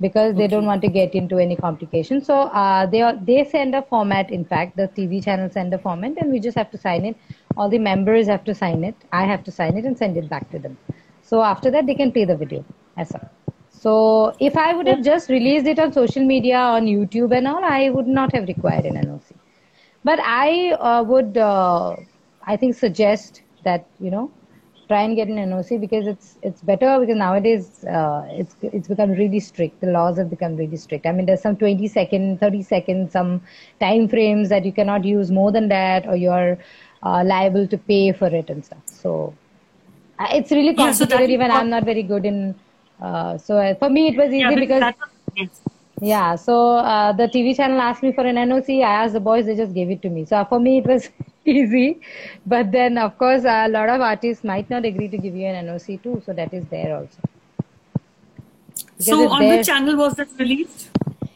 because 0.00 0.34
they 0.36 0.46
don't 0.46 0.64
want 0.64 0.80
to 0.82 0.88
get 0.88 1.14
into 1.14 1.36
any 1.36 1.56
complications. 1.56 2.26
So 2.26 2.40
uh, 2.62 2.86
they 2.86 3.02
are, 3.02 3.16
they 3.16 3.44
send 3.44 3.74
a 3.74 3.82
format. 3.82 4.30
In 4.30 4.46
fact, 4.46 4.76
the 4.78 4.88
TV 4.96 5.22
channel 5.22 5.50
send 5.50 5.74
a 5.74 5.78
format, 5.78 6.16
and 6.22 6.32
we 6.32 6.40
just 6.40 6.56
have 6.56 6.70
to 6.70 6.78
sign 6.78 7.04
it. 7.04 7.16
All 7.56 7.68
the 7.68 7.78
members 7.78 8.28
have 8.28 8.44
to 8.44 8.54
sign 8.54 8.84
it. 8.84 8.94
I 9.12 9.24
have 9.24 9.44
to 9.44 9.50
sign 9.50 9.76
it 9.76 9.84
and 9.84 9.98
send 9.98 10.16
it 10.16 10.28
back 10.28 10.50
to 10.52 10.58
them. 10.58 10.78
So 11.22 11.42
after 11.42 11.70
that, 11.72 11.86
they 11.86 11.94
can 11.94 12.12
play 12.12 12.24
the 12.24 12.36
video. 12.36 12.64
That's 12.96 13.14
all. 13.14 13.28
So 13.78 14.34
if 14.40 14.56
I 14.56 14.74
would 14.74 14.86
have 14.88 15.02
just 15.04 15.30
released 15.30 15.66
it 15.66 15.78
on 15.78 15.92
social 15.92 16.24
media, 16.24 16.58
on 16.58 16.86
YouTube 16.86 17.36
and 17.36 17.46
all, 17.48 17.64
I 17.64 17.90
would 17.90 18.06
not 18.08 18.34
have 18.34 18.48
required 18.48 18.86
an 18.86 18.96
NOC. 18.96 19.34
But 20.04 20.18
I 20.22 20.72
uh, 20.72 21.04
would, 21.04 21.36
uh, 21.38 21.96
I 22.46 22.56
think, 22.56 22.74
suggest 22.74 23.42
that 23.64 23.86
you 24.00 24.10
know, 24.10 24.30
try 24.88 25.02
and 25.02 25.16
get 25.16 25.28
an 25.28 25.38
NOC 25.38 25.76
because 25.78 26.06
it's 26.06 26.38
it's 26.42 26.62
better 26.62 26.98
because 27.00 27.16
nowadays 27.16 27.84
uh, 27.84 28.22
it's 28.30 28.56
it's 28.62 28.88
become 28.88 29.12
really 29.12 29.40
strict. 29.40 29.80
The 29.80 29.88
laws 29.98 30.18
have 30.18 30.30
become 30.30 30.56
really 30.56 30.76
strict. 30.76 31.06
I 31.06 31.12
mean, 31.12 31.26
there's 31.26 31.42
some 31.42 31.56
20 31.56 31.88
second, 31.88 32.40
30 32.40 32.62
second, 32.62 33.10
some 33.10 33.42
time 33.80 34.08
frames 34.08 34.48
that 34.50 34.64
you 34.64 34.72
cannot 34.72 35.04
use 35.04 35.30
more 35.30 35.52
than 35.52 35.68
that, 35.68 36.06
or 36.06 36.16
you're 36.16 36.58
uh, 37.02 37.22
liable 37.24 37.66
to 37.68 37.78
pay 37.78 38.12
for 38.12 38.26
it 38.28 38.50
and 38.50 38.64
stuff. 38.64 38.82
So 38.86 39.34
it's 40.30 40.50
really 40.52 40.74
Yeah, 40.74 40.92
so 40.92 41.06
complicated. 41.06 41.30
even 41.30 41.50
I'm 41.50 41.70
not 41.70 41.84
very 41.84 42.02
good 42.02 42.26
in. 42.26 42.54
Uh, 43.00 43.38
so 43.38 43.58
uh, 43.58 43.74
for 43.76 43.90
me, 43.90 44.08
it 44.08 44.16
was 44.16 44.28
easy 44.32 44.38
Yeah, 44.40 44.54
because 44.54 44.82
yeah, 46.00 46.36
so 46.36 46.76
uh, 46.76 47.12
the 47.12 47.26
TV 47.28 47.56
channel 47.56 47.80
asked 47.80 48.02
me 48.02 48.12
for 48.12 48.24
an 48.24 48.36
NOC. 48.36 48.82
I 48.84 49.04
asked 49.04 49.14
the 49.14 49.20
boys, 49.20 49.46
they 49.46 49.56
just 49.56 49.74
gave 49.74 49.90
it 49.90 50.00
to 50.02 50.10
me. 50.10 50.24
So 50.24 50.44
for 50.44 50.60
me, 50.60 50.78
it 50.78 50.86
was 50.86 51.08
easy. 51.44 52.00
But 52.46 52.70
then, 52.72 52.98
of 52.98 53.18
course, 53.18 53.44
a 53.44 53.68
lot 53.68 53.88
of 53.88 54.00
artists 54.00 54.44
might 54.44 54.70
not 54.70 54.84
agree 54.84 55.08
to 55.08 55.18
give 55.18 55.34
you 55.34 55.46
an 55.46 55.66
NOC 55.66 56.02
too. 56.02 56.22
So 56.24 56.32
that 56.32 56.54
is 56.54 56.66
there 56.68 56.96
also. 56.96 57.18
Because 58.96 59.06
So 59.06 59.28
on 59.28 59.48
which 59.48 59.66
channel 59.66 59.96
was 59.96 60.14
that 60.14 60.28
released? 60.38 60.90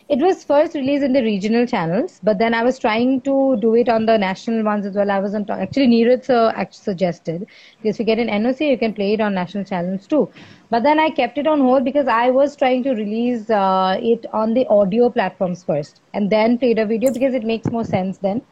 It 0.08 0.18
was 0.18 0.44
first 0.44 0.74
released 0.74 1.02
in 1.04 1.12
the 1.12 1.22
regional 1.22 1.66
channels, 1.66 2.20
but 2.22 2.38
then 2.38 2.54
I 2.54 2.62
was 2.64 2.78
trying 2.78 3.20
to 3.22 3.56
do 3.60 3.74
it 3.74 3.88
on 3.88 4.06
the 4.06 4.16
national 4.18 4.64
ones 4.64 4.86
as 4.86 4.94
well. 4.94 5.10
I 5.10 5.18
wasn't 5.20 5.50
actually 5.50 5.86
Neeraj 5.88 6.28
act- 6.54 6.74
suggested 6.74 7.46
because 7.80 7.96
if 7.96 8.00
you 8.00 8.04
get 8.06 8.18
an 8.18 8.28
NOC, 8.28 8.70
you 8.70 8.78
can 8.78 8.92
play 8.94 9.12
it 9.14 9.20
on 9.20 9.34
national 9.34 9.64
channels 9.64 10.06
too. 10.06 10.28
But 10.70 10.82
then 10.82 10.98
I 11.00 11.10
kept 11.10 11.38
it 11.38 11.46
on 11.46 11.60
hold 11.60 11.84
because 11.84 12.06
I 12.08 12.30
was 12.30 12.56
trying 12.56 12.82
to 12.84 12.90
release 12.92 13.50
uh, 13.50 13.98
it 14.00 14.26
on 14.32 14.54
the 14.54 14.66
audio 14.68 15.08
platforms 15.10 15.64
first 15.64 16.00
and 16.12 16.30
then 16.30 16.58
play 16.58 16.74
the 16.74 16.86
video 16.86 17.10
because 17.10 17.34
it 17.34 17.44
makes 17.44 17.70
more 17.70 17.84
sense 17.84 18.18
then. 18.18 18.42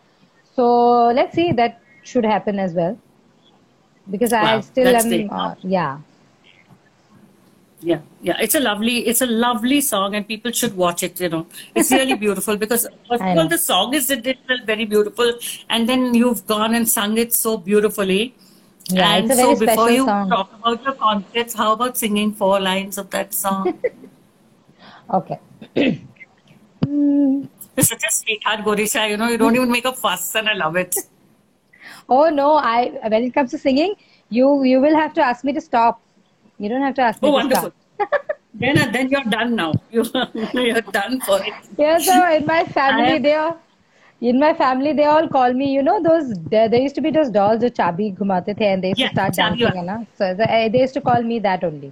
So 0.55 1.07
let's 1.21 1.35
see 1.35 1.53
that 1.53 1.81
should 2.03 2.25
happen 2.25 2.59
as 2.59 2.75
well 2.75 2.99
because 4.11 4.33
I 4.33 4.61
still 4.61 4.95
am 4.95 5.25
uh, 5.31 5.55
yeah 5.63 5.99
Yeah, 7.83 8.01
yeah, 8.23 8.37
it's 8.41 8.55
a 8.55 8.61
lovely, 8.61 9.07
it's 9.07 9.23
a 9.23 9.27
lovely 9.27 9.81
song, 9.81 10.15
and 10.15 10.29
people 10.29 10.53
should 10.53 10.77
watch 10.77 11.03
it. 11.03 11.19
You 11.21 11.31
know, 11.31 11.47
it's 11.75 11.91
really 11.91 12.15
beautiful 12.25 12.57
because 12.57 12.87
first 13.09 13.23
of 13.23 13.39
all, 13.39 13.49
the 13.49 13.57
song 13.59 13.95
is 13.95 14.11
itself 14.11 14.61
very 14.67 14.85
beautiful, 14.85 15.33
and 15.71 15.89
then 15.89 16.13
you've 16.15 16.47
gone 16.47 16.75
and 16.75 16.87
sung 16.89 17.17
it 17.17 17.33
so 17.33 17.57
beautifully 17.57 18.35
Yeah, 18.89 19.17
and 19.17 19.31
it's 19.31 19.33
a 19.33 19.37
very 19.37 19.55
so 19.57 19.61
before 19.67 19.91
you 19.91 20.05
song. 20.05 20.29
talk 20.31 20.53
about 20.59 20.85
your 20.85 20.93
concerts, 20.95 21.55
how 21.55 21.73
about 21.73 21.97
singing 21.97 22.33
four 22.35 22.61
lines 22.61 22.99
of 22.99 23.11
that 23.11 23.33
song? 23.33 23.79
okay. 25.15 25.39
You're 27.77 27.85
such 27.85 28.05
a 28.05 28.13
sweetheart, 28.13 28.61
Gorisha. 28.61 29.09
You 29.09 29.17
know, 29.17 29.29
you 29.29 29.39
don't 29.39 29.55
even 29.57 29.71
make 29.71 29.85
a 29.85 29.93
fuss, 29.93 30.35
and 30.35 30.49
I 30.49 30.55
love 30.55 30.77
it. 30.77 30.95
Oh 32.09 32.29
no, 32.29 32.55
I 32.57 32.87
when 33.09 33.23
it 33.25 33.33
comes 33.35 33.53
to 33.53 33.59
singing, 33.59 33.95
you 34.29 34.65
you 34.65 34.81
will 34.81 34.97
have 34.97 35.15
to 35.15 35.23
ask 35.23 35.45
me 35.45 35.53
to 35.53 35.61
stop. 35.61 36.01
You 36.60 36.70
don't 36.70 36.82
have 36.82 36.96
to 36.96 37.02
ask 37.02 37.22
me 37.22 37.28
Oh, 37.30 37.32
to 37.32 37.38
wonderful. 37.40 37.72
stop. 37.72 38.10
then, 38.54 38.78
uh, 38.78 38.86
then 38.92 39.10
you're 39.10 39.24
done 39.36 39.56
now. 39.56 39.74
You, 39.92 40.04
you're 40.54 40.82
done 40.82 41.22
for 41.22 41.42
it. 41.42 41.54
Yeah, 41.78 41.98
so 42.00 42.18
in 42.40 42.46
my 42.46 42.64
family, 42.66 43.16
I- 43.16 43.20
they 43.20 43.34
are 43.34 43.56
in 44.22 44.40
my 44.40 44.54
family 44.60 44.92
they 44.94 45.06
all 45.14 45.28
call 45.28 45.54
me 45.54 45.66
you 45.72 45.82
know 45.84 46.02
those 46.02 46.30
there, 46.52 46.70
there 46.70 46.80
used 46.80 46.96
to 46.96 47.02
be 47.02 47.12
those 47.16 47.30
dolls 47.30 47.60
जो 47.64 47.70
चाबी 47.80 48.10
घुमाते 48.20 48.54
थे 48.60 48.70
and 48.74 48.84
they 48.84 48.92
used 48.94 49.02
Yeah, 49.02 49.10
to 49.10 49.16
start 49.16 49.34
चाबी 49.34 49.60
dancing 49.60 49.86
ना 49.90 49.98
so 50.20 50.34
the, 50.34 50.50
eh, 50.58 50.70
they 50.70 50.80
used 50.84 50.94
to 50.94 51.02
call 51.02 51.22
me 51.32 51.40
that 51.48 51.66
only 51.70 51.92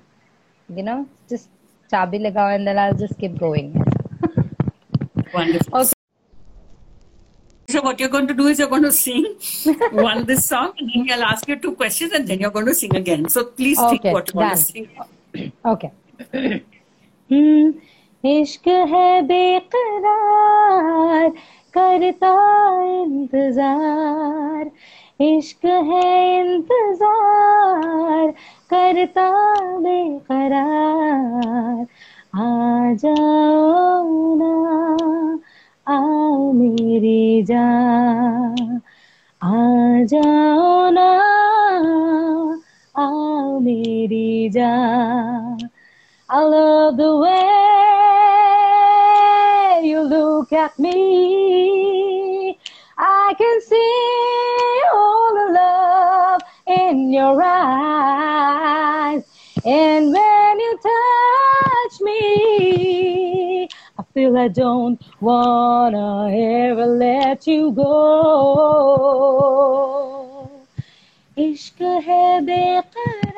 you 0.78 0.84
know 0.90 0.96
just 1.34 1.50
चाबी 1.92 2.20
लगाओ 2.28 2.56
and 2.56 2.66
then 2.72 2.80
I'll 2.86 2.96
just 3.04 3.20
keep 3.20 3.38
going 3.38 3.74
Wonderful. 5.34 5.78
Okay. 5.82 5.97
So 7.70 7.82
what 7.82 7.98
you're 8.00 8.10
going 8.10 8.28
to 8.28 8.34
do 8.34 8.48
is 8.48 8.60
you're 8.60 8.68
going 8.68 8.84
to 8.84 8.92
sing 8.92 9.26
one 9.92 10.26
this 10.26 10.46
song, 10.46 10.74
and 10.80 10.90
then 10.94 11.10
I'll 11.18 11.24
ask 11.30 11.48
you 11.48 11.56
two 11.56 11.74
questions, 11.76 12.12
and 12.14 12.28
then 12.28 12.40
you're 12.40 12.52
going 12.52 12.66
to 12.66 12.76
sing 12.76 12.94
again. 12.96 13.30
So 13.30 13.46
please 13.46 13.78
think 13.80 14.02
Okay, 14.02 14.12
what 14.14 14.30
you're 14.34 14.44
going 14.44 14.56
to 14.56 14.56
done. 14.56 14.66
sing. 14.66 14.90
okay 15.66 15.92
हम्म, 17.30 17.74
इश्क 18.30 18.68
है 18.90 19.22
बेकरार 19.28 21.30
करता 21.78 22.34
इंतजार 23.04 24.70
इश्क 25.28 25.66
है 25.66 26.40
इंतजार 26.40 28.32
करता 28.74 29.28
बेकरार 29.86 31.86
आ 32.36 32.38
जाओ 33.04 34.36
ना 34.42 34.54
आओ 35.88 36.52
मेरी 36.54 37.44
जान 37.44 38.82
आ 39.44 39.52
जाओ 40.14 40.90
ना 40.98 41.10
आओ 43.04 43.60
मेरी 43.60 44.50
जान 44.58 45.70
I 46.30 46.42
love 46.44 46.98
the 46.98 47.16
way 47.18 47.34
you 49.84 50.02
look 50.02 50.52
at 50.52 50.80
me. 50.80 52.58
I 52.98 53.36
can 53.38 53.62
see 53.62 54.82
all 54.96 55.34
the 55.36 55.48
love 55.54 56.42
in 56.66 57.14
your 57.14 57.40
eyes. 57.44 59.24
And 59.64 60.12
when 60.14 60.27
feel 64.18 64.38
I 64.38 64.48
don't 64.48 65.00
wanna 65.22 66.30
ever 66.32 66.86
let 66.86 67.46
you 67.48 67.72
go. 67.72 67.90
इश्क 71.38 71.82
है 71.82 72.42
बेकरार 72.46 73.32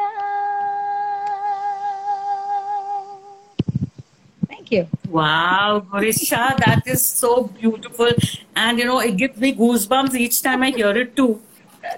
Thank 4.48 4.72
you. 4.72 4.88
Wow, 5.10 5.86
Gorisha, 5.92 6.58
that 6.58 6.82
is 6.88 7.06
so 7.06 7.44
beautiful. 7.44 8.10
And 8.56 8.80
you 8.80 8.86
know, 8.86 9.00
it 9.00 9.18
gives 9.18 9.38
me 9.38 9.54
goosebumps 9.54 10.16
each 10.16 10.42
time 10.42 10.64
I 10.64 10.72
hear 10.72 10.90
it 10.98 11.16
too. 11.16 11.40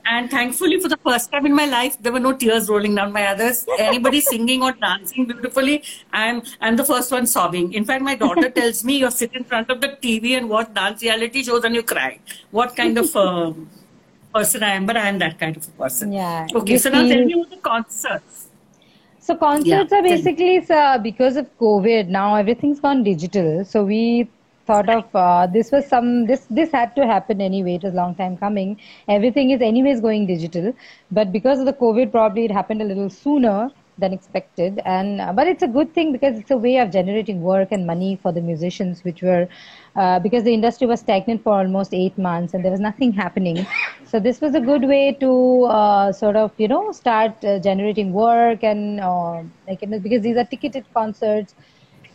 And 0.05 0.31
thankfully, 0.31 0.79
for 0.81 0.89
the 0.89 0.97
first 0.99 1.31
time 1.33 1.47
in 1.47 1.55
my 1.55 1.65
life, 1.67 1.97
there 2.01 2.13
were 2.13 2.21
no 2.21 2.33
tears 2.33 2.69
rolling 2.69 2.95
down 2.95 3.13
my 3.13 3.27
others. 3.27 3.67
Anybody 3.79 4.21
singing 4.33 4.63
or 4.63 4.73
dancing 4.73 5.27
beautifully, 5.27 5.83
I'm 6.13 6.43
I'm 6.61 6.77
the 6.77 6.85
first 6.85 7.11
one 7.11 7.27
sobbing. 7.27 7.73
In 7.73 7.85
fact, 7.85 8.03
my 8.03 8.15
daughter 8.15 8.51
tells 8.61 8.85
me, 8.85 8.99
"You 8.99 9.11
sit 9.11 9.35
in 9.35 9.45
front 9.45 9.71
of 9.71 9.81
the 9.81 9.89
TV 10.07 10.37
and 10.37 10.49
watch 10.49 10.73
dance 10.75 11.03
reality 11.03 11.43
shows 11.43 11.65
and 11.65 11.75
you 11.75 11.83
cry." 11.83 12.19
What 12.51 12.77
kind 12.77 12.97
of 12.99 13.17
uh, 13.17 13.53
person 14.35 14.63
I 14.63 14.75
am? 14.75 14.87
But 14.87 14.97
I 14.97 15.09
am 15.09 15.19
that 15.19 15.39
kind 15.39 15.57
of 15.57 15.67
a 15.67 15.71
person. 15.83 16.13
Yeah, 16.13 16.47
Okay, 16.55 16.79
so 16.79 16.91
now 16.91 17.07
tell 17.09 17.25
me 17.25 17.33
about 17.35 17.51
the 17.51 17.57
concerts. 17.57 18.49
So 19.21 19.37
concerts 19.37 19.93
Yeah, 19.93 19.99
are 19.99 20.03
basically 20.03 20.67
uh, 20.69 20.99
because 20.99 21.37
of 21.37 21.47
COVID. 21.59 22.09
Now 22.09 22.35
everything's 22.35 22.81
gone 22.81 23.03
digital. 23.05 23.65
So 23.65 23.85
we 23.85 24.29
thought 24.67 24.89
of 24.89 25.05
uh, 25.15 25.47
this 25.47 25.71
was 25.73 25.87
some 25.87 26.27
this 26.27 26.47
this 26.51 26.71
had 26.73 26.95
to 26.97 27.07
happen 27.07 27.41
anyway. 27.41 27.75
It 27.75 27.83
was 27.83 27.93
a 27.95 27.97
long 27.97 28.15
time 28.15 28.37
coming. 28.37 28.81
Everything 29.09 29.51
is 29.51 29.61
anyways 29.61 30.01
going 30.01 30.27
digital, 30.27 30.73
but 31.11 31.33
because 31.33 31.61
of 31.61 31.67
the 31.67 31.73
COVID, 31.73 32.11
probably 32.11 32.45
it 32.47 32.51
happened 32.51 32.83
a 32.83 32.85
little 32.85 33.11
sooner 33.11 33.71
than 33.99 34.13
expected. 34.13 34.81
And 34.85 35.21
uh, 35.21 35.33
but 35.33 35.47
it's 35.47 35.63
a 35.63 35.69
good 35.69 35.93
thing 35.95 36.13
because 36.13 36.39
it's 36.39 36.51
a 36.51 36.57
way 36.57 36.77
of 36.79 36.91
generating 36.91 37.43
work 37.43 37.69
and 37.73 37.87
money 37.87 38.17
for 38.23 38.33
the 38.33 38.41
musicians, 38.41 39.05
which 39.05 39.23
were 39.23 39.49
uh, 39.97 40.19
because 40.21 40.45
the 40.45 40.55
industry 40.55 40.87
was 40.87 41.01
stagnant 41.01 41.43
for 41.43 41.53
almost 41.59 41.93
eight 41.95 42.17
months 42.19 42.55
and 42.55 42.65
there 42.65 42.71
was 42.73 42.81
nothing 42.81 43.13
happening. 43.13 43.67
So 44.05 44.21
this 44.21 44.41
was 44.41 44.55
a 44.55 44.61
good 44.61 44.83
way 44.85 45.13
to 45.21 45.65
uh, 45.65 46.13
sort 46.13 46.37
of 46.37 46.53
you 46.59 46.69
know 46.69 46.93
start 46.93 47.45
uh, 47.45 47.59
generating 47.59 48.13
work 48.13 48.63
and 48.63 49.01
uh, 49.01 49.43
like 49.69 49.81
because 50.03 50.23
these 50.23 50.37
are 50.37 50.45
ticketed 50.45 50.87
concerts. 50.95 51.55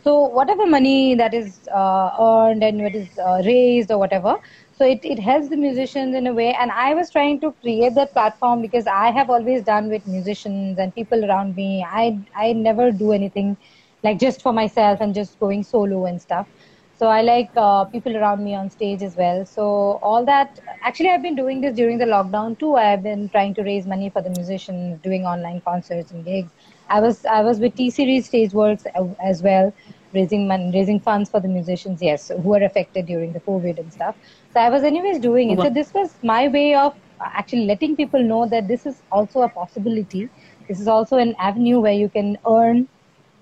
So 0.08 0.28
whatever 0.38 0.66
money 0.66 1.14
that 1.16 1.34
is 1.34 1.68
uh, 1.74 2.10
earned 2.18 2.62
and 2.64 2.82
what 2.82 2.94
is 2.94 3.18
uh, 3.18 3.42
raised 3.44 3.90
or 3.90 3.98
whatever, 3.98 4.36
so 4.72 4.86
it, 4.86 5.00
it 5.04 5.18
helps 5.18 5.48
the 5.50 5.56
musicians 5.56 6.14
in 6.14 6.26
a 6.26 6.32
way. 6.32 6.54
And 6.54 6.70
I 6.70 6.94
was 6.94 7.10
trying 7.10 7.40
to 7.40 7.52
create 7.60 7.94
that 7.96 8.12
platform 8.14 8.62
because 8.62 8.86
I 8.86 9.10
have 9.10 9.28
always 9.28 9.62
done 9.64 9.90
with 9.90 10.06
musicians 10.06 10.78
and 10.78 10.94
people 10.94 11.24
around 11.24 11.56
me. 11.56 11.84
I 11.86 12.20
I 12.34 12.52
never 12.54 12.90
do 12.90 13.12
anything 13.12 13.56
like 14.02 14.18
just 14.18 14.40
for 14.42 14.52
myself 14.52 15.00
and 15.00 15.14
just 15.14 15.38
going 15.38 15.62
solo 15.64 16.06
and 16.06 16.22
stuff. 16.22 16.48
So 16.94 17.06
I 17.08 17.22
like 17.22 17.50
uh, 17.56 17.84
people 17.84 18.16
around 18.16 18.42
me 18.42 18.54
on 18.54 18.70
stage 18.70 19.02
as 19.02 19.16
well. 19.16 19.46
So 19.46 19.64
all 20.02 20.24
that 20.24 20.58
actually 20.82 21.10
I've 21.10 21.22
been 21.22 21.36
doing 21.36 21.60
this 21.60 21.76
during 21.76 21.98
the 21.98 22.06
lockdown 22.06 22.58
too. 22.58 22.74
I've 22.76 23.02
been 23.04 23.28
trying 23.28 23.54
to 23.54 23.62
raise 23.62 23.86
money 23.86 24.10
for 24.10 24.22
the 24.22 24.30
musicians, 24.30 25.00
doing 25.02 25.24
online 25.24 25.60
concerts 25.60 26.10
and 26.12 26.24
gigs. 26.24 26.52
I 26.88 27.00
was 27.00 27.24
I 27.24 27.42
was 27.42 27.60
with 27.60 27.76
T 27.76 27.90
Series 27.90 28.26
Stage 28.26 28.52
Works 28.52 28.86
as 29.22 29.42
well, 29.42 29.72
raising 30.12 30.46
money, 30.48 30.70
raising 30.72 31.00
funds 31.00 31.30
for 31.30 31.40
the 31.40 31.48
musicians. 31.48 32.02
Yes, 32.02 32.28
who 32.28 32.48
were 32.54 32.62
affected 32.62 33.06
during 33.06 33.32
the 33.32 33.40
COVID 33.40 33.78
and 33.78 33.92
stuff. 33.92 34.16
So 34.52 34.60
I 34.60 34.70
was 34.70 34.82
anyways 34.82 35.18
doing 35.18 35.50
it. 35.50 35.58
So 35.58 35.70
this 35.70 35.92
was 35.94 36.14
my 36.22 36.48
way 36.48 36.74
of 36.74 36.94
actually 37.20 37.66
letting 37.66 37.96
people 37.96 38.22
know 38.22 38.46
that 38.48 38.68
this 38.68 38.86
is 38.86 39.02
also 39.10 39.42
a 39.42 39.48
possibility. 39.48 40.28
This 40.68 40.80
is 40.80 40.88
also 40.88 41.16
an 41.16 41.34
avenue 41.38 41.80
where 41.80 41.92
you 41.92 42.08
can 42.08 42.38
earn 42.46 42.88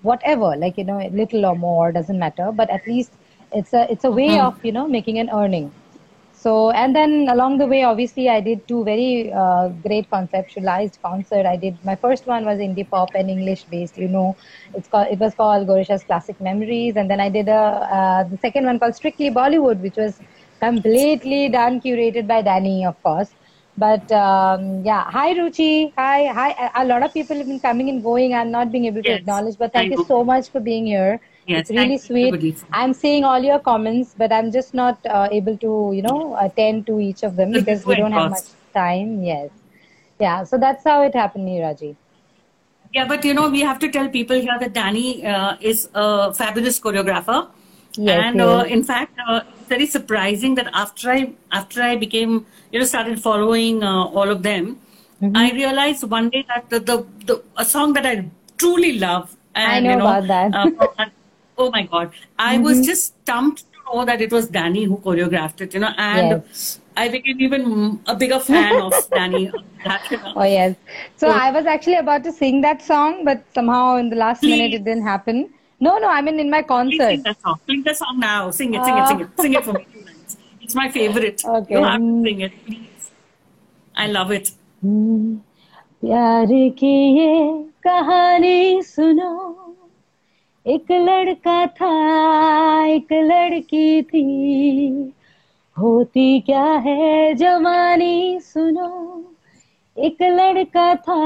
whatever 0.01 0.55
like 0.55 0.77
you 0.77 0.83
know 0.83 0.97
little 1.21 1.45
or 1.45 1.55
more 1.55 1.91
doesn't 1.91 2.19
matter 2.19 2.51
but 2.51 2.69
at 2.69 2.85
least 2.87 3.11
it's 3.51 3.73
a 3.73 3.91
it's 3.91 4.03
a 4.03 4.11
way 4.11 4.29
hmm. 4.35 4.45
of 4.45 4.63
you 4.63 4.71
know 4.71 4.87
making 4.87 5.19
an 5.19 5.29
earning 5.33 5.71
so 6.41 6.71
and 6.71 6.95
then 6.95 7.27
along 7.33 7.57
the 7.59 7.65
way 7.71 7.83
obviously 7.83 8.25
i 8.29 8.39
did 8.47 8.59
two 8.67 8.83
very 8.85 9.31
uh, 9.43 9.69
great 9.87 10.09
conceptualized 10.11 10.99
concert. 11.01 11.45
I 11.45 11.55
did 11.57 11.77
my 11.83 11.95
first 11.95 12.27
one 12.27 12.45
was 12.45 12.59
indie 12.59 12.87
pop 12.89 13.15
and 13.15 13.29
english 13.29 13.63
based 13.65 13.97
you 13.97 14.07
know. 14.07 14.35
It's 14.73 14.87
called 14.87 15.07
it 15.11 15.19
was 15.19 15.33
called 15.35 15.67
gorisha's 15.67 16.03
classic 16.03 16.39
memories. 16.39 16.95
And 16.95 17.09
then 17.09 17.19
i 17.19 17.29
did 17.29 17.47
a 17.49 17.61
uh, 17.99 18.23
the 18.33 18.37
second 18.37 18.65
one 18.71 18.79
called 18.79 18.95
strictly 19.01 19.31
bollywood 19.39 19.81
which 19.87 19.97
was 20.03 20.21
completely 20.67 21.41
done 21.49 21.81
curated 21.81 22.27
by 22.27 22.41
danny 22.41 22.85
of 22.85 23.01
course. 23.03 23.33
But 23.77 24.11
um, 24.11 24.83
yeah, 24.85 25.03
hi 25.15 25.33
Ruchi, 25.35 25.93
hi, 25.97 26.27
hi. 26.39 26.71
A- 26.75 26.85
lot 26.85 27.03
of 27.03 27.13
people 27.13 27.37
have 27.37 27.47
been 27.47 27.59
coming 27.59 27.89
and 27.89 28.03
going. 28.03 28.33
I'm 28.33 28.51
not 28.51 28.71
being 28.71 28.85
able 28.85 29.03
to 29.03 29.11
Yes, 29.11 29.21
acknowledge, 29.21 29.57
but 29.57 29.71
thank 29.73 29.89
I 29.89 29.91
you 29.91 29.97
so 29.97 30.23
much 30.23 30.49
for 30.51 30.59
being 30.59 30.85
here. 30.85 31.19
Yes, 31.47 31.61
it's 31.61 31.71
really 31.71 31.97
sweet. 31.97 32.35
I'm 32.71 32.93
seeing 32.93 33.23
all 33.23 33.39
your 33.39 33.59
comments, 33.59 34.13
but 34.17 34.31
I'm 34.31 34.51
just 34.51 34.73
not 34.73 34.99
uh, 35.05 35.29
able 35.31 35.57
to, 35.57 35.91
you 35.93 36.01
know, 36.01 36.37
attend 36.39 36.85
to 36.87 36.99
each 36.99 37.23
of 37.23 37.35
them 37.35 37.51
because 37.53 37.85
we 37.85 37.95
don't 37.95 38.11
have 38.11 38.29
much 38.29 38.45
time. 38.73 39.23
Yes, 39.23 39.49
yeah. 40.19 40.43
So 40.43 40.57
that's 40.57 40.83
how 40.83 41.03
it 41.03 41.15
happened, 41.15 41.47
Hiraji. 41.47 41.95
Yeah, 42.93 43.07
but 43.07 43.23
you 43.25 43.33
know, 43.33 43.49
we 43.49 43.61
have 43.61 43.79
to 43.79 43.89
tell 43.89 44.09
people 44.09 44.39
here 44.39 44.57
that 44.59 44.73
Danny 44.73 45.25
uh, 45.25 45.57
is 45.61 45.89
a 45.93 46.33
fabulous 46.33 46.79
choreographer. 46.79 47.47
Yes, 47.97 48.25
and 48.29 48.41
uh, 48.41 48.65
in 48.67 48.83
fact, 48.83 49.17
uh, 49.27 49.41
it's 49.59 49.67
very 49.69 49.85
surprising 49.85 50.55
that 50.55 50.69
after 50.73 51.11
I 51.11 51.33
after 51.51 51.81
I 51.81 51.95
became, 51.95 52.45
you 52.71 52.79
know, 52.79 52.85
started 52.85 53.21
following 53.21 53.83
uh, 53.83 54.05
all 54.05 54.29
of 54.29 54.43
them, 54.43 54.79
Mm-hmm. 55.21 55.35
I 55.35 55.51
realized 55.51 56.03
one 56.03 56.29
day 56.29 56.45
that 56.47 56.69
the, 56.69 56.79
the, 56.79 57.05
the 57.25 57.43
a 57.57 57.65
song 57.65 57.93
that 57.93 58.05
I 58.05 58.29
truly 58.55 58.99
love, 58.99 59.35
and 59.55 59.71
I 59.71 59.79
know 59.79 59.89
you 59.89 59.95
know, 59.97 60.05
about 60.05 60.27
that. 60.27 61.09
Mm-hmm. 61.56 61.62
uh, 61.62 61.66
oh 61.66 61.70
my 61.70 61.82
God, 61.82 62.12
I 62.38 62.58
was 62.58 62.84
just 62.86 63.06
stumped 63.22 63.64
to 63.72 63.78
know 63.86 64.04
that 64.04 64.20
it 64.20 64.32
was 64.32 64.48
Danny 64.48 64.84
who 64.84 64.96
choreographed 64.98 65.60
it, 65.60 65.74
you 65.74 65.80
know, 65.80 65.92
and 65.98 66.42
I 66.96 67.08
became 67.08 67.40
even 67.40 68.00
a 68.06 68.14
bigger 68.16 68.38
fan 68.38 68.80
of 68.80 68.94
Danny. 69.10 69.50
That, 69.84 70.10
you 70.10 70.16
know. 70.18 70.32
Oh 70.36 70.44
yes. 70.44 70.76
So 71.16 71.28
So- 71.28 71.32
I 71.32 71.50
was 71.50 71.66
actually 71.66 71.96
about 71.96 72.24
to 72.24 72.32
sing 72.32 72.60
that 72.62 72.82
song, 72.82 73.24
but 73.24 73.44
somehow 73.54 73.96
in 73.96 74.10
the 74.10 74.16
last 74.16 74.42
minute 74.42 74.74
it 74.74 74.78
Please. 74.78 74.84
didn't 74.84 75.02
happen. 75.04 75.50
No, 75.80 75.98
no. 75.98 76.08
I 76.08 76.20
mean 76.22 76.38
in 76.38 76.50
my 76.50 76.62
Please 76.62 76.68
concert. 76.68 77.08
sing 77.10 77.22
that 77.22 77.40
song. 77.40 77.60
Sing 77.66 77.82
the 77.82 77.94
song 77.94 78.20
now. 78.20 78.50
Sing 78.50 78.74
it, 78.74 78.84
sing 78.84 78.98
it, 78.98 79.08
sing 79.08 79.20
it. 79.20 79.28
Sing 79.40 79.54
it 79.54 79.64
for 79.64 79.72
me. 79.72 79.86
two 79.92 80.00
lines. 80.00 80.36
It's 80.60 80.74
my 80.74 80.90
favorite. 80.90 81.42
Okay. 81.44 81.74
You 81.74 81.82
have 81.84 82.00
to 82.00 82.22
sing 82.24 82.40
it, 82.40 82.52
please. 82.66 83.10
I 83.96 84.06
love 84.06 84.30
it. 84.30 84.52
हम्म, 84.84 85.34
प्यार 86.04 86.46
की 86.78 86.94
ये 87.18 87.34
कहानी 87.86 88.82
सुनो 88.82 89.65
एक 90.67 90.91
लड़का 90.91 91.65
था, 91.65 92.85
एक 92.85 93.07
लड़की 93.13 94.01
थी। 94.01 95.13
होती 95.79 96.39
क्या 96.39 96.63
है 96.63 97.33
जवानी, 97.33 98.39
सुनो। 98.39 99.23
एक 99.97 100.17
लड़का 100.21 100.95
था, 100.95 101.19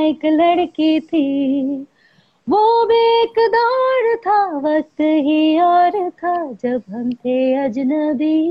एक 0.00 0.18
लड़की 0.24 1.00
थी। 1.00 1.62
वो 2.48 2.86
भी 2.86 3.22
एक 3.22 3.34
दौर 3.38 4.16
था, 4.16 4.58
वक्त 4.58 5.00
ही 5.00 5.58
और 5.60 6.10
था, 6.10 6.52
जब 6.52 6.82
हम 6.90 7.12
थे 7.12 7.54
अजनबी। 7.54 8.46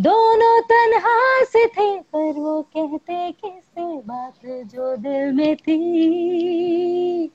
दोनों 0.00 0.60
तन्हा 0.60 1.44
से 1.44 1.66
थे, 1.66 1.96
पर 1.96 2.32
वो 2.32 2.62
कहते 2.62 3.32
किससे 3.32 3.96
बात 3.96 4.34
जो 4.46 4.96
दिल 4.96 5.32
में 5.32 5.56
थी? 5.56 7.30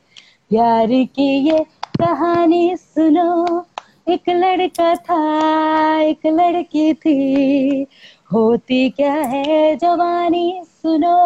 प्यार 0.50 0.88
की 1.16 1.28
ये 1.50 1.60
कहानी 2.02 2.76
सुनो 2.78 3.66
एक 4.14 4.30
लड़का 4.30 4.94
था 5.08 5.20
एक 6.02 6.26
लड़की 6.40 6.94
थी 7.06 7.84
होती 8.34 8.90
क्या 8.98 9.14
है 9.14 9.76
जवानी 9.84 10.46
सुनो 10.82 11.18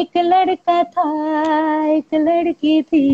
एक 0.00 0.16
लड़का 0.16 0.82
था 0.96 1.08
एक 1.96 2.14
लड़की 2.14 2.80
थी 2.82 3.06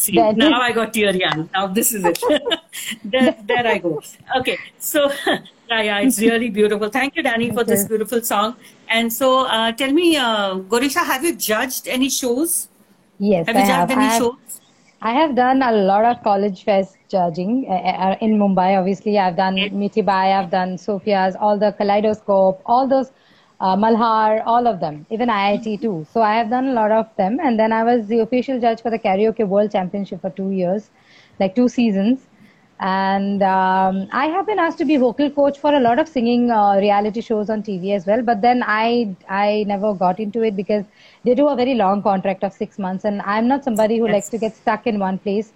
See, 0.00 0.14
That 0.16 0.36
now 0.36 0.48
is- 0.48 0.64
I 0.64 0.72
got 0.74 0.92
teary 0.94 1.24
eyed. 1.28 1.48
Now 1.52 1.66
this 1.76 1.88
is 1.92 2.04
it. 2.04 2.20
there, 3.04 3.34
there 3.46 3.66
I 3.66 3.78
go. 3.78 4.00
Okay, 4.36 4.56
so 4.78 5.00
yeah, 5.26 5.80
yeah, 5.88 5.98
it's 5.98 6.20
really 6.20 6.50
beautiful. 6.50 6.88
Thank 6.88 7.16
you, 7.16 7.24
Danny, 7.24 7.50
for 7.50 7.64
this 7.64 7.82
beautiful 7.84 8.22
song. 8.28 8.54
And 8.88 9.12
so, 9.12 9.30
uh, 9.46 9.72
tell 9.72 9.90
me, 9.96 10.04
uh, 10.16 10.54
Gorisha, 10.74 11.04
have 11.08 11.24
you 11.24 11.34
judged 11.34 11.88
any 11.88 12.10
shows? 12.10 12.54
Yes, 13.18 13.48
Have 13.48 13.56
I 13.56 13.60
you 13.60 13.64
have. 13.64 13.90
any 13.90 14.08
I 14.08 14.14
have, 14.14 14.18
shows? 14.18 14.60
I 15.02 15.12
have 15.12 15.34
done 15.36 15.62
a 15.62 15.72
lot 15.72 16.04
of 16.04 16.22
college 16.22 16.64
fest 16.64 16.98
judging 17.08 17.66
uh, 17.68 17.72
uh, 17.72 18.16
in 18.20 18.38
Mumbai. 18.38 18.78
Obviously, 18.78 19.18
I've 19.18 19.36
done 19.36 19.56
Yes. 19.56 19.72
Mitibai, 19.72 20.32
I've 20.38 20.50
done 20.50 20.76
Sophia's, 20.78 21.36
all 21.36 21.58
the 21.58 21.72
Kaleidoscope, 21.72 22.62
all 22.66 22.86
those 22.88 23.12
uh, 23.60 23.76
Malhar, 23.76 24.42
all 24.46 24.66
of 24.66 24.80
them, 24.80 25.06
even 25.10 25.28
IIT 25.28 25.78
too. 25.78 26.06
So 26.12 26.22
I 26.22 26.34
have 26.36 26.50
done 26.50 26.68
a 26.68 26.72
lot 26.72 26.92
of 26.92 27.06
them. 27.16 27.38
And 27.40 27.58
then 27.58 27.72
I 27.72 27.82
was 27.84 28.06
the 28.08 28.20
official 28.20 28.60
judge 28.60 28.82
for 28.82 28.90
the 28.90 28.98
Karaoke 28.98 29.46
World 29.46 29.72
Championship 29.72 30.20
for 30.20 30.30
two 30.30 30.50
years, 30.50 30.90
like 31.40 31.54
two 31.54 31.68
seasons. 31.68 32.26
And 32.80 33.42
um, 33.42 34.08
I 34.12 34.26
have 34.26 34.46
been 34.46 34.58
asked 34.58 34.78
to 34.78 34.84
be 34.84 34.96
vocal 34.96 35.30
coach 35.30 35.58
for 35.58 35.74
a 35.74 35.80
lot 35.80 35.98
of 35.98 36.08
singing 36.08 36.50
uh, 36.50 36.76
reality 36.76 37.20
shows 37.20 37.50
on 37.50 37.62
TV 37.62 37.92
as 37.92 38.06
well. 38.06 38.22
But 38.22 38.40
then 38.40 38.62
I 38.66 39.16
I 39.28 39.64
never 39.66 39.94
got 39.94 40.20
into 40.20 40.42
it 40.42 40.56
because 40.56 40.84
they 41.24 41.34
do 41.34 41.48
a 41.48 41.56
very 41.56 41.74
long 41.74 42.02
contract 42.02 42.44
of 42.44 42.52
six 42.52 42.78
months, 42.78 43.04
and 43.04 43.20
I'm 43.22 43.48
not 43.48 43.64
somebody 43.64 43.98
who 43.98 44.06
Yes. 44.06 44.16
likes 44.16 44.28
to 44.30 44.38
get 44.38 44.54
stuck 44.56 44.86
in 44.86 44.98
one 45.00 45.18
place 45.18 45.52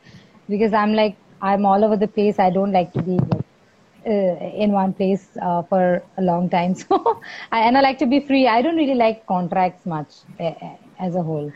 because 0.49 0.73
I'm 0.73 0.95
like 0.95 1.17
I'm 1.41 1.65
all 1.65 1.85
over 1.85 1.97
the 1.97 2.09
place. 2.09 2.39
I 2.39 2.51
don't 2.51 2.73
like 2.73 2.93
to 2.95 3.03
be 3.03 3.19
like, 3.35 3.45
uh, 4.07 4.37
in 4.65 4.73
one 4.73 4.93
place 4.93 5.29
uh, 5.41 5.63
for 5.63 6.03
a 6.19 6.23
long 6.23 6.51
time. 6.51 6.75
So 6.83 7.21
I, 7.53 7.61
and 7.61 7.77
I 7.79 7.81
like 7.81 7.99
to 7.99 8.07
be 8.07 8.21
free. 8.21 8.47
I 8.49 8.63
don't 8.63 8.77
really 8.77 8.95
like 9.07 9.27
contracts 9.27 9.87
much 9.87 10.13
uh, 10.41 10.53
as 10.99 11.15
a 11.15 11.23
whole. 11.23 11.53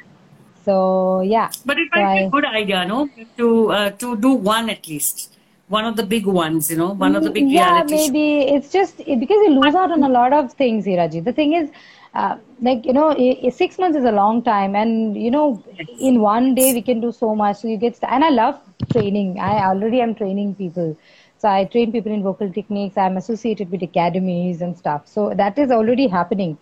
So 0.64 1.20
yeah. 1.22 1.50
But 1.64 1.78
it 1.78 1.88
So 1.94 2.00
might 2.00 2.10
be 2.12 2.20
I- 2.20 2.28
a 2.28 2.30
good 2.30 2.44
idea, 2.46 2.84
no, 2.86 3.10
to 3.36 3.70
uh, 3.72 3.90
to 3.90 4.16
do 4.16 4.32
one 4.34 4.70
at 4.70 4.86
least, 4.88 5.35
one 5.68 5.84
of 5.84 5.96
the 5.96 6.06
big 6.06 6.26
ones, 6.26 6.70
you 6.70 6.76
know, 6.76 6.92
one 6.92 7.16
of 7.16 7.24
the 7.24 7.30
big 7.30 7.50
yeah 7.52 7.52
reality 7.52 7.96
shows. 7.98 8.16
maybe 8.16 8.40
it's 8.54 8.72
just 8.72 8.98
because 8.98 9.40
you 9.46 9.50
lose 9.60 9.74
out 9.74 9.90
on 9.92 10.02
a 10.02 10.08
lot 10.08 10.32
of 10.32 10.52
things 10.52 10.86
hiraji. 10.86 11.24
The 11.24 11.32
thing 11.32 11.52
is 11.54 11.70
uh, 12.14 12.36
like 12.62 12.86
you 12.86 12.92
know 12.92 13.08
six 13.50 13.78
months 13.78 13.98
is 13.98 14.04
a 14.04 14.12
long 14.12 14.42
time 14.42 14.74
and 14.74 15.16
you 15.16 15.30
know 15.30 15.62
in 15.98 16.20
one 16.20 16.54
day 16.54 16.72
we 16.72 16.82
can 16.82 17.00
do 17.00 17.12
so 17.12 17.34
much. 17.34 17.56
So 17.58 17.68
you 17.68 17.76
get 17.76 17.96
st- 17.96 18.12
and 18.12 18.24
i 18.24 18.30
love 18.30 18.60
training. 18.92 19.38
I 19.40 19.52
already 19.70 20.00
am 20.00 20.14
training 20.14 20.54
people. 20.54 20.96
So 21.38 21.48
i 21.48 21.64
train 21.64 21.92
people 21.92 22.12
in 22.12 22.22
vocal 22.22 22.50
techniques. 22.52 22.96
I'm 22.96 23.16
associated 23.16 23.70
with 23.70 23.82
academies 23.82 24.62
and 24.62 24.76
stuff. 24.76 25.06
So 25.06 25.32
that 25.36 25.58
is 25.58 25.70
already 25.70 26.06
happening. 26.08 26.56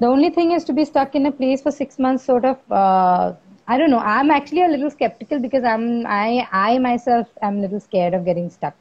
The 0.00 0.06
only 0.06 0.30
thing 0.30 0.52
is 0.52 0.64
to 0.64 0.72
be 0.72 0.84
stuck 0.84 1.14
in 1.14 1.26
a 1.26 1.32
place 1.32 1.62
for 1.62 1.70
six 1.70 1.98
months 1.98 2.24
sort 2.24 2.44
of 2.44 2.58
uh, 2.70 3.34
I 3.68 3.78
don't 3.78 3.90
know. 3.90 3.98
I'm 3.98 4.30
actually 4.30 4.62
a 4.64 4.68
little 4.68 4.90
skeptical 4.90 5.38
because 5.40 5.64
I'm 5.64 6.06
I 6.06 6.48
I 6.52 6.78
myself 6.78 7.28
am 7.42 7.58
a 7.58 7.60
little 7.62 7.80
scared 7.80 8.14
of 8.14 8.24
getting 8.24 8.50
stuck. 8.50 8.74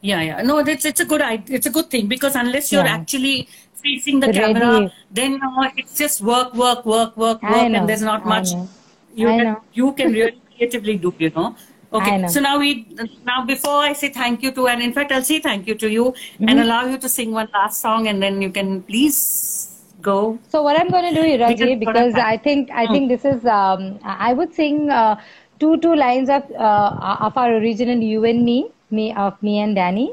Yeah, 0.00 0.20
yeah. 0.22 0.42
No, 0.42 0.58
it's 0.58 0.84
it's 0.84 1.00
a 1.00 1.04
good. 1.04 1.22
It's 1.48 1.66
a 1.66 1.70
good 1.70 1.90
thing 1.90 2.06
because 2.06 2.34
unless 2.36 2.70
you're 2.72 2.84
Yeah. 2.84 2.96
actually 3.00 3.48
facing 3.74 4.20
the 4.20 4.28
camera, 4.28 4.90
then 5.10 5.40
uh, 5.42 5.70
it's 5.76 5.96
just 5.96 6.20
work, 6.22 6.54
work, 6.54 6.84
work, 6.86 7.16
work, 7.16 7.40
I 7.42 7.50
work, 7.50 7.68
know, 7.68 7.78
and 7.78 7.88
there's 7.88 8.02
not 8.02 8.24
I 8.24 8.28
much 8.34 8.54
know. 8.54 8.68
you 9.14 9.28
I 9.28 9.36
can, 9.36 9.44
know. 9.44 9.62
you 9.72 9.92
can 9.92 10.12
really 10.12 10.40
creatively 10.56 10.96
do. 10.98 11.14
You 11.18 11.30
know. 11.30 11.56
Okay. 11.92 12.26
So 12.28 12.40
now 12.40 12.58
we 12.58 12.86
now 13.24 13.44
before 13.44 13.78
I 13.80 13.92
say 13.92 14.10
thank 14.10 14.42
you 14.42 14.52
to, 14.52 14.68
and 14.68 14.82
in 14.82 14.92
fact 14.92 15.12
I'll 15.12 15.22
say 15.24 15.40
thank 15.40 15.66
you 15.66 15.74
to 15.76 15.88
you 15.90 16.04
Mm-hmm. 16.12 16.48
and 16.48 16.60
allow 16.60 16.84
you 16.86 16.98
to 16.98 17.08
sing 17.08 17.32
one 17.32 17.48
last 17.54 17.80
song, 17.80 18.06
and 18.08 18.22
then 18.22 18.42
you 18.42 18.50
can 18.50 18.82
please 18.82 19.65
go. 20.08 20.38
So 20.54 20.62
what 20.62 20.80
I'm 20.80 20.90
going 20.94 21.14
to 21.14 21.20
do, 21.20 21.42
Raji, 21.42 21.74
because, 21.74 22.14
because 22.14 22.14
I 22.14 22.36
think 22.46 22.70
I 22.70 22.86
think 22.86 23.04
hmm. 23.04 23.14
this 23.14 23.24
is 23.24 23.46
um, 23.58 23.98
I 24.04 24.32
would 24.32 24.54
sing 24.54 24.90
uh, 24.90 25.20
two 25.60 25.76
two 25.86 25.94
lines 26.02 26.34
of 26.38 26.50
uh, 26.52 26.90
uh, 27.10 27.28
of 27.28 27.36
our 27.44 27.56
original 27.56 28.04
"You 28.10 28.24
and 28.32 28.44
Me," 28.50 28.58
me 28.90 29.06
of 29.26 29.42
me 29.42 29.58
and 29.60 29.80
Danny. 29.82 30.08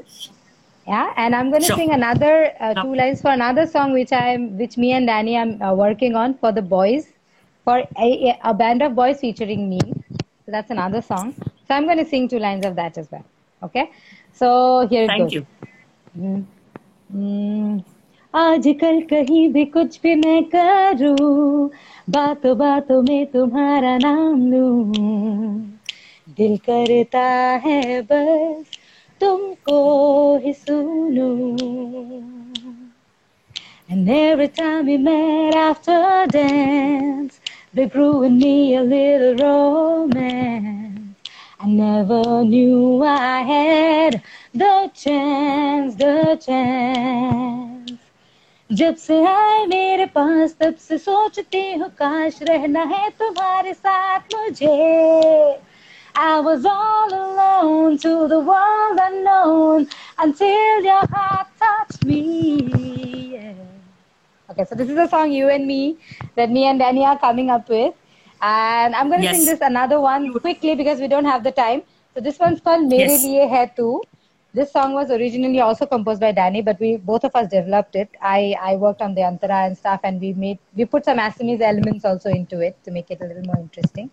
Yeah, 0.88 1.14
and 1.16 1.36
I'm 1.36 1.50
going 1.50 1.62
to 1.62 1.68
sure. 1.68 1.78
sing 1.78 1.91
another 1.96 2.52
uh, 2.60 2.74
two 2.82 2.96
lines 3.02 3.22
for 3.22 3.32
another 3.32 3.66
song 3.76 3.94
which 4.00 4.12
I'm 4.12 4.48
which 4.64 4.78
me 4.86 4.91
and 5.00 5.08
Danny 5.08 5.38
I'm 5.44 5.62
uh, 5.62 5.74
working 5.84 6.18
on 6.24 6.38
for 6.44 6.52
the 6.52 6.66
boys, 6.76 7.08
for 7.64 7.78
a, 7.98 8.38
a 8.44 8.54
band 8.54 8.82
of 8.82 8.96
boys 8.96 9.22
featuring 9.22 9.70
me. 9.70 9.80
So 10.46 10.52
that's 10.58 10.72
another 10.72 11.02
song. 11.02 11.34
So 11.68 11.76
I'm 11.78 11.86
going 11.86 12.04
to 12.04 12.10
sing 12.16 12.28
two 12.28 12.39
lines 12.39 12.66
of 12.66 12.76
that 12.76 12.98
as 12.98 13.10
well. 13.12 13.26
Okay. 13.70 13.91
So 14.34 14.88
here 14.89 15.04
it 15.04 15.08
Thank 15.08 15.32
goes. 15.32 15.32
Thank 15.32 15.48
you. 16.18 16.22
Mm. 16.22 16.46
Mm. 17.16 17.93
आजकल 18.34 19.02
कहीं 19.10 19.48
भी 19.54 19.64
कुछ 19.74 20.00
भी 20.02 20.14
मैं 20.16 20.44
करूँ 20.54 21.70
बातों 22.10 22.58
बातों 22.58 23.02
में 23.02 23.26
तुम्हारा 23.32 23.98
नाम 23.98 24.46
लूँ 24.52 24.94
दिल 26.38 26.56
करता 26.70 27.26
है 27.66 28.02
बस 28.12 28.78
तुमको 29.22 29.82
ही 30.46 30.54
सुनूं 30.54 32.22
And 33.90 34.10
every 34.10 34.48
time 34.48 34.88
we 34.88 34.98
met 34.98 35.54
after 35.54 36.26
dance, 36.28 37.40
they 37.74 37.86
grew 37.86 38.24
in 38.24 38.40
me 38.40 38.76
a 38.76 38.82
little 38.82 39.36
romance. 39.36 41.16
I 41.60 41.68
never 41.68 42.44
knew 42.44 43.04
I 43.04 43.42
had 43.44 44.24
the 44.56 44.90
chance, 44.96 45.96
the 45.96 46.40
chance. 46.44 47.73
जब 48.81 48.97
से 48.97 49.14
आए 49.27 49.64
मेरे 49.66 50.07
पास 50.14 50.57
तब 50.61 50.75
से 50.89 50.99
सोचती 50.99 51.62
हूँ 51.73 51.89
काश 51.99 52.39
रहना 52.49 52.83
है 52.95 53.09
तुम्हारे 53.19 53.75
साथ 53.75 54.35
मुझे 54.35 55.61
I 56.16 56.41
was 56.41 56.64
all 56.66 57.12
alone 57.14 57.97
to 58.05 58.12
the 58.29 58.41
world 58.41 58.99
unknown 59.03 59.87
until 60.19 60.83
your 60.85 61.05
heart 61.14 61.47
touched 61.62 62.05
me. 62.05 62.21
Yeah. 63.35 63.53
Okay, 64.51 64.64
so 64.64 64.75
this 64.75 64.89
is 64.89 64.99
a 64.99 65.07
song 65.09 65.31
you 65.33 65.49
and 65.49 65.66
me 65.66 65.99
that 66.37 66.51
me 66.51 66.64
and 66.64 66.79
Danny 66.79 67.05
are 67.05 67.19
coming 67.19 67.51
up 67.51 67.69
with. 67.69 67.95
And 68.41 68.95
I'm 68.95 69.09
going 69.09 69.21
to 69.23 69.27
Yes. 69.27 69.29
sing 69.29 69.45
this 69.45 69.61
another 69.61 70.01
one 70.01 70.39
quickly 70.41 70.75
because 70.75 71.01
we 71.01 71.09
don't 71.09 71.25
have 71.25 71.45
the 71.45 71.53
time. 71.53 71.83
So 72.14 72.21
this 72.21 72.39
one's 72.39 72.61
called 72.61 72.87
Mere 72.89 73.07
Yes. 73.07 73.19
Liye 73.19 73.49
Hai 73.49 73.66
Tu. 73.77 74.03
This 74.56 74.72
song 74.72 74.93
was 74.93 75.10
originally 75.10 75.62
also 75.62 75.88
composed 75.88 76.22
by 76.22 76.32
Danny, 76.32 76.62
but 76.62 76.80
we 76.80 76.97
both 76.97 77.24
of 77.24 77.36
us 77.36 77.47
developed 77.47 77.95
it. 77.95 78.10
I, 78.22 78.56
I 78.62 78.76
worked 78.76 79.01
on 79.01 79.16
the 79.16 79.22
antara 79.22 79.66
and 79.66 79.76
stuff, 79.76 80.01
and 80.04 80.22
we 80.22 80.34
made 80.34 80.60
we 80.76 80.86
put 80.86 81.06
some 81.06 81.18
Assamese 81.18 81.62
elements 81.62 82.06
also 82.06 82.30
into 82.30 82.60
it 82.60 82.78
to 82.84 82.91
make 82.91 83.10
it 83.10 83.20
a 83.22 83.26
little 83.26 83.43
more 83.43 83.58
interesting. 83.58 84.12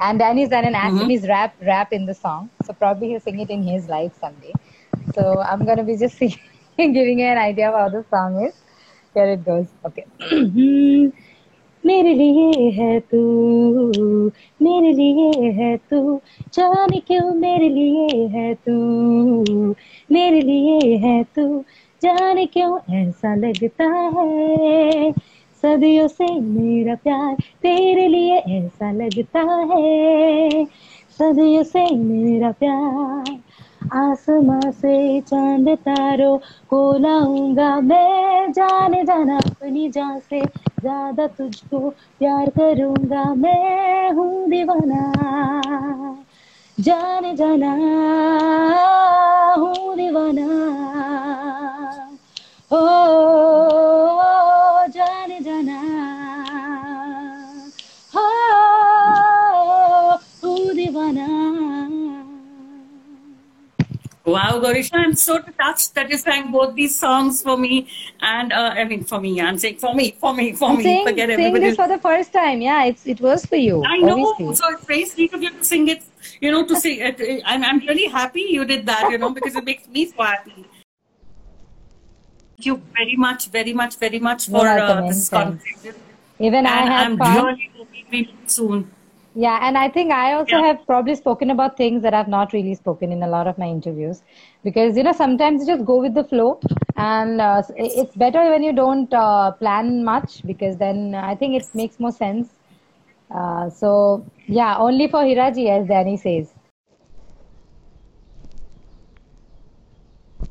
And 0.00 0.18
Danny's 0.18 0.48
done 0.48 0.64
an 0.64 0.74
mm-hmm. 0.74 0.98
Assamese 0.98 1.28
rap 1.28 1.54
rap 1.62 1.92
in 1.92 2.04
the 2.04 2.14
song, 2.14 2.50
so 2.64 2.72
probably 2.72 3.10
he'll 3.10 3.20
sing 3.20 3.38
it 3.38 3.48
in 3.48 3.62
his 3.62 3.88
live 3.88 4.12
someday. 4.20 4.52
So 5.14 5.40
I'm 5.40 5.64
gonna 5.64 5.84
be 5.84 5.96
just 5.96 6.18
singing, 6.18 6.40
giving 6.76 7.20
you 7.20 7.26
an 7.26 7.38
idea 7.38 7.70
of 7.70 7.74
how 7.74 7.88
the 7.88 8.04
song 8.10 8.44
is. 8.44 8.54
Here 9.14 9.28
it 9.36 9.44
goes. 9.44 9.68
Okay. 9.84 10.06
Hmm. 10.30 11.10
मेरे 11.86 12.14
लिए 12.14 12.70
है 12.70 13.00
तू, 13.00 13.20
मेरे 14.62 14.92
लिए 14.92 15.50
है 15.50 15.76
तू। 15.76 16.20
जाने 16.54 16.96
क्यों 16.96 17.34
मेरे 17.34 17.68
लिए 17.68 18.26
है 18.26 18.54
तू, 18.54 18.74
मेरे 20.12 20.40
लिए 20.40 20.96
है 20.96 21.22
तू। 21.22 21.64
जाने 22.02 22.46
क्यों 22.46 22.94
ऐसा 22.94 23.34
लगता 23.34 23.84
है? 23.84 25.12
सदियों 25.62 26.08
से 26.08 26.40
मेरा 26.40 26.94
प्यार 26.94 27.34
तेरे 27.34 28.08
लिए 28.08 28.36
ऐसा 28.36 28.92
लगता 28.92 29.40
है। 29.74 30.64
सदियों 31.18 31.62
से 31.62 31.96
मेरा 31.96 32.50
प्यार 32.50 33.38
आसमां 33.94 34.70
से 34.72 35.20
चाँद 35.20 35.68
तारों 35.78 36.36
को 36.68 36.80
लाऊँगा 36.98 37.74
मैं। 37.80 38.52
जाने 38.52 39.02
जाना 39.04 39.36
अपनी 39.38 39.88
जान 39.90 40.18
से, 40.20 40.40
ज़्यादा 40.80 41.26
तुझको 41.28 41.78
प्यार 41.90 42.50
करूँगा 42.50 43.24
मैं। 43.34 44.10
हूँ 44.12 44.48
दीवाना, 44.50 45.02
जाने 46.78 47.34
जाना, 47.34 47.72
हूँ 49.58 49.96
दीवाना। 49.96 50.85
Wow, 64.26 64.58
Gorisha, 64.60 64.94
I'm 64.94 65.14
so 65.14 65.38
touched 65.38 65.94
that 65.94 66.10
you 66.10 66.18
sang 66.18 66.50
both 66.50 66.74
these 66.74 66.98
songs 66.98 67.42
for 67.42 67.56
me. 67.56 67.86
And 68.20 68.52
uh, 68.52 68.74
I 68.74 68.82
mean, 68.82 69.04
for 69.04 69.20
me, 69.20 69.40
I'm 69.40 69.56
saying 69.56 69.76
for 69.78 69.94
me, 69.94 70.16
for 70.20 70.34
me, 70.34 70.52
for 70.52 70.70
I'm 70.70 70.78
me. 70.78 70.82
saying, 70.82 71.06
Forget 71.06 71.28
saying 71.28 71.40
everybody. 71.40 71.64
this 71.66 71.76
for 71.76 71.86
the 71.86 71.98
first 71.98 72.32
time. 72.32 72.60
Yeah, 72.60 72.84
it's 72.86 73.06
it 73.06 73.20
was 73.20 73.46
for 73.46 73.54
you. 73.54 73.84
I 73.84 73.98
know. 73.98 74.30
obviously. 74.32 74.56
So 74.56 74.64
it's 74.72 74.84
very 74.84 75.04
sweet 75.04 75.32
of 75.32 75.42
you 75.44 75.50
to 75.50 75.62
sing 75.64 75.86
it. 75.86 76.02
You 76.40 76.50
know, 76.50 76.66
to 76.66 76.74
sing 76.74 76.98
it. 77.00 77.42
I'm, 77.46 77.62
I'm 77.62 77.78
really 77.86 78.06
happy 78.06 78.40
you 78.50 78.64
did 78.64 78.84
that. 78.86 79.08
You 79.12 79.18
know, 79.18 79.30
because 79.30 79.54
it 79.54 79.64
makes 79.64 79.86
me 79.86 80.06
so 80.06 80.20
happy. 80.20 80.66
Thank 82.56 82.66
you 82.66 82.82
very 82.94 83.14
much, 83.16 83.48
very 83.50 83.72
much, 83.74 83.96
very 83.96 84.18
much 84.18 84.48
for 84.48 84.66
uh, 84.66 85.02
this 85.06 85.28
conversation. 85.28 85.94
Even 86.40 86.66
I 86.66 86.80
And 86.80 86.88
had 86.92 87.06
I'm 87.06 87.16
fun. 87.18 87.44
really 87.46 87.70
hoping 87.76 88.04
we 88.10 88.18
meet 88.18 88.50
soon. 88.50 88.90
Yeah, 89.38 89.58
and 89.60 89.76
I 89.76 89.88
think 89.94 90.12
I 90.12 90.32
also 90.32 90.56
Yeah. 90.56 90.66
have 90.66 90.86
probably 90.86 91.14
spoken 91.14 91.50
about 91.54 91.76
things 91.76 92.02
that 92.04 92.14
I've 92.18 92.28
not 92.34 92.54
really 92.54 92.74
spoken 92.74 93.12
in 93.12 93.22
a 93.22 93.26
lot 93.28 93.46
of 93.46 93.58
my 93.62 93.66
interviews 93.66 94.22
because 94.64 94.96
you 94.96 95.02
know 95.06 95.12
sometimes 95.12 95.60
you 95.60 95.66
just 95.72 95.84
go 95.84 95.96
with 96.04 96.14
the 96.14 96.24
flow, 96.24 96.58
and 96.96 97.42
uh, 97.46 97.62
it's 97.76 98.16
better 98.16 98.44
when 98.52 98.62
you 98.62 98.72
don't 98.72 99.12
uh, 99.12 99.50
plan 99.64 99.90
much 100.04 100.42
because 100.46 100.78
then 100.78 101.14
I 101.14 101.34
think 101.34 101.62
it 101.62 101.68
makes 101.74 102.00
more 102.00 102.12
sense. 102.12 102.48
Uh, 103.30 103.68
so 103.68 103.90
yeah, 104.46 104.78
only 104.78 105.06
for 105.06 105.22
Hiraji, 105.22 105.66
as 105.78 105.86
Danny 105.86 106.16
says. 106.16 106.54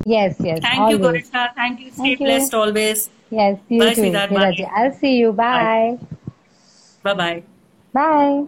Yes, 0.05 0.35
yes, 0.39 0.61
Thank 0.61 0.91
you, 0.91 0.99
always. 0.99 1.31
Gorisha. 1.31 1.47
Thank 1.55 1.79
you. 1.79 1.89
Stay 1.89 2.03
Thank 2.03 2.19
you. 2.19 2.27
blessed 2.27 2.53
always. 2.53 3.09
Yes, 3.31 3.57
you 3.69 3.79
Bye, 3.79 3.95
too. 3.95 4.11
Hiraji. 4.11 4.69
I'll 4.75 4.93
see 4.93 5.15
you. 5.23 5.33
Bye. 5.33 5.97
Bye 7.01 7.13
bye. 7.15 7.43
Bye. 7.93 8.45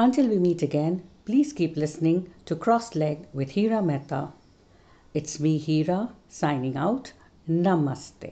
Until 0.00 0.28
we 0.28 0.38
meet 0.38 0.62
again, 0.62 1.02
please 1.24 1.52
keep 1.52 1.76
listening 1.76 2.32
to 2.44 2.54
Cross 2.54 2.94
Leg 2.94 3.26
with 3.32 3.50
Hira 3.50 3.82
Mehta. 3.82 4.28
It's 5.12 5.40
me, 5.40 5.58
Hira, 5.58 6.12
signing 6.28 6.76
out. 6.76 7.12
Namaste. 7.48 8.26